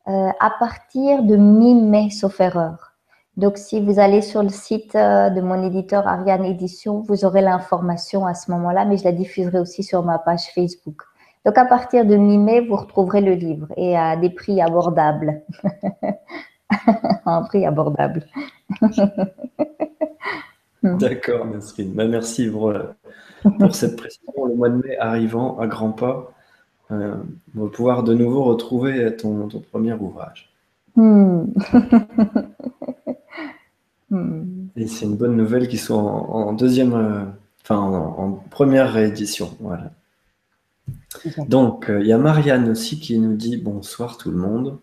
[0.08, 2.92] euh, à partir de mi-mai, sauf erreur.
[3.38, 8.26] Donc, si vous allez sur le site de mon éditeur Ariane Édition, vous aurez l'information
[8.26, 11.02] à ce moment-là, mais je la diffuserai aussi sur ma page Facebook.
[11.46, 15.40] Donc, à partir de mi-mai, vous retrouverez le livre et à des prix abordables.
[17.26, 18.26] un prix abordable.
[20.82, 20.98] Hmm.
[20.98, 21.92] D'accord, Nasrine.
[21.92, 22.84] Bah, merci pour, euh,
[23.72, 24.44] cette précision.
[24.46, 26.32] Le mois de mai arrivant à grands pas,
[26.90, 27.16] euh,
[27.56, 30.50] on va pouvoir de nouveau retrouver ton, premier ouvrage.
[30.96, 31.44] Hmm.
[34.10, 34.68] Hmm.
[34.76, 37.24] Et c'est une bonne nouvelle qu'il soit en, deuxième, euh,
[37.62, 39.56] enfin en, première réédition.
[39.60, 39.90] Voilà.
[41.48, 44.78] Donc, il y a Marianne aussi qui nous dit bonsoir tout le monde.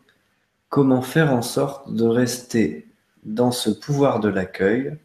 [0.69, 2.87] Comment faire en sorte de rester
[3.23, 4.97] dans ce pouvoir de l'accueil?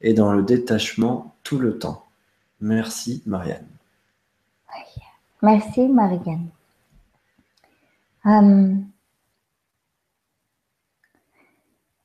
[0.00, 2.04] Et dans le détachement tout le temps.
[2.60, 3.66] Merci Marianne.
[5.42, 6.48] Merci Marianne.
[8.26, 8.74] Euh,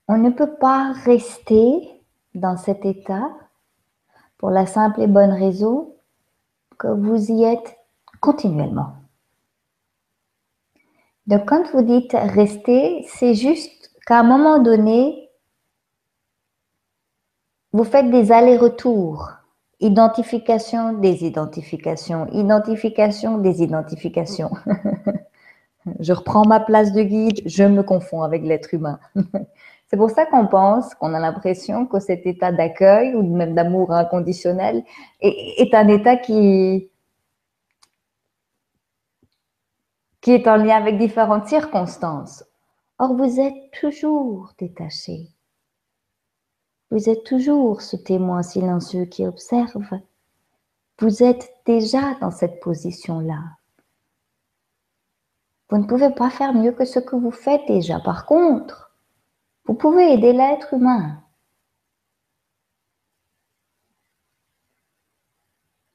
[0.08, 1.90] on ne peut pas rester
[2.36, 3.30] dans cet état
[4.38, 5.96] pour la simple et bonne raison
[6.78, 7.78] que vous y êtes
[8.20, 8.94] continuellement.
[11.28, 15.31] Donc quand vous dites rester, c'est juste qu'à un moment donné,
[17.74, 19.32] vous faites des allers-retours.
[19.80, 24.52] Identification des identifications, identification des identifications.
[26.00, 29.00] je reprends ma place de guide, je me confonds avec l'être humain.
[29.88, 33.92] C'est pour ça qu'on pense, qu'on a l'impression que cet état d'accueil ou même d'amour
[33.92, 34.84] inconditionnel
[35.20, 36.90] est, un état qui,
[40.22, 42.46] qui est en lien avec différentes circonstances.
[43.00, 45.28] Or, vous êtes toujours détaché.
[46.92, 49.98] Vous êtes toujours ce témoin silencieux qui observe.
[51.00, 53.42] Vous êtes déjà dans cette position-là.
[55.70, 58.02] Vous ne pouvez pas faire mieux que ce que vous faites déjà.
[58.02, 58.92] Par contre,
[59.64, 61.24] vous pouvez aider l'être humain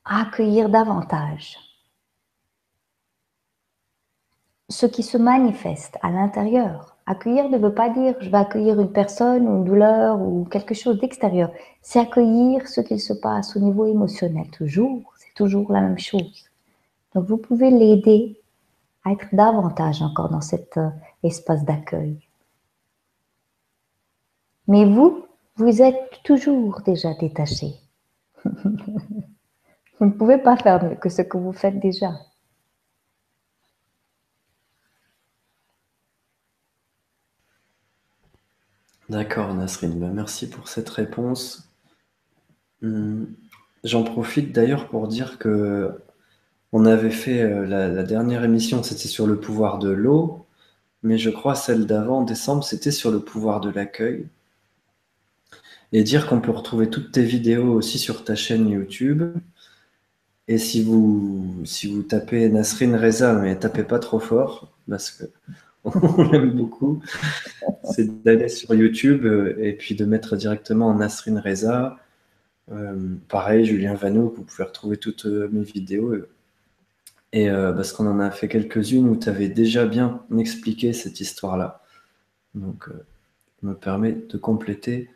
[0.06, 1.58] à accueillir davantage.
[4.68, 6.96] Ce qui se manifeste à l'intérieur.
[7.06, 10.74] Accueillir ne veut pas dire je vais accueillir une personne ou une douleur ou quelque
[10.74, 11.50] chose d'extérieur.
[11.82, 14.50] C'est accueillir ce qu'il se passe au niveau émotionnel.
[14.50, 16.50] Toujours, c'est toujours la même chose.
[17.14, 18.40] Donc vous pouvez l'aider
[19.04, 20.90] à être davantage encore dans cet euh,
[21.22, 22.18] espace d'accueil.
[24.66, 27.74] Mais vous, vous êtes toujours déjà détaché.
[28.44, 32.10] vous ne pouvez pas faire mieux que ce que vous faites déjà.
[39.08, 39.98] D'accord, Nasrine.
[39.98, 41.68] Ben, merci pour cette réponse.
[42.82, 43.28] Hum,
[43.84, 45.90] j'en profite d'ailleurs pour dire que
[46.72, 50.46] on avait fait euh, la, dernière émission, c'était sur le pouvoir de l'eau,
[51.02, 54.28] mais je crois celle d'avant, décembre, c'était sur le pouvoir de l'accueil.
[55.92, 59.22] Et dire qu'on peut retrouver toutes tes vidéos aussi sur ta chaîne YouTube.
[60.48, 65.24] Et si vous, si vous tapez Nasrine Reza, mais tapez pas trop fort, parce que
[66.18, 67.00] on l'aime beaucoup,
[67.84, 71.96] c'est d'aller sur YouTube euh, et puis de mettre directement Nasrine Reza.
[72.72, 76.14] Euh, pareil, Julien Vano, vous pouvez retrouver toutes euh, mes vidéos.
[77.32, 81.82] Et parce qu'on en a fait quelques-unes où tu avais déjà bien expliqué cette histoire-là.
[82.54, 82.88] Donc,
[83.60, 85.10] je me permet de compléter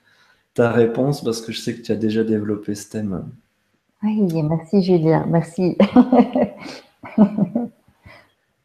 [0.53, 3.27] ta réponse parce que je sais que tu as déjà développé ce thème.
[4.03, 5.79] Oui, merci Julien, merci.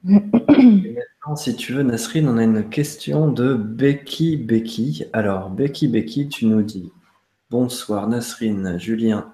[1.34, 5.06] si tu veux, Nasrine, on a une question de Becky Becky.
[5.12, 6.92] Alors, Becky Becky, tu nous dis
[7.50, 9.34] Bonsoir Nasrine, Julien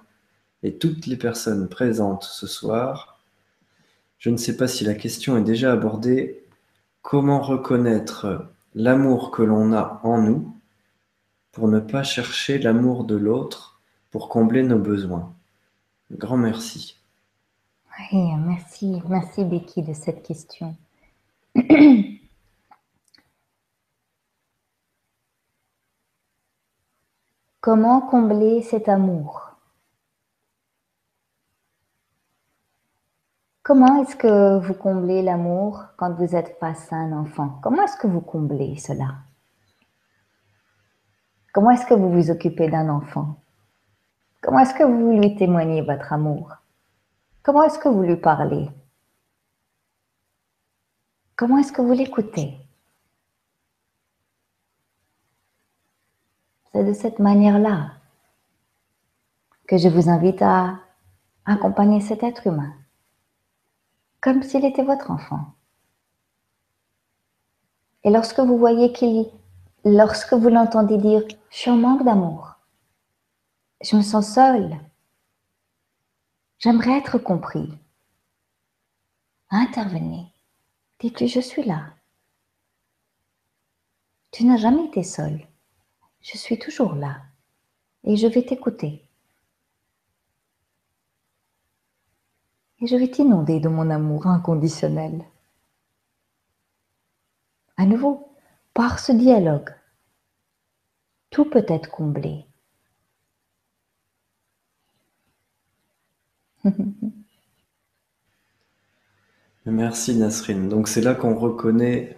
[0.62, 3.20] et toutes les personnes présentes ce soir.
[4.16, 6.42] Je ne sais pas si la question est déjà abordée.
[7.02, 10.56] Comment reconnaître l'amour que l'on a en nous
[11.50, 15.34] pour ne pas chercher l'amour de l'autre pour combler nos besoins?
[16.10, 16.96] Grand merci.
[18.12, 20.74] Oui, merci, merci Becky de cette question.
[27.60, 29.50] Comment combler cet amour?
[33.62, 37.60] Comment est-ce que vous comblez l'amour quand vous êtes face à un enfant?
[37.62, 39.18] Comment est-ce que vous comblez cela?
[41.52, 43.36] Comment est-ce que vous vous occupez d'un enfant?
[44.40, 46.56] Comment est-ce que vous lui témoignez votre amour?
[47.42, 48.70] Comment est-ce que vous lui parlez?
[51.36, 52.58] Comment est-ce que vous l'écoutez?
[56.72, 57.92] C'est de cette manière-là
[59.66, 60.78] que je vous invite à
[61.44, 62.74] accompagner cet être humain,
[64.20, 65.54] comme s'il était votre enfant.
[68.04, 69.26] Et lorsque vous voyez qu'il,
[69.84, 72.56] lorsque vous l'entendez dire, je suis en manque d'amour,
[73.82, 74.76] je me sens seule,
[76.58, 77.78] j'aimerais être compris,
[79.50, 80.31] intervenez.
[81.02, 81.94] Dis-tu, je suis là.
[84.30, 85.48] Tu n'as jamais été seul.
[86.20, 87.22] Je suis toujours là.
[88.04, 89.04] Et je vais t'écouter.
[92.80, 95.24] Et je vais t'inonder de mon amour inconditionnel.
[97.76, 98.32] À nouveau,
[98.72, 99.74] par ce dialogue,
[101.30, 102.46] tout peut être comblé.
[109.66, 110.68] Merci Nasrine.
[110.68, 112.16] Donc c'est là qu'on reconnaît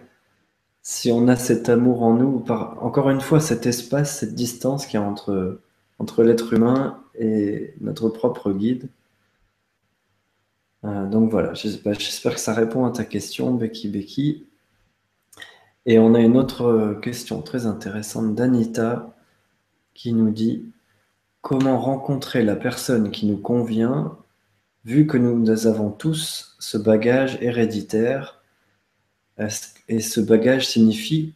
[0.81, 4.99] si on a cet amour en nous, encore une fois, cet espace, cette distance qu'il
[4.99, 5.61] y a entre,
[5.99, 8.89] entre l'être humain et notre propre guide.
[10.83, 11.53] Euh, donc voilà,
[11.83, 14.47] bah, j'espère que ça répond à ta question, Becky Becky.
[15.85, 19.15] Et on a une autre question très intéressante d'Anita
[19.93, 20.71] qui nous dit
[21.41, 24.17] comment rencontrer la personne qui nous convient
[24.85, 28.41] vu que nous avons tous ce bagage héréditaire,
[29.89, 31.33] et ce bagage signifie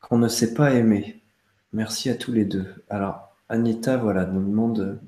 [0.00, 1.20] qu'on ne sait pas aimer.
[1.72, 2.66] Merci à tous les deux.
[2.88, 5.00] Alors, Anita, voilà, nous demande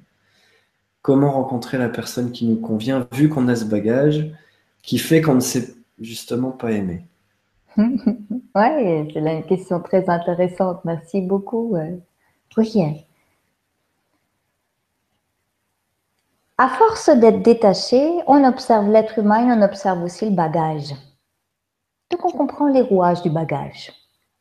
[1.00, 4.30] comment rencontrer la personne qui nous convient, vu qu'on a ce bagage
[4.82, 7.06] qui fait qu'on ne sait justement pas aimer.
[7.78, 7.92] oui,
[8.54, 10.84] c'est une question très intéressante.
[10.84, 11.76] Merci beaucoup.
[12.56, 12.96] Rien.
[16.60, 20.92] À force d'être détaché, on observe l'être humain et on observe aussi le bagage.
[22.10, 23.92] Donc on comprend les rouages du bagage.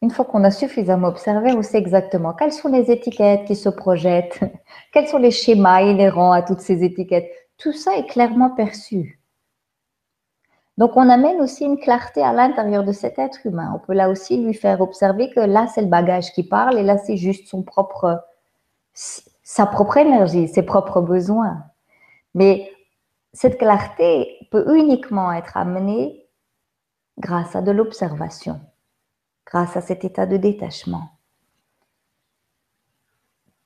[0.02, 3.70] Une fois qu'on a suffisamment observé, on sait exactement quelles sont les étiquettes qui se
[3.70, 4.40] projettent,
[4.94, 7.30] quels sont les schémas inhérents à toutes ces étiquettes.
[7.60, 9.22] Tout ça est clairement perçu.
[10.80, 13.72] Donc on amène aussi une clarté à l'intérieur de cet être humain.
[13.76, 16.84] On peut là aussi lui faire observer que là c'est le bagage qui parle et
[16.84, 18.24] là c'est juste son propre,
[18.94, 21.64] sa propre énergie, ses propres besoins.
[22.38, 22.72] Mais
[23.34, 26.24] cette clarté peut uniquement être amenée
[27.18, 28.62] grâce à de l'observation,
[29.48, 31.10] grâce à cet état de détachement.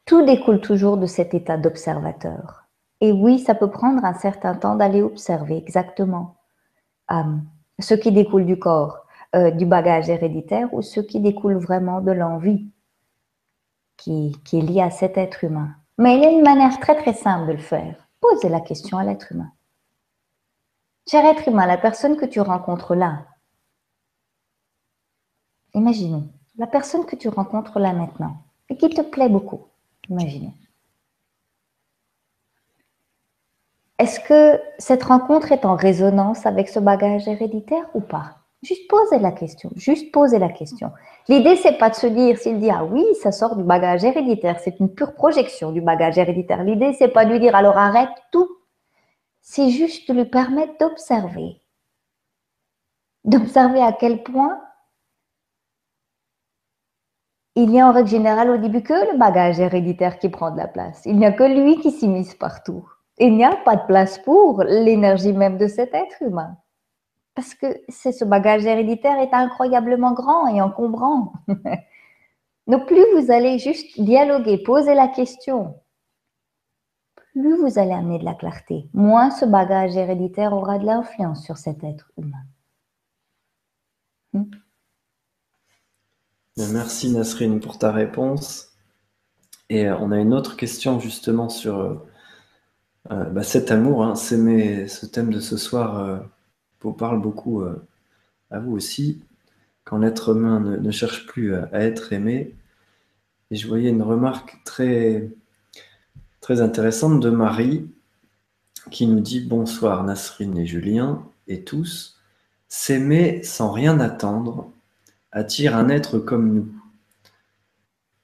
[0.06, 2.64] Tout découle toujours de cet état d'observateur.
[3.02, 6.38] Et oui, ça peut prendre un certain temps d'aller observer exactement
[7.12, 7.36] euh,
[7.78, 12.14] ce qui découle du corps, euh, du bagage héréditaire ou ce qui découle vraiment de
[12.14, 12.72] l'envie
[13.98, 15.76] qui, qui est liée à cet être humain.
[15.98, 18.08] Mais il y a une manière très très simple de le faire.
[18.22, 19.52] Posez la question à l'être humain.
[21.10, 23.26] Cher être humain, la personne que tu rencontres là,
[25.74, 26.24] imaginez,
[26.58, 28.38] la personne que tu rencontres là maintenant
[28.70, 29.68] et qui te plaît beaucoup,
[30.10, 30.54] imaginez.
[33.98, 38.41] Est-ce que cette rencontre est en résonance avec ce bagage héréditaire ou pas?
[38.64, 40.92] Juste poser la question, juste poser la question.
[41.28, 44.60] L'idée, c'est pas de se dire, s'il dit, ah oui, ça sort du bagage héréditaire,
[44.60, 46.64] c'est une pure projection du bagage héréditaire.
[46.64, 48.50] L'idée, c'est pas de lui dire, alors arrête tout.
[49.42, 51.60] C'est juste de lui permettre d'observer.
[53.24, 54.62] D'observer à quel point
[57.56, 60.58] il n'y a en règle générale au début que le bagage héréditaire qui prend de
[60.58, 61.02] la place.
[61.06, 62.88] Il n'y a que lui qui s'immisce partout.
[63.18, 66.56] Il n'y a pas de place pour l'énergie même de cet être humain.
[67.36, 71.34] Parce que ce bagage héréditaire est incroyablement grand et encombrant.
[72.68, 75.76] Donc plus vous allez juste dialoguer, poser la question,
[77.34, 81.58] plus vous allez amener de la clarté, moins ce bagage héréditaire aura de l'influence sur
[81.58, 82.44] cet être humain.
[84.34, 84.44] Hmm?
[86.58, 88.70] Merci Nasrine pour ta réponse.
[89.70, 91.96] Et euh, on a une autre question justement sur euh,
[93.12, 94.04] euh, bah, cet amour.
[94.04, 94.16] Hein.
[94.16, 96.22] C'est ce thème de ce soir
[96.82, 97.64] vous parle beaucoup
[98.50, 99.24] à vous aussi.
[99.84, 102.56] Quand l'être humain ne, cherche plus à, être aimé.
[103.50, 105.30] Et je voyais une remarque très,
[106.40, 107.90] très intéressante de Marie
[108.90, 112.18] qui nous dit Bonsoir Nasrine et Julien et tous.
[112.68, 114.72] S'aimer sans rien attendre
[115.32, 116.74] attire un être comme nous.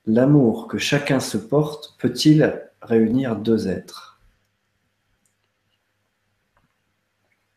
[0.05, 4.06] L'amour que chacun se porte peut-il réunir deux êtres?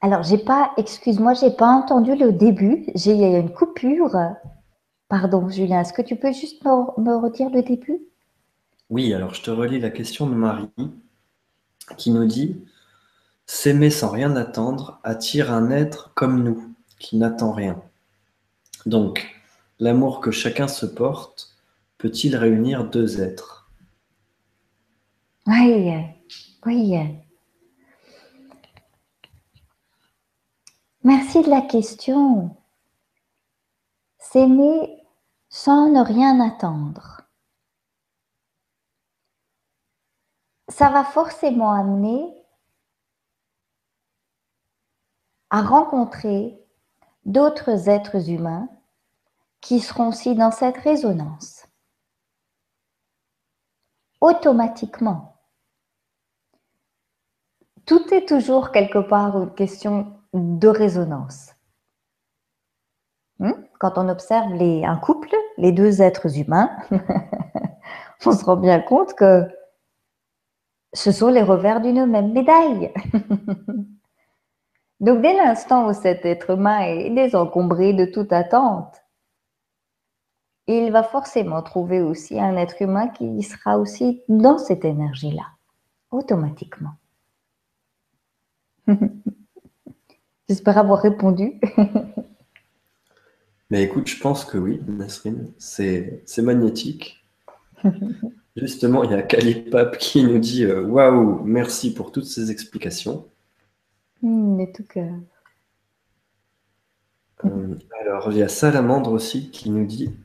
[0.00, 2.86] Alors, j'ai pas, excuse-moi, j'ai pas entendu le début.
[2.94, 4.16] J'ai eu une coupure.
[5.08, 8.00] Pardon, Julien, est-ce que tu peux juste me, me redire le début?
[8.88, 10.70] Oui, alors je te relis la question de Marie
[11.96, 12.64] qui nous dit
[13.46, 17.80] S'aimer sans rien attendre attire un être comme nous, qui n'attend rien.
[18.86, 19.40] Donc,
[19.80, 21.56] L'amour que chacun se porte
[21.96, 23.70] peut-il réunir deux êtres?
[25.46, 25.90] Oui,
[26.66, 26.98] oui.
[31.02, 32.54] Merci de la question.
[34.18, 35.02] S'aimer
[35.48, 37.22] sans ne rien attendre.
[40.68, 42.44] Ça va forcément amener
[45.48, 46.62] à rencontrer
[47.24, 48.68] d'autres êtres humains
[49.62, 51.66] qui seront aussi dans cette résonance.
[54.20, 55.38] Automatiquement.
[57.86, 61.54] Tout est toujours quelque part une question de résonance.
[63.38, 63.52] Hmm?
[63.78, 66.70] Quand on observe un couple, les deux êtres humains,
[68.26, 69.48] on se rend bien compte que
[70.92, 72.92] ce sont les revers d'une même médaille.
[75.00, 79.00] Donc dès l'instant où cet être humain est désencombré de toute attente,
[80.66, 85.46] il va forcément trouver aussi un être humain qui sera aussi dans cette énergie-là,
[86.10, 86.92] automatiquement.
[90.50, 91.60] J'espère avoir répondu.
[93.70, 97.24] Mais écoute, je pense que oui, Nasrine, c'est magnétique.
[98.56, 103.28] Justement, il y a Kalipap qui nous dit euh, Waouh, merci pour toutes ces explications.
[104.22, 105.14] Mmh, tout cœur.
[107.44, 110.16] Euh, alors, il y a Salamandre aussi qui nous dit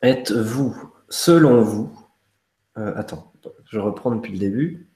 [0.00, 0.74] Êtes-vous,
[1.10, 1.92] selon vous,
[2.78, 3.34] euh, attends,
[3.66, 4.89] je reprends depuis le début.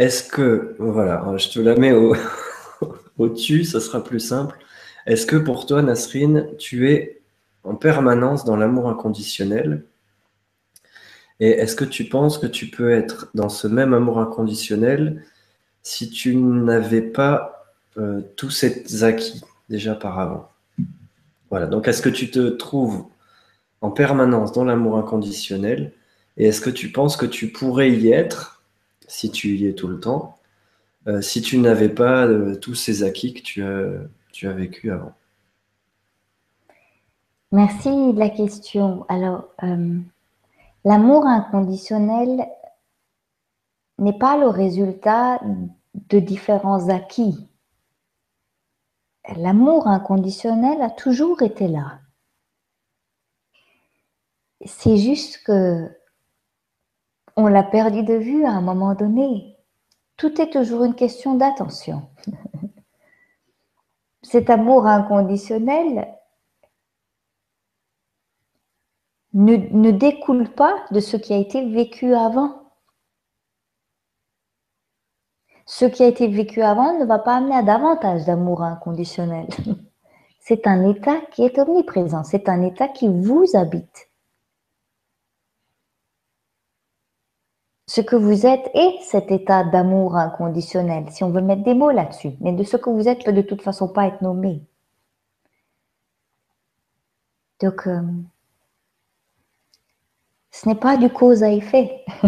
[0.00, 2.16] Est-ce que, voilà, je te la mets au,
[3.18, 4.58] au-dessus, ça sera plus simple.
[5.04, 7.20] Est-ce que pour toi, Nasrine, tu es
[7.64, 9.84] en permanence dans l'amour inconditionnel?
[11.38, 15.22] Et est-ce que tu penses que tu peux être dans ce même amour inconditionnel
[15.82, 17.66] si tu n'avais pas
[17.98, 20.50] euh, tous ces acquis déjà par
[21.50, 23.04] voilà, donc est-ce que tu te trouves
[23.82, 25.92] en permanence dans l'amour inconditionnel?
[26.38, 28.59] Et est-ce que tu penses que tu pourrais y être,
[29.10, 30.38] si tu y es tout le temps,
[31.08, 33.62] euh, si tu n'avais pas euh, tous ces acquis que tu
[34.46, 35.12] as, vécu avant
[37.52, 39.04] Merci de la question.
[39.08, 39.98] Alors, euh,
[40.84, 42.46] l'amour inconditionnel
[43.98, 45.40] n'est pas le résultat
[45.94, 47.48] de différents acquis.
[49.36, 51.98] l'amour inconditionnel a toujours été là.
[54.64, 55.90] C'est juste que
[57.36, 59.56] on l'a perdu de vue à un moment donné.
[60.16, 62.08] Tout est toujours une question d'attention.
[64.22, 66.08] Cet amour inconditionnel
[69.32, 72.72] ne, découle pas de ce qui a été vécu avant.
[75.66, 79.46] Ce qui a été vécu avant ne va pas amener à davantage d'amour inconditionnel.
[80.40, 84.09] C'est un état qui est omniprésent, c'est un état qui vous habite.
[87.90, 91.90] Ce que vous êtes est cet état d'amour inconditionnel, si on veut mettre des mots
[91.90, 92.30] là-dessus.
[92.38, 94.62] Mais de ce que vous êtes peut de toute façon pas être nommé.
[97.58, 98.00] Donc, euh,
[100.52, 102.04] ce n'est pas du cause à effet.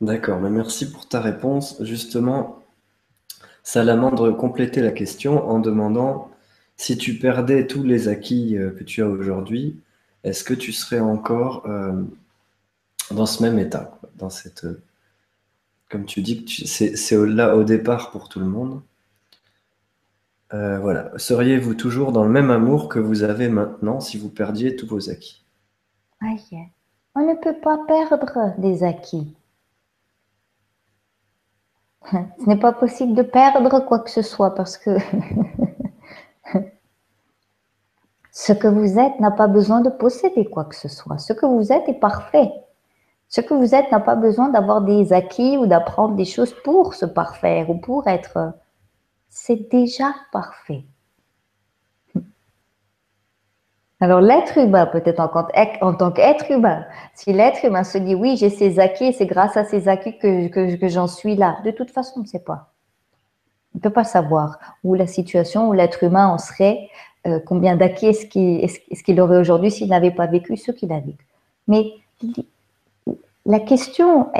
[0.00, 1.82] D'accord, mais merci pour ta réponse.
[1.82, 2.62] Justement,
[3.62, 6.30] Salamandre complétait la question en demandant
[6.78, 9.82] si tu perdais tous les acquis euh, que tu as aujourd'hui,
[10.24, 12.02] est-ce que tu serais encore euh,
[13.10, 14.82] dans ce même état, dans cette, euh,
[15.90, 18.82] comme tu dis, c'est là au départ pour tout le monde.
[20.50, 21.10] voilà.
[21.16, 25.10] Seriez-vous toujours dans le même amour que vous avez maintenant si vous perdiez tous vos
[25.10, 25.44] acquis?
[27.14, 29.36] On ne peut pas perdre des acquis.
[32.10, 34.96] Ce n'est pas possible de perdre quoi que ce soit parce que
[38.34, 41.18] ce que vous êtes n'a pas besoin de posséder quoi que ce soit.
[41.18, 42.50] Ce que vous êtes est parfait.
[43.28, 46.94] Ce que vous êtes n'a pas besoin d'avoir des acquis ou d'apprendre des choses pour
[46.94, 48.52] se parfaire ou pour être.
[49.28, 50.84] C'est déjà parfait.
[54.00, 56.84] Alors l'être humain, peut-être en, tant qu'être humain,
[57.14, 60.88] si l'être humain se dit oui, j'ai ces acquis, c'est grâce à ces acquis que,
[60.88, 62.72] j'en suis là, de toute façon, on ne sait pas.
[63.74, 66.90] On ne peut pas savoir où la situation, où l'être humain en serait,
[67.26, 71.26] euh, combien d'acquis est-ce qu'il aurait aujourd'hui s'il n'avait pas vécu ce qu'il a vécu.
[71.68, 71.92] Mais
[73.46, 74.30] la question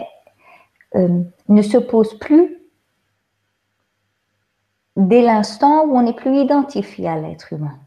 [0.95, 2.59] euh, ne se pose plus
[4.97, 7.79] dès l'instant où on n'est plus identifié à l'être humain.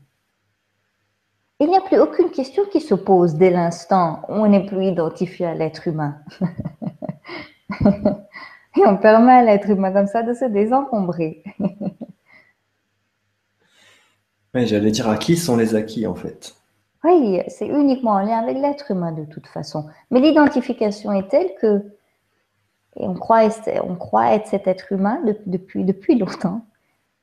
[1.59, 4.85] Il n'y a plus aucune question qui se pose dès l'instant où on n'est plus
[4.85, 6.17] identifié à l'être humain.
[8.77, 11.43] Et on permet à l'être humain comme ça de se désencombrer.
[14.53, 16.55] oui, j'allais dire à qui sont les acquis en fait?
[17.03, 19.87] Oui, c'est uniquement en lien avec l'être humain de toute façon.
[20.11, 21.83] Mais l'identification est telle que,
[22.95, 23.47] et on croit,
[23.83, 26.61] on croit être cet être humain depuis, depuis longtemps.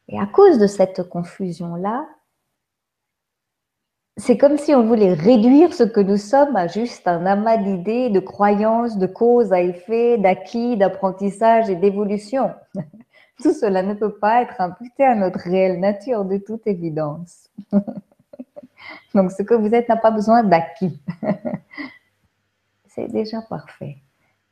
[0.09, 2.07] Et à cause de cette confusion-là,
[4.17, 8.11] c'est comme si on voulait réduire ce que nous sommes à juste un amas d'idées,
[8.11, 12.53] de croyances, de causes à effet, d'acquis, d'apprentissage et d'évolution.
[13.43, 17.51] Tout cela ne peut pas être imputé à notre réelle nature de toute évidence.
[19.15, 21.01] Donc ce que vous êtes n'a pas besoin d'acquis.
[22.87, 23.97] C'est déjà parfait.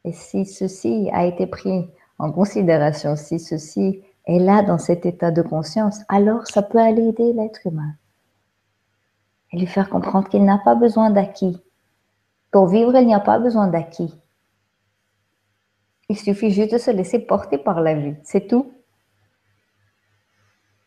[0.04, 1.88] Et si ceci a été pris
[2.18, 7.08] en considération, si ceci est là dans cet état de conscience, alors ça peut aller
[7.08, 7.94] aider l'être humain
[9.52, 11.62] et lui faire comprendre qu'il n'a pas besoin d'acquis.
[12.50, 14.14] Pour vivre, il n'y a pas besoin d'acquis.
[16.12, 18.70] Il suffit juste de se laisser porter par la vie, c'est tout.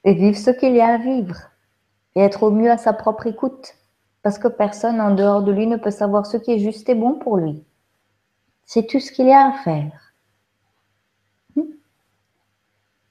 [0.03, 1.35] Et vivre ce qu'il y a à vivre.
[2.13, 3.73] Et être au mieux à sa propre écoute.
[4.21, 6.93] Parce que personne en dehors de lui ne peut savoir ce qui est juste et
[6.93, 7.63] bon pour lui.
[8.65, 10.13] C'est tout ce qu'il y a à faire.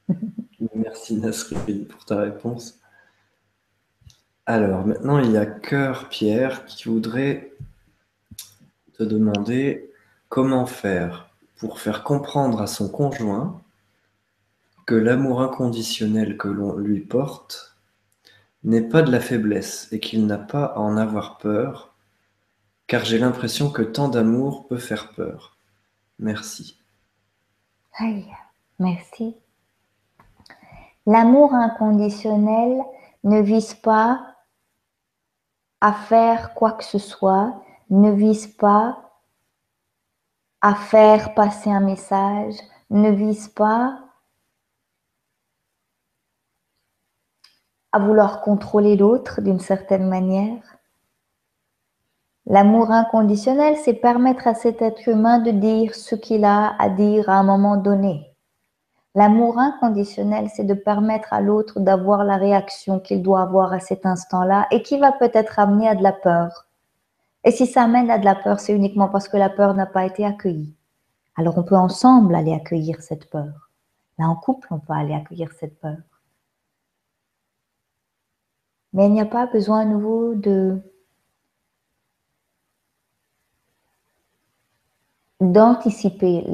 [0.77, 2.79] Merci Nasri pour ta réponse.
[4.47, 7.53] Alors, maintenant, il y a Cœur Pierre qui voudrait
[8.93, 9.91] te demander
[10.29, 11.34] comment faire
[11.65, 13.63] pour faire comprendre à son conjoint
[14.85, 17.75] que l'amour inconditionnel que l'on lui porte
[18.65, 21.95] n'est pas de la faiblesse et qu'il n'a pas à en avoir peur,
[22.87, 25.57] car j'ai l'impression que tant d'amour peut faire peur.
[26.19, 26.79] Merci.
[28.79, 29.35] Merci.
[31.07, 32.83] L'amour inconditionnel
[33.23, 34.37] ne vise pas
[35.81, 37.59] à faire quoi que ce soit,
[37.89, 39.04] ne vise pas
[40.65, 42.55] à faire passer un message,
[42.89, 43.99] ne vise pas
[47.93, 50.63] à vouloir contrôler l'autre d'une certaine manière.
[52.47, 57.29] L'amour inconditionnel, c'est permettre à cet être humain de dire ce qu'il a à dire
[57.29, 58.35] à un moment donné.
[59.15, 64.07] L'amour inconditionnel, c'est de permettre à l'autre d'avoir la réaction qu'il doit avoir à cet
[64.07, 66.69] instant-là et qui va peut-être amener à de la peur.
[67.45, 69.87] Et si ça amène à de la peur, c'est uniquement parce que la peur n'a
[69.87, 70.75] pas été accueillie.
[71.37, 73.71] Alors on peut ensemble aller accueillir cette peur.
[74.19, 75.99] Là, en couple, on peut aller accueillir cette peur.
[78.95, 80.81] Mais il n'y a pas besoin à nouveau de
[85.41, 86.45] d'anticiper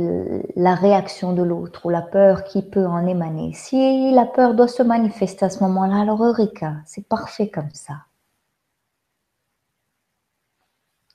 [0.56, 3.52] la réaction de l'autre ou la peur qui peut en émaner.
[3.52, 7.94] Si la peur doit se manifester à ce moment-là, alors Eureka, c'est parfait comme ça.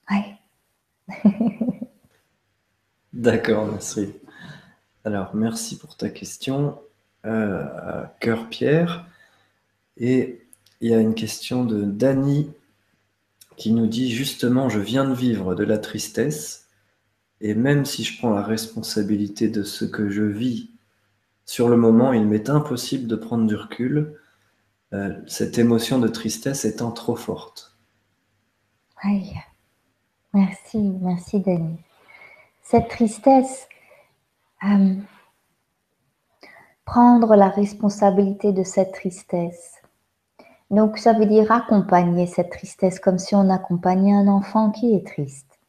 [0.10, 0.38] Ouais.
[3.14, 4.14] D'accord, merci.
[5.04, 6.80] Alors, merci pour ta question,
[7.26, 9.06] euh, Cœur Pierre.
[9.98, 10.42] Et
[10.82, 12.52] il y a une question de Dany
[13.56, 16.68] qui nous dit justement, je viens de vivre de la tristesse
[17.42, 20.72] et même si je prends la responsabilité de ce que je vis
[21.46, 24.20] sur le moment, il m'est impossible de prendre du recul,
[24.94, 27.78] euh, cette émotion de tristesse étant trop forte.
[29.04, 29.32] Oui,
[30.36, 31.78] merci, merci Dani.
[32.62, 33.68] Cette tristesse,
[34.64, 34.96] euh,
[36.84, 39.82] prendre la responsabilité de cette tristesse.
[40.70, 45.06] Donc ça veut dire accompagner cette tristesse comme si on accompagnait un enfant qui est
[45.06, 45.60] triste.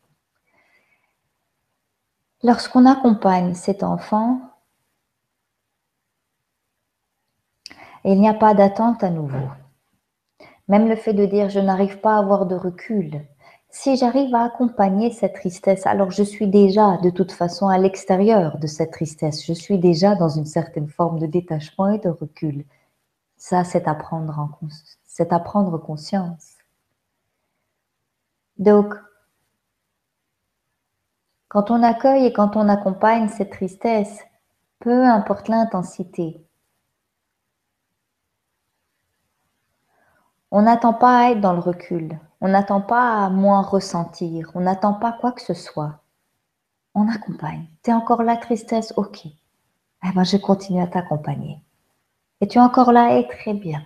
[2.42, 4.40] Lorsqu'on accompagne cet enfant,
[8.04, 9.48] il n'y a pas d'attente à nouveau.
[10.68, 13.26] Même le fait de dire je n'arrive pas à avoir de recul,
[13.78, 18.56] si j'arrive à accompagner cette tristesse, alors je suis déjà de toute façon à l'extérieur
[18.56, 19.44] de cette tristesse.
[19.44, 22.64] Je suis déjà dans une certaine forme de détachement et de recul.
[23.36, 24.48] Ça, c'est à prendre, en,
[25.28, 26.54] à prendre conscience.
[28.56, 28.94] Donc,
[31.48, 34.20] quand on accueille et quand on accompagne cette tristesse,
[34.78, 36.45] peu importe l'intensité,
[40.50, 44.60] on n'attend pas à être dans le recul, on n'attend pas à moins ressentir, on
[44.60, 46.00] n'attend pas quoi que ce soit.
[46.94, 47.66] On accompagne.
[47.82, 48.94] Tu es encore là, tristesse?
[48.96, 49.26] Ok.
[49.26, 51.60] Eh ben, je continue à t'accompagner.
[52.40, 53.82] Et tu es encore là, et très bien.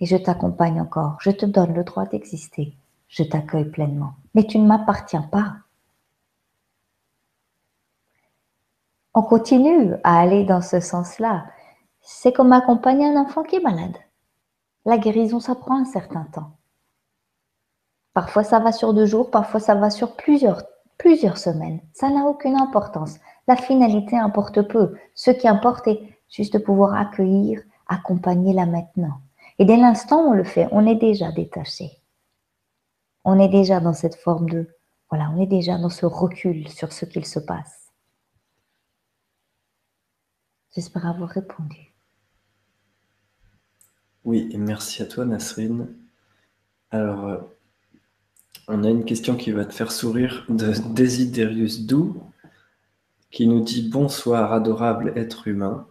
[0.00, 1.16] Et je t'accompagne encore.
[1.20, 2.76] Je te donne le droit d'exister.
[3.08, 4.14] Je t'accueille pleinement.
[4.34, 5.54] Mais tu ne m'appartiens pas.
[9.14, 11.44] on continue à aller dans ce sens-là.
[12.00, 13.96] C'est comme accompagner un enfant qui est malade.
[14.84, 16.56] La guérison, ça prend un certain temps.
[18.14, 20.62] Parfois, ça va sur deux jours, parfois, ça va sur plusieurs,
[21.36, 21.80] semaines.
[21.92, 23.18] Ça n'a aucune importance.
[23.48, 24.96] La finalité importe peu.
[25.14, 29.20] Ce qui importe est juste de pouvoir accueillir, accompagner là maintenant.
[29.58, 31.90] Et dès l'instant où on le fait, on est déjà détaché.
[33.24, 34.68] On est déjà dans cette forme de,
[35.10, 37.92] voilà, on est déjà dans ce recul sur ce qu'il se passe.
[40.74, 41.91] J'espère avoir répondu.
[44.24, 45.88] Oui, et merci à toi Nasrine.
[46.92, 47.38] Alors, euh,
[48.68, 52.22] on a une question qui va te faire sourire de Desiderius Dou,
[53.30, 55.86] qui nous dit Bonsoir, adorable être humain.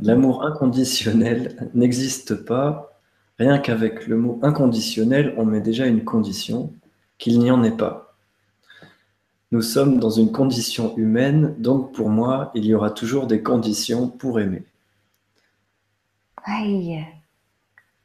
[0.00, 2.98] L'amour inconditionnel n'existe pas.
[3.38, 6.72] Rien qu'avec le mot inconditionnel, on met déjà une condition,
[7.18, 8.16] qu'il n'y en ait pas.
[9.52, 14.08] Nous sommes dans une condition humaine, donc pour moi, il y aura toujours des conditions
[14.08, 14.64] pour aimer.
[16.50, 17.04] Aïe,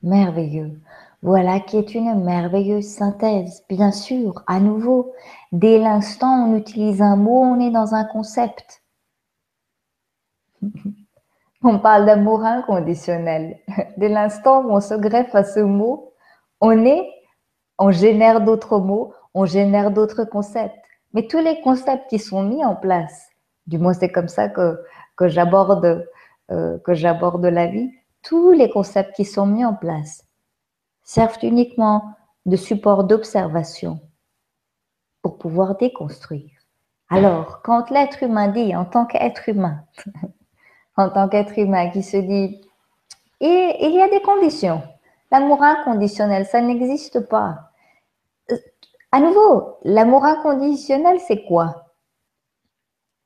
[0.01, 0.77] merveilleux.
[1.21, 3.63] Voilà qui est une merveilleuse synthèse.
[3.69, 5.13] Bien sûr, à nouveau,
[5.53, 8.83] dès l'instant on utilise un mot, on est dans un concept.
[11.65, 13.57] On parle d'amour inconditionnel.
[13.97, 16.11] Dès l'instant où on se greffe à ce mot,
[16.59, 17.09] on est,
[17.79, 20.75] on génère d'autres mots, on génère d'autres concepts.
[21.13, 23.29] Mais tous les concepts qui sont mis en place,
[23.65, 24.77] du moins c'est comme ça que,
[25.21, 27.91] euh, j'aborde la vie,
[28.23, 30.25] tous les concepts qui sont mis en place
[31.03, 33.99] servent uniquement de support d'observation
[35.21, 36.51] pour pouvoir déconstruire.
[37.09, 39.83] Alors, quand l'être humain dit, en tant qu'être humain,
[40.97, 42.61] en tant qu'être humain qui se dit,
[43.39, 44.81] il y a des conditions,
[45.31, 47.71] l'amour inconditionnel, ça n'existe pas.
[49.11, 51.91] À nouveau, l'amour inconditionnel, c'est quoi?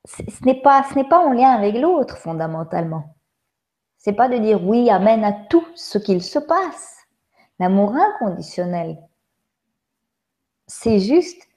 [0.06, 3.17] Ce n'est pas en lien avec l'autre fondamentalement.
[3.98, 6.98] C'est pas de dire oui, amène à tout ce qu'il se passe.
[7.60, 8.98] L'amour inconditionnel,
[10.68, 11.48] c'est juste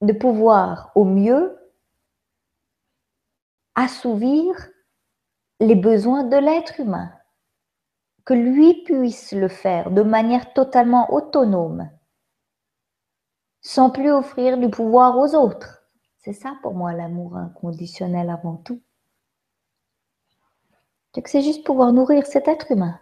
[0.00, 1.58] de pouvoir au mieux
[3.74, 4.54] assouvir
[5.60, 7.12] les besoins de l'être humain,
[8.24, 11.90] que lui puisse le faire de manière totalement autonome
[13.64, 15.82] sans plus offrir du pouvoir aux autres.
[16.18, 18.80] C'est ça pour moi l'amour inconditionnel avant tout.
[21.26, 22.98] C'est juste pouvoir nourrir cet être humain.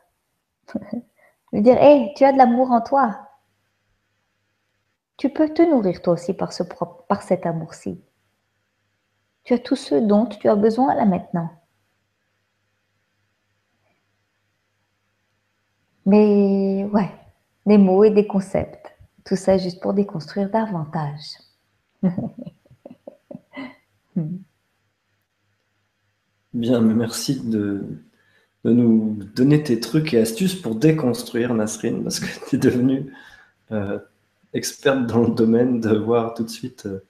[1.52, 3.28] Lui dire, hé, tu as de l'amour en toi.
[5.16, 6.62] Tu peux te nourrir toi aussi par, ce,
[7.08, 8.02] par cet amour-ci.
[9.44, 11.50] Tu as tout ce dont tu as besoin là maintenant.
[16.06, 17.10] Mais ouais,
[17.66, 18.96] des mots et des concepts.
[19.24, 21.38] Tout ça juste pour déconstruire davantage.
[26.54, 27.82] Bien, merci de,
[28.64, 33.12] nous donner tes trucs et astuces pour déconstruire Nasrine, parce que tu es devenue
[33.70, 33.98] euh,
[34.52, 37.02] experte dans le domaine de voir tout de suite euh,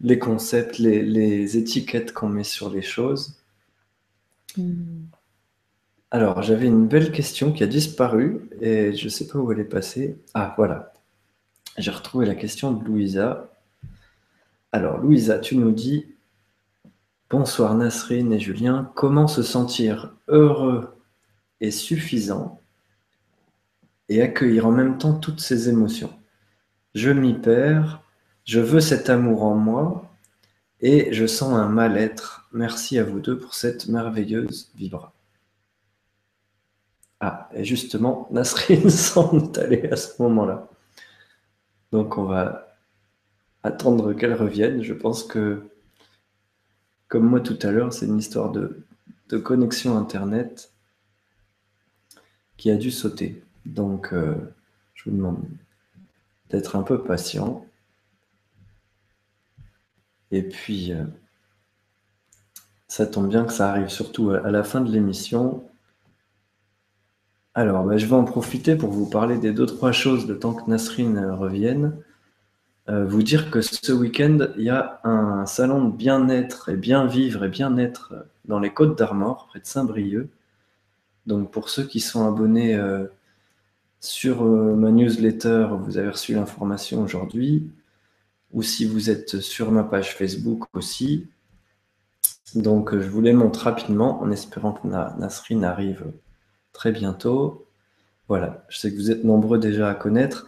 [0.00, 3.36] les concepts, les, étiquettes qu'on met sur les choses.
[4.56, 5.06] Hmm.
[6.12, 9.58] Alors, j'avais une belle question qui a disparu et je ne sais pas où elle
[9.58, 10.16] est passée.
[10.34, 10.92] Ah, voilà.
[11.78, 13.50] J'ai retrouvé la question de Louisa.
[14.70, 16.06] Alors, Louisa, tu nous dis
[17.28, 20.94] Bonsoir Nasrine et Julien, comment se sentir heureux
[21.60, 22.60] et suffisant
[24.08, 26.12] et accueillir en même temps toutes ces émotions?
[26.94, 28.00] Je m'y perds,
[28.44, 30.08] je veux cet amour en moi
[30.80, 32.48] et je sens un mal-être.
[32.52, 35.12] Merci à vous deux pour cette merveilleuse vibra.
[37.18, 40.68] Ah, et justement, Nasrine semble aller à ce moment-là.
[41.90, 42.78] Donc on va
[43.64, 44.84] attendre qu'elle revienne.
[44.84, 45.64] Je pense que,
[47.08, 48.84] comme moi tout à l'heure, c'est une histoire de,
[49.42, 50.72] connexion Internet
[52.56, 53.42] qui a dû sauter.
[53.64, 54.34] Donc euh,
[54.94, 55.44] je vous demande
[56.50, 57.66] d'être un peu patient.
[60.30, 61.04] Et puis, euh,
[62.88, 65.68] ça tombe bien que ça arrive surtout à la fin de l'émission.
[67.54, 70.54] Alors, bah, je vais en profiter pour vous parler des deux, trois choses le temps
[70.54, 71.96] que Nasrine euh, revienne.
[72.88, 77.06] Euh, vous dire que ce week-end, il y a un salon de bien-être et bien
[77.06, 78.14] vivre et bien-être
[78.44, 80.28] dans les Côtes d'Armor, près de Saint-Brieuc.
[81.26, 83.06] Donc, pour ceux qui sont abonnés euh,
[84.00, 87.68] sur ma newsletter, vous avez reçu l'information aujourd'hui.
[88.52, 91.26] Ou si vous êtes sur ma page Facebook aussi.
[92.54, 96.04] Donc, je vous les montre rapidement en espérant que Nasrine arrive
[96.72, 97.66] très bientôt.
[98.28, 100.46] Voilà, je sais que vous êtes nombreux déjà à connaître,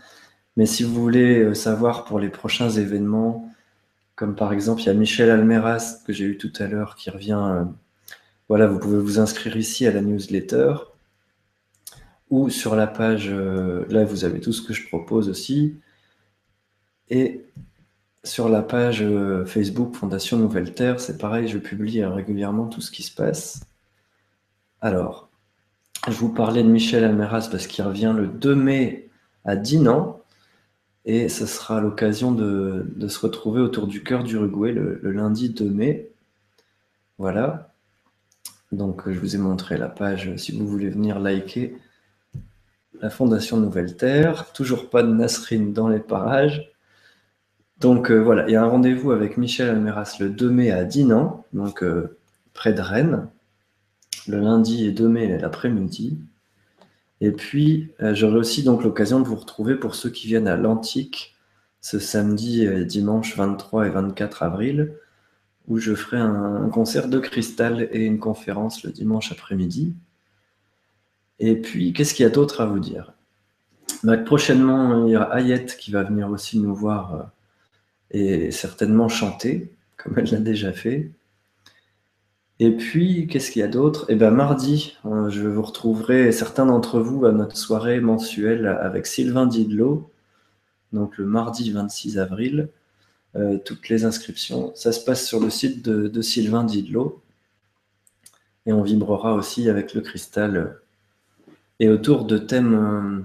[0.58, 3.48] mais si vous voulez euh, savoir pour les prochains événements,
[4.16, 7.10] comme par exemple, il y a Michel Almeras que j'ai eu tout à l'heure qui
[7.10, 7.40] revient.
[7.40, 7.64] Euh,
[8.48, 10.74] voilà, vous pouvez vous inscrire ici à la newsletter
[12.30, 13.28] ou sur la page.
[13.30, 15.76] Euh, là, vous avez tout ce que je propose aussi.
[17.08, 17.44] Et
[18.24, 19.04] sur la page
[19.46, 23.60] Facebook Fondation Nouvelle Terre, c'est pareil, je publie régulièrement tout ce qui se passe.
[24.80, 25.30] Alors,
[26.08, 29.08] je vous parlais de Michel Almeras parce qu'il revient le 2 mai
[29.44, 30.17] à Dinan.
[31.04, 35.64] Et ce sera l'occasion de, se retrouver autour du cœur d'Uruguay le, le lundi 2
[35.70, 36.10] mai.
[37.18, 37.72] Voilà.
[38.72, 41.76] Donc je vous ai montré la page si vous voulez venir liker
[43.00, 44.52] la Fondation Nouvelle Terre.
[44.52, 46.70] Toujours pas de Nasrine dans les parages.
[47.80, 50.84] Donc euh, voilà, il y a un rendez-vous avec Michel Almeras le 2 mai à
[50.84, 52.18] Dinan, donc euh,
[52.52, 53.28] près de Rennes
[54.26, 56.18] le lundi et 2 mai l'après-midi.
[57.20, 60.56] Et puis, euh, j'aurai aussi donc l'occasion de vous retrouver pour ceux qui viennent à
[60.56, 61.36] l'Antique
[61.80, 64.94] ce samedi et dimanche 23 et 24 avril,
[65.68, 69.94] où je ferai un, concert de cristal et une conférence le dimanche après-midi.
[71.38, 73.12] Et puis, qu'est-ce qu'il y a d'autre à vous dire?
[74.02, 77.22] Bah, Prochainement, il y aura Ayette qui va venir aussi nous voir euh,
[78.10, 81.10] et certainement chanter, comme elle l'a déjà fait.
[82.60, 84.06] Et puis, qu'est-ce qu'il y a d'autre?
[84.08, 89.06] Eh bien, mardi, euh, je vous retrouverai certains d'entre vous à notre soirée mensuelle avec
[89.06, 90.10] Sylvain Didlot,
[90.92, 92.68] donc le mardi 26 avril.
[93.36, 97.22] Euh, toutes les inscriptions, ça se passe sur le site de, Sylvain Didlot.
[98.66, 100.78] Et on vibrera aussi avec le cristal
[101.80, 103.22] et autour de thèmes euh,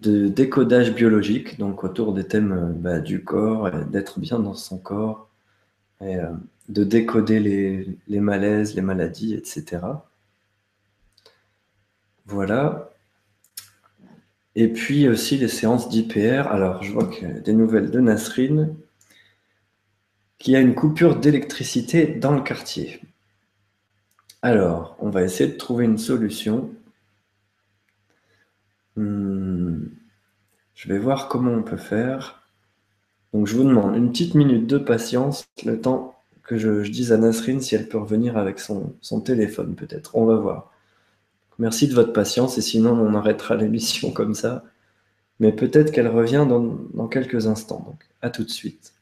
[0.00, 5.27] de décodage biologique, donc autour des thèmes bah, du corps, d'être bien dans son corps.
[6.00, 6.16] Et,
[6.68, 9.80] de décoder les, malaises, les maladies, etc.
[12.26, 12.90] Voilà.
[14.54, 16.48] Et puis aussi les séances d'IPR.
[16.48, 18.76] Alors, je vois que des nouvelles de Nasrine,
[20.38, 23.00] qui a une coupure d'électricité dans le quartier.
[24.42, 26.70] Alors, on va essayer de trouver une solution.
[28.96, 29.86] Hmm.
[30.74, 32.37] Je vais voir comment on peut faire.
[33.32, 37.18] Donc, je vous demande une petite minute de patience, le temps que je, dise à
[37.18, 38.94] Nasrine si elle peut revenir avec son,
[39.24, 40.16] téléphone, peut-être.
[40.16, 40.72] On va voir.
[41.58, 44.64] Merci de votre patience et sinon on arrêtera l'émission comme ça.
[45.40, 47.84] Mais peut-être qu'elle revient dans, dans quelques instants.
[47.86, 48.94] Donc, à tout de suite.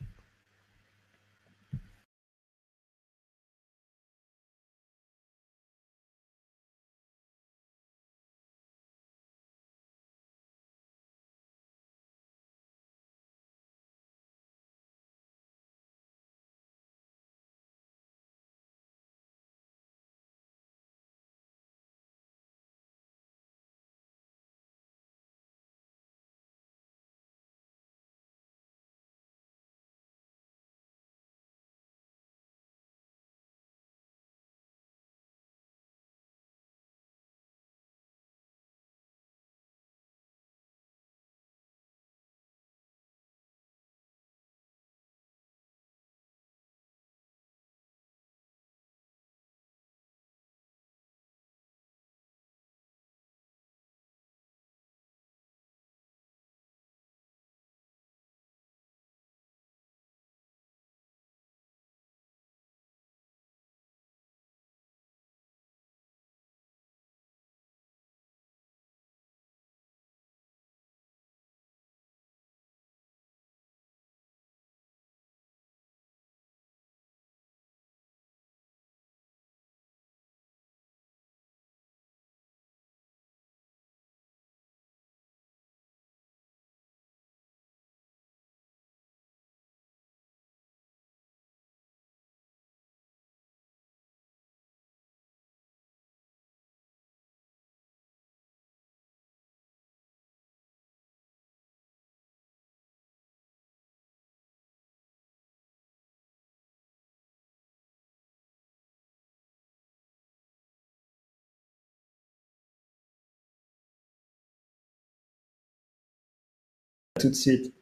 [117.18, 117.72] Tout de suite.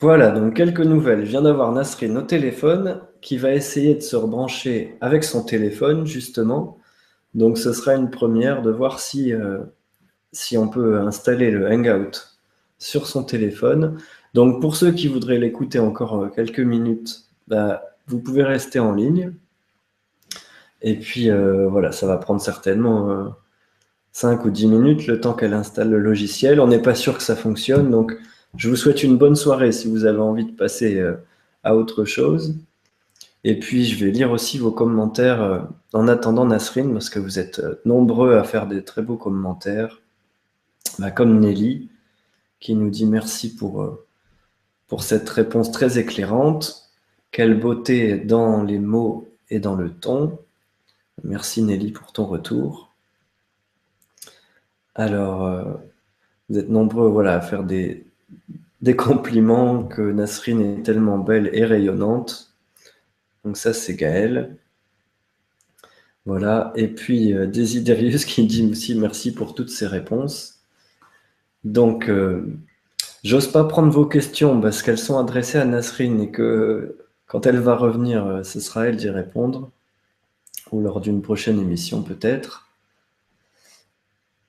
[0.00, 1.24] Voilà, donc quelques nouvelles.
[1.24, 6.06] Je viens d'avoir Nasrine au téléphone qui va essayer de se rebrancher avec son téléphone,
[6.06, 6.78] justement.
[7.34, 9.58] Donc ce sera une première de voir si, euh,
[10.56, 12.38] on peut installer le Hangout
[12.78, 13.98] sur son téléphone.
[14.34, 18.92] Donc pour ceux qui voudraient l'écouter encore euh, quelques minutes, bah, vous pouvez rester en
[18.92, 19.34] ligne.
[20.80, 23.34] Et puis euh, voilà, ça va prendre certainement
[24.18, 26.58] 5 ou 10 minutes le temps qu'elle installe le logiciel.
[26.58, 28.18] On n'est pas sûr que ça fonctionne, donc
[28.56, 31.14] je vous souhaite une bonne soirée si vous avez envie de passer euh,
[31.62, 32.56] à autre chose.
[33.44, 35.60] Et puis, je vais lire aussi vos commentaires euh,
[35.92, 40.02] en attendant Nasrine, parce que vous êtes euh, nombreux à faire des très beaux commentaires,
[40.98, 41.88] bah, comme Nelly,
[42.58, 43.98] qui nous dit merci pour,
[44.88, 46.90] pour cette réponse très éclairante.
[47.30, 50.40] Quelle beauté dans les mots et dans le ton.
[51.22, 52.87] Merci Nelly pour ton retour.
[54.98, 55.80] Alors,
[56.48, 58.04] vous êtes nombreux voilà, à faire des,
[58.80, 62.52] des compliments que Nasrine est tellement belle et rayonnante.
[63.44, 64.56] Donc ça, c'est Gaël.
[66.26, 66.72] Voilà.
[66.76, 70.60] Et puis euh, Desiderius qui dit aussi merci pour toutes ces réponses.
[71.64, 72.46] Donc, euh,
[73.24, 77.58] j'ose pas prendre vos questions parce qu'elles sont adressées à Nasrine et que quand elle
[77.58, 79.70] va revenir, euh, ce sera elle d'y répondre.
[80.72, 82.67] Ou lors d'une prochaine émission peut-être.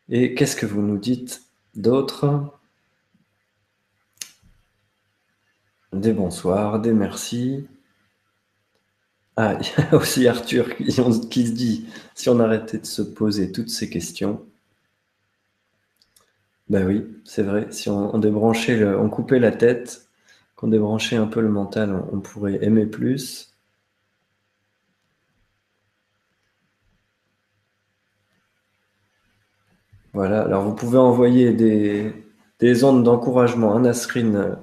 [0.09, 1.43] Et qu'est-ce que vous nous dites
[1.75, 2.51] d'autre?
[5.93, 7.67] Des bonsoirs, des merci.
[9.37, 13.51] Ah, il y a aussi Arthur qui, se dit si on arrêtait de se poser
[13.51, 14.45] toutes ces questions.
[16.69, 17.67] Ben oui, c'est vrai.
[17.71, 20.07] Si on, débranchait, on coupait la tête,
[20.55, 23.48] qu'on débranchait un peu le mental, on, pourrait aimer plus.
[30.13, 32.13] Voilà, alors vous pouvez envoyer des,
[32.59, 34.57] des ondes d'encouragement à Nasrine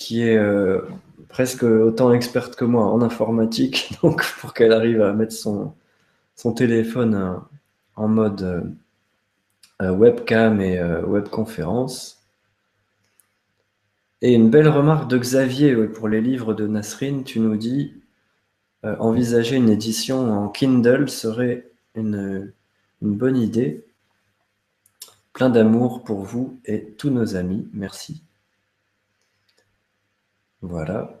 [0.00, 0.80] qui est euh,
[1.28, 5.74] presque autant experte que moi en informatique, donc pour qu'elle arrive à mettre son,
[6.56, 7.34] téléphone euh,
[7.96, 8.74] en mode
[9.82, 12.18] euh, webcam et webconférence.
[14.22, 17.94] Et une belle remarque de Xavier pour les livres de Nasrine, tu nous dis
[18.82, 22.52] envisager une édition en Kindle serait une
[23.02, 23.89] bonne idée.
[25.32, 27.68] Plein d'amour pour vous et tous nos amis.
[27.72, 28.24] Merci.
[30.60, 31.20] Voilà.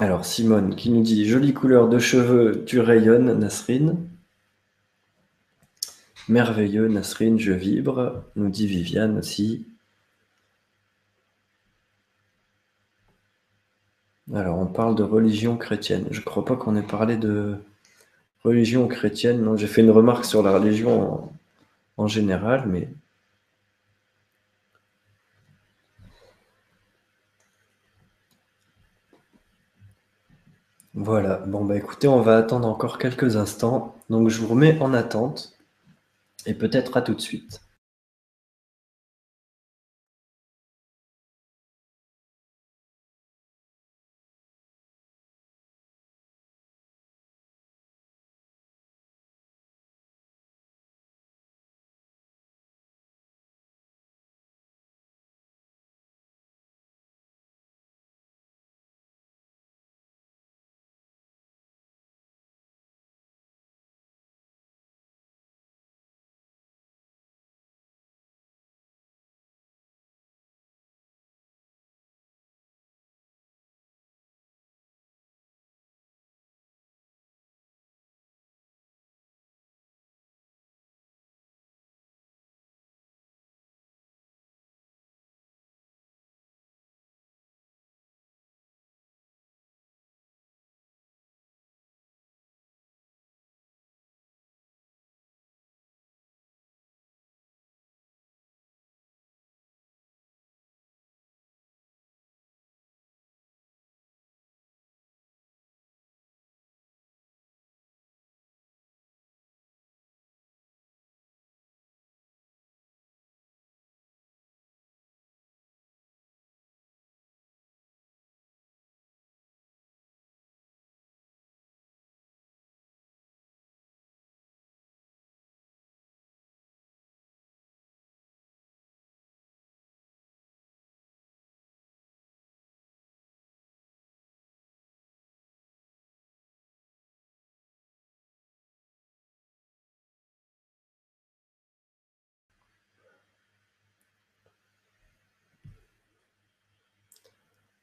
[0.00, 4.08] Alors, Simone qui nous dit Jolie couleur de cheveux, tu rayonnes, Nasrine.
[6.28, 9.66] Merveilleux, Nasrine, je vibre, nous dit Viviane aussi.
[14.34, 16.06] Alors, on parle de religion chrétienne.
[16.10, 17.56] Je ne crois pas qu'on ait parlé de
[18.44, 19.42] religion chrétienne.
[19.42, 21.30] Non, j'ai fait une remarque sur la religion
[21.96, 22.88] en général, mais
[30.94, 33.94] Voilà, bon bah écoutez, on va attendre encore quelques instants.
[34.10, 35.56] Donc je vous remets en attente
[36.44, 37.60] et peut-être à tout de suite.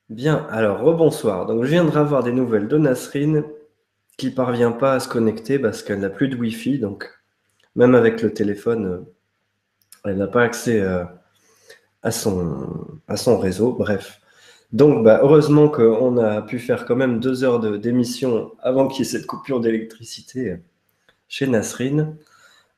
[0.10, 1.48] Bien, alors rebonsoir.
[1.48, 3.44] Donc je viendrai avoir des nouvelles de Nasrine
[4.18, 6.78] qui parvient pas à se connecter parce qu'elle n'a plus de Wi-Fi.
[6.80, 7.10] Donc
[7.76, 9.00] même avec le téléphone, euh,
[10.06, 11.04] elle n'a pas accès euh,
[12.04, 13.74] à, son, réseau.
[13.74, 14.22] Bref.
[14.72, 19.08] Donc bah, heureusement qu'on a pu faire quand même deux heures d'émission avant qu'il y
[19.08, 20.58] ait cette coupure d'électricité
[21.28, 22.16] chez Nasrine.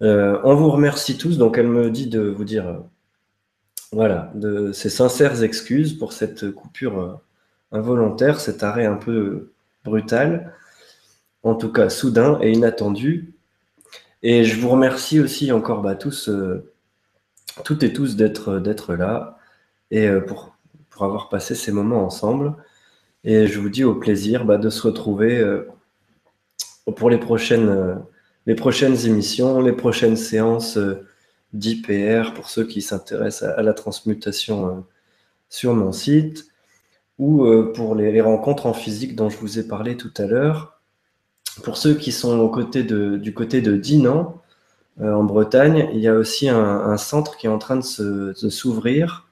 [0.02, 1.38] Euh, on vous remercie tous.
[1.38, 2.84] Donc elle me dit de vous dire
[3.92, 7.14] voilà, de ses sincères excuses pour cette coupure euh,
[7.72, 9.52] involontaire, cet arrêt un peu
[9.86, 10.54] brutal,
[11.44, 13.34] en tout cas soudain et inattendu.
[14.24, 16.70] Et je vous remercie aussi encore bah, tous, euh,
[17.64, 19.38] toutes et tous d'être là
[19.92, 20.54] et euh, pour,
[21.00, 22.56] avoir passé ces moments ensemble.
[23.24, 25.46] Et je vous dis au plaisir bah, de se retrouver
[26.96, 27.86] pour les prochaines
[29.06, 30.80] émissions, les prochaines séances
[31.54, 34.72] d'IPR pour ceux qui s'intéressent à, la transmutation euh,
[35.50, 36.48] sur mon site
[37.20, 40.82] ou euh, pour les, rencontres en physique dont je vous ai parlé tout à l'heure.
[41.64, 44.42] Pour ceux qui sont au côté du côté de Dinan,
[45.02, 49.28] euh, en Bretagne, il y a aussi un, centre qui est en train de s'ouvrir.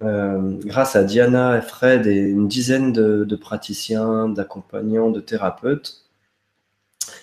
[0.00, 6.06] grâce à Diana, Fred et une dizaine de praticiens, d'accompagnants, de thérapeutes.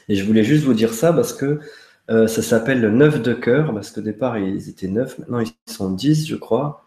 [0.09, 1.59] Et je voulais juste vous dire ça parce que
[2.09, 5.53] euh, ça s'appelle le Neuf de cœur, parce qu'au départ, ils étaient neuf, maintenant ils
[5.71, 6.85] sont dix, je crois.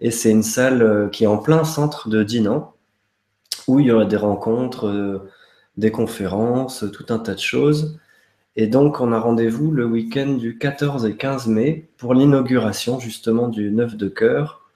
[0.00, 2.74] Et c'est une salle euh, qui est en plein centre de Dinan,
[3.68, 5.30] où il y aura des rencontres, euh,
[5.76, 7.98] des conférences, tout un tas de choses.
[8.56, 13.48] Et donc, on a rendez-vous le week-end du 14 et 15 mai pour l'inauguration justement
[13.48, 14.70] du Neuf de cœur.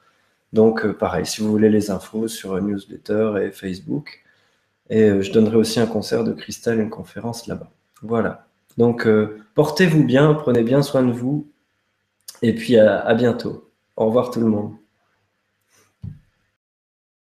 [0.52, 4.24] Donc, pareil, si vous voulez les infos sur newsletter et Facebook.
[4.90, 7.70] Et je donnerai aussi un concert de cristal, une conférence là-bas.
[8.02, 8.46] Voilà.
[8.78, 11.48] Donc, euh, portez-vous bien, prenez bien soin de vous,
[12.42, 13.70] et puis à bientôt.
[13.96, 14.81] Au revoir tout le monde.